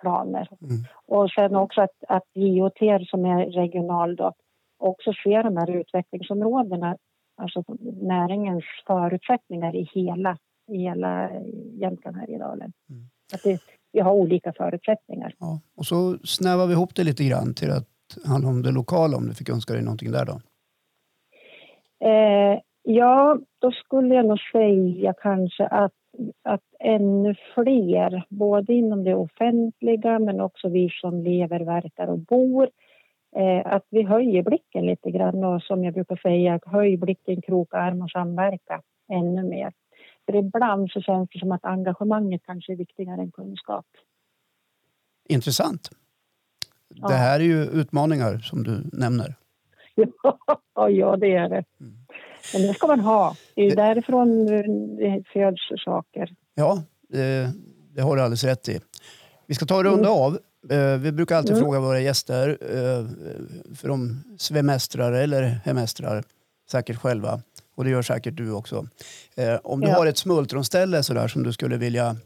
planer. 0.00 0.48
Mm. 0.62 0.84
Och 1.06 1.30
sen 1.30 1.56
också 1.56 1.80
att, 1.80 2.04
att 2.08 2.24
IoT 2.34 3.08
som 3.10 3.24
är 3.24 3.46
regional 3.46 4.16
då 4.16 4.32
också 4.78 5.12
ser 5.24 5.42
de 5.42 5.56
här 5.56 5.70
utvecklingsområdena, 5.70 6.96
alltså 7.36 7.64
näringens 8.00 8.64
förutsättningar 8.86 9.76
i 9.76 9.88
hela, 9.94 10.38
i 10.72 10.78
hela 10.78 11.30
Jämtland 11.80 12.16
Härjedalen. 12.16 12.72
Mm. 12.90 13.02
Att 13.34 13.42
det, 13.42 13.60
vi 13.92 14.00
har 14.00 14.12
olika 14.12 14.52
förutsättningar. 14.52 15.34
Ja. 15.38 15.60
Och 15.76 15.86
så 15.86 16.18
snävar 16.24 16.66
vi 16.66 16.72
ihop 16.72 16.94
det 16.94 17.04
lite 17.04 17.24
grann 17.24 17.54
till 17.54 17.70
att 17.70 17.88
handla 18.24 18.48
om 18.48 18.62
det 18.62 18.70
lokala 18.70 19.16
om 19.16 19.28
du 19.28 19.34
fick 19.34 19.48
önska 19.48 19.72
dig 19.72 19.82
någonting 19.82 20.12
där 20.12 20.26
då. 20.26 20.40
Eh, 22.08 22.60
ja, 22.82 23.38
då 23.58 23.72
skulle 23.72 24.14
jag 24.14 24.26
nog 24.26 24.38
säga 24.52 25.14
kanske 25.22 25.66
att, 25.66 25.92
att 26.42 26.64
ännu 26.80 27.34
fler, 27.54 28.26
både 28.28 28.72
inom 28.72 29.04
det 29.04 29.14
offentliga 29.14 30.18
men 30.18 30.40
också 30.40 30.68
vi 30.68 30.90
som 31.00 31.22
lever, 31.22 31.60
verkar 31.60 32.06
och 32.06 32.18
bor, 32.18 32.70
eh, 33.36 33.72
att 33.72 33.86
vi 33.90 34.02
höjer 34.02 34.42
blicken 34.42 34.86
lite 34.86 35.10
grann 35.10 35.44
och 35.44 35.62
som 35.62 35.84
jag 35.84 35.94
brukar 35.94 36.16
säga, 36.16 36.60
höj 36.66 36.96
blicken, 36.96 37.42
kroka 37.42 37.76
arm 37.76 38.02
och 38.02 38.10
samverka 38.10 38.82
ännu 39.12 39.42
mer. 39.42 39.72
För 40.26 40.36
ibland 40.36 40.90
så 40.90 41.00
känns 41.00 41.28
det 41.32 41.38
som 41.38 41.52
att 41.52 41.64
engagemanget 41.64 42.42
kanske 42.44 42.72
är 42.72 42.76
viktigare 42.76 43.20
än 43.20 43.30
kunskap. 43.30 43.86
Intressant. 45.28 45.90
Ja. 46.88 47.08
Det 47.08 47.14
här 47.14 47.40
är 47.40 47.44
ju 47.44 47.62
utmaningar 47.62 48.38
som 48.38 48.62
du 48.62 48.82
nämner. 48.92 49.34
ja, 50.74 51.16
det 51.16 51.34
är 51.34 51.48
det. 51.48 51.64
Mm. 51.80 51.96
Men 52.52 52.62
det 52.62 52.74
ska 52.74 52.86
man 52.86 53.00
ha. 53.00 53.36
Det 53.54 53.60
är 53.60 53.64
ju 53.64 53.70
Det- 53.70 53.76
därifrån 53.82 54.46
det 54.96 55.22
föds 55.32 55.82
saker. 55.84 56.34
Ja, 56.54 56.82
det, 57.08 57.52
det 57.94 58.02
har 58.02 58.16
du 58.16 58.22
alldeles 58.22 58.44
rätt 58.44 58.68
i. 58.68 58.80
Vi 59.46 59.54
ska 59.54 59.66
ta 59.66 59.76
och 59.76 59.84
runda 59.84 60.08
av. 60.08 60.38
Eh, 60.70 60.96
Vi 60.98 61.12
brukar 61.12 61.36
alltid 61.36 61.52
Mm. 61.52 61.62
fråga 61.64 61.80
våra 61.80 62.00
gäster, 62.00 62.48
eh, 62.60 63.06
för 63.76 63.88
de 63.88 64.22
svemestrar 64.38 65.12
eller 65.12 65.42
hemestrar 65.42 66.24
säkert 66.70 66.96
själva. 66.96 67.40
Och 67.76 67.84
det 67.84 67.90
gör 67.90 68.02
säkert 68.02 68.36
du 68.36 68.52
också. 68.52 68.86
Eh, 69.36 69.54
Om 69.64 69.80
du 69.80 69.88
Ja. 69.88 69.94
har 69.96 70.06
ett 70.06 70.16
smultronställe 70.18 71.02
sådär 71.02 71.28
som 71.28 71.42
du 71.42 71.52
skulle 71.52 71.76
vilja 71.76 72.16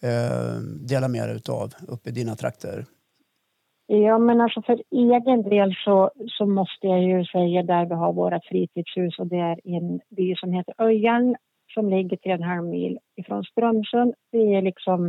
eh, 0.00 0.54
dela 0.80 1.08
med 1.08 1.28
dig 1.28 1.36
utav 1.36 1.74
uppe 1.88 2.08
i 2.08 2.12
dina 2.12 2.36
trakter. 2.36 2.86
Ja, 3.92 4.18
men 4.18 4.40
alltså 4.40 4.62
för 4.62 4.82
egen 4.90 5.42
del 5.42 5.74
så, 5.84 6.10
så 6.26 6.46
måste 6.46 6.86
jag 6.86 7.02
ju 7.02 7.24
säga 7.24 7.62
där 7.62 7.86
vi 7.86 7.94
har 7.94 8.12
vårt 8.12 8.44
fritidshus 8.44 9.18
och 9.18 9.26
det 9.26 9.36
är 9.36 9.66
i 9.66 9.74
en 9.74 10.00
by 10.08 10.36
som 10.36 10.52
heter 10.52 10.74
Öjan 10.78 11.36
som 11.74 11.88
ligger 11.88 12.16
till 12.16 12.30
en 12.32 12.42
halv 12.42 12.64
mil 12.64 12.98
ifrån 13.16 13.44
Strömsund. 13.44 14.14
Det 14.32 14.54
är 14.54 14.62
liksom 14.62 15.06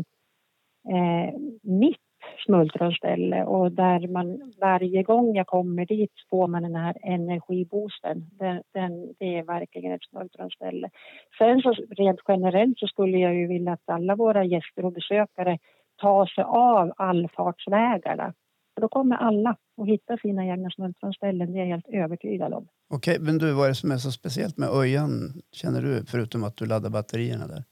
eh, 0.89 1.39
mitt 1.61 1.97
smultronställe 2.45 3.45
och 3.45 3.71
där 3.71 4.07
man 4.07 4.53
varje 4.61 5.03
gång 5.03 5.36
jag 5.36 5.47
kommer 5.47 5.86
dit 5.86 6.13
får 6.29 6.47
man 6.47 6.63
den 6.63 6.75
här 6.75 6.97
energiboosten. 7.03 8.29
Den, 8.39 8.63
den, 8.73 9.13
det 9.19 9.38
är 9.38 9.43
verkligen 9.43 9.91
ett 9.91 10.09
smultronställe. 10.09 10.89
Sen 11.38 11.61
så 11.61 11.73
rent 11.97 12.19
generellt 12.27 12.79
så 12.79 12.88
skulle 12.88 13.17
jag 13.17 13.36
ju 13.36 13.47
vilja 13.47 13.73
att 13.73 13.89
alla 13.89 14.15
våra 14.15 14.43
gäster 14.43 14.86
och 14.86 14.93
besökare 14.93 15.57
tar 16.01 16.25
sig 16.25 16.43
av 16.43 16.93
allfartsvägarna. 16.97 18.34
Då 18.82 18.88
kommer 18.88 19.15
alla 19.15 19.57
att 19.78 19.88
hitta 19.88 20.17
sina 20.17 20.45
egna 20.45 20.69
smultronställen, 20.69 21.53
det 21.53 21.59
är 21.59 21.65
jag 21.65 21.67
helt 21.67 21.89
övertygad 21.89 22.53
om. 22.53 22.67
Okej, 22.89 23.17
men 23.19 23.38
du, 23.38 23.53
vad 23.53 23.65
är 23.65 23.69
det 23.69 23.76
som 23.76 23.91
är 23.91 23.97
så 23.97 24.11
speciellt 24.11 24.57
med 24.57 24.69
Öjan, 24.69 25.41
känner 25.51 25.82
du, 25.82 26.05
förutom 26.05 26.43
att 26.43 26.57
du 26.57 26.65
laddar 26.65 26.89
batterierna 26.89 27.47
där? 27.47 27.63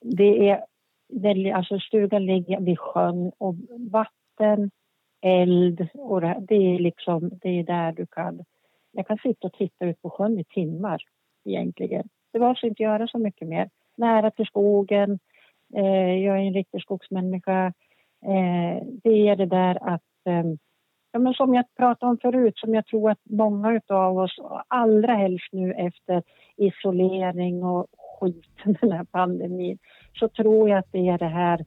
Det 0.00 0.50
är, 0.50 0.64
det, 1.08 1.52
alltså 1.52 1.78
stugan 1.78 2.26
ligger 2.26 2.60
vid 2.60 2.78
sjön 2.78 3.32
och 3.38 3.54
vatten, 3.90 4.70
eld 5.20 5.88
och 5.94 6.20
det, 6.20 6.36
det 6.48 6.54
är 6.54 6.78
liksom, 6.78 7.30
det 7.42 7.48
är 7.48 7.64
där 7.64 7.92
du 7.92 8.06
kan... 8.06 8.44
Jag 8.92 9.06
kan 9.06 9.18
sitta 9.18 9.46
och 9.46 9.52
titta 9.52 9.86
ut 9.86 10.02
på 10.02 10.10
sjön 10.10 10.38
i 10.38 10.44
timmar 10.44 11.02
egentligen. 11.44 12.08
Det 12.32 12.38
var 12.38 12.54
så 12.54 12.66
inte 12.66 12.82
göra 12.82 13.06
så 13.06 13.18
mycket 13.18 13.48
mer. 13.48 13.70
Nära 13.96 14.30
till 14.30 14.46
skogen, 14.46 15.18
eh, 15.74 16.14
jag 16.24 16.36
är 16.36 16.42
en 16.42 16.54
riktig 16.54 16.82
skogsmänniska. 16.82 17.72
Eh, 18.24 18.86
det 19.02 19.28
är 19.28 19.36
det 19.36 19.46
där 19.46 19.94
att 19.94 20.26
eh, 20.26 20.44
Ja, 21.12 21.18
men 21.18 21.34
som 21.34 21.54
jag 21.54 21.64
pratade 21.76 22.10
om 22.10 22.18
förut, 22.22 22.58
som 22.58 22.74
jag 22.74 22.86
tror 22.86 23.10
att 23.10 23.18
många 23.24 23.80
av 23.88 24.18
oss, 24.18 24.36
allra 24.68 25.14
helst 25.14 25.48
nu 25.52 25.72
efter 25.72 26.22
isolering 26.56 27.64
och 27.64 27.86
skit, 27.98 28.44
den 28.80 28.92
här 28.92 29.04
pandemin, 29.04 29.78
så 30.14 30.28
tror 30.28 30.68
jag 30.68 30.78
att 30.78 30.92
det 30.92 31.08
är 31.08 31.18
det 31.18 31.28
här 31.28 31.64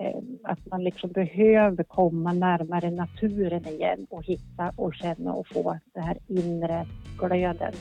eh, 0.00 0.18
att 0.44 0.66
man 0.66 0.84
liksom 0.84 1.12
behöver 1.12 1.84
komma 1.84 2.32
närmare 2.32 2.90
naturen 2.90 3.66
igen 3.66 4.06
och 4.10 4.24
hitta 4.24 4.72
och 4.76 4.94
känna 4.94 5.32
och 5.32 5.48
få 5.48 5.78
det 5.94 6.00
här 6.00 6.18
inre 6.28 6.86
glöden. 7.18 7.72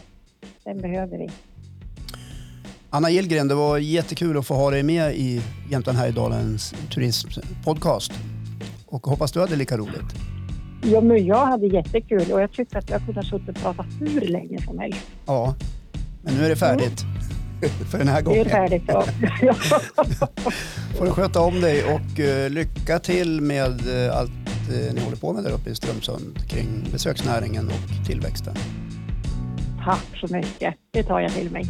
Den 0.64 0.78
behöver 0.82 1.18
vi. 1.18 1.30
Anna 2.96 3.10
Gillgren, 3.10 3.48
det 3.48 3.56
var 3.56 3.78
jättekul 3.78 4.38
att 4.38 4.48
få 4.48 4.54
ha 4.54 4.72
dig 4.72 4.84
med 4.84 5.16
i 5.16 5.42
Jämtland 5.70 5.98
Härjedalens 5.98 6.74
turismpodcast. 6.94 8.12
Och 8.86 9.08
hoppas 9.08 9.32
du 9.32 9.40
hade 9.40 9.56
lika 9.56 9.78
roligt. 9.78 10.16
Ja, 10.84 11.02
men 11.02 11.26
jag 11.26 11.46
hade 11.46 11.68
jättekul 11.68 12.32
och 12.32 12.42
jag 12.42 12.52
tyckte 12.52 12.78
att 12.78 12.90
jag 12.90 13.06
kunde 13.06 13.20
ha 13.22 13.24
suttit 13.26 13.50
och 13.50 13.56
pratat 13.56 13.86
hur 14.00 14.22
länge 14.22 14.62
som 14.62 14.80
helst. 14.80 15.00
Ja, 15.26 15.56
men 16.24 16.34
nu 16.34 16.46
är 16.46 16.50
det 16.50 16.56
färdigt 16.56 17.06
för 17.92 17.98
den 17.98 18.08
här 18.08 18.16
Det 18.16 18.20
är 18.22 18.24
gången. 18.24 18.46
färdigt. 18.50 18.84
Ja. 18.88 19.06
Ja. 19.42 19.54
får 20.98 21.06
du 21.06 21.12
sköta 21.12 21.42
om 21.42 21.62
dig 21.62 21.84
och 21.84 22.20
eh, 22.20 22.50
lycka 22.50 23.00
till 23.00 23.42
med 23.42 24.06
eh, 24.08 24.18
allt 24.18 24.32
eh, 24.74 24.94
ni 24.94 25.02
håller 25.02 25.18
på 25.18 25.34
med 25.34 25.44
där 25.44 25.52
uppe 25.52 25.70
i 25.70 25.76
Strömsund 25.76 26.50
kring 26.50 26.88
besöksnäringen 26.92 27.68
och 27.68 28.06
tillväxten. 28.08 28.56
Tack 29.86 30.06
så 30.28 30.34
mycket. 30.34 30.76
Det 30.92 31.04
tar 31.04 31.20
jag 31.20 31.32
till 31.32 31.52
mig. 31.52 31.66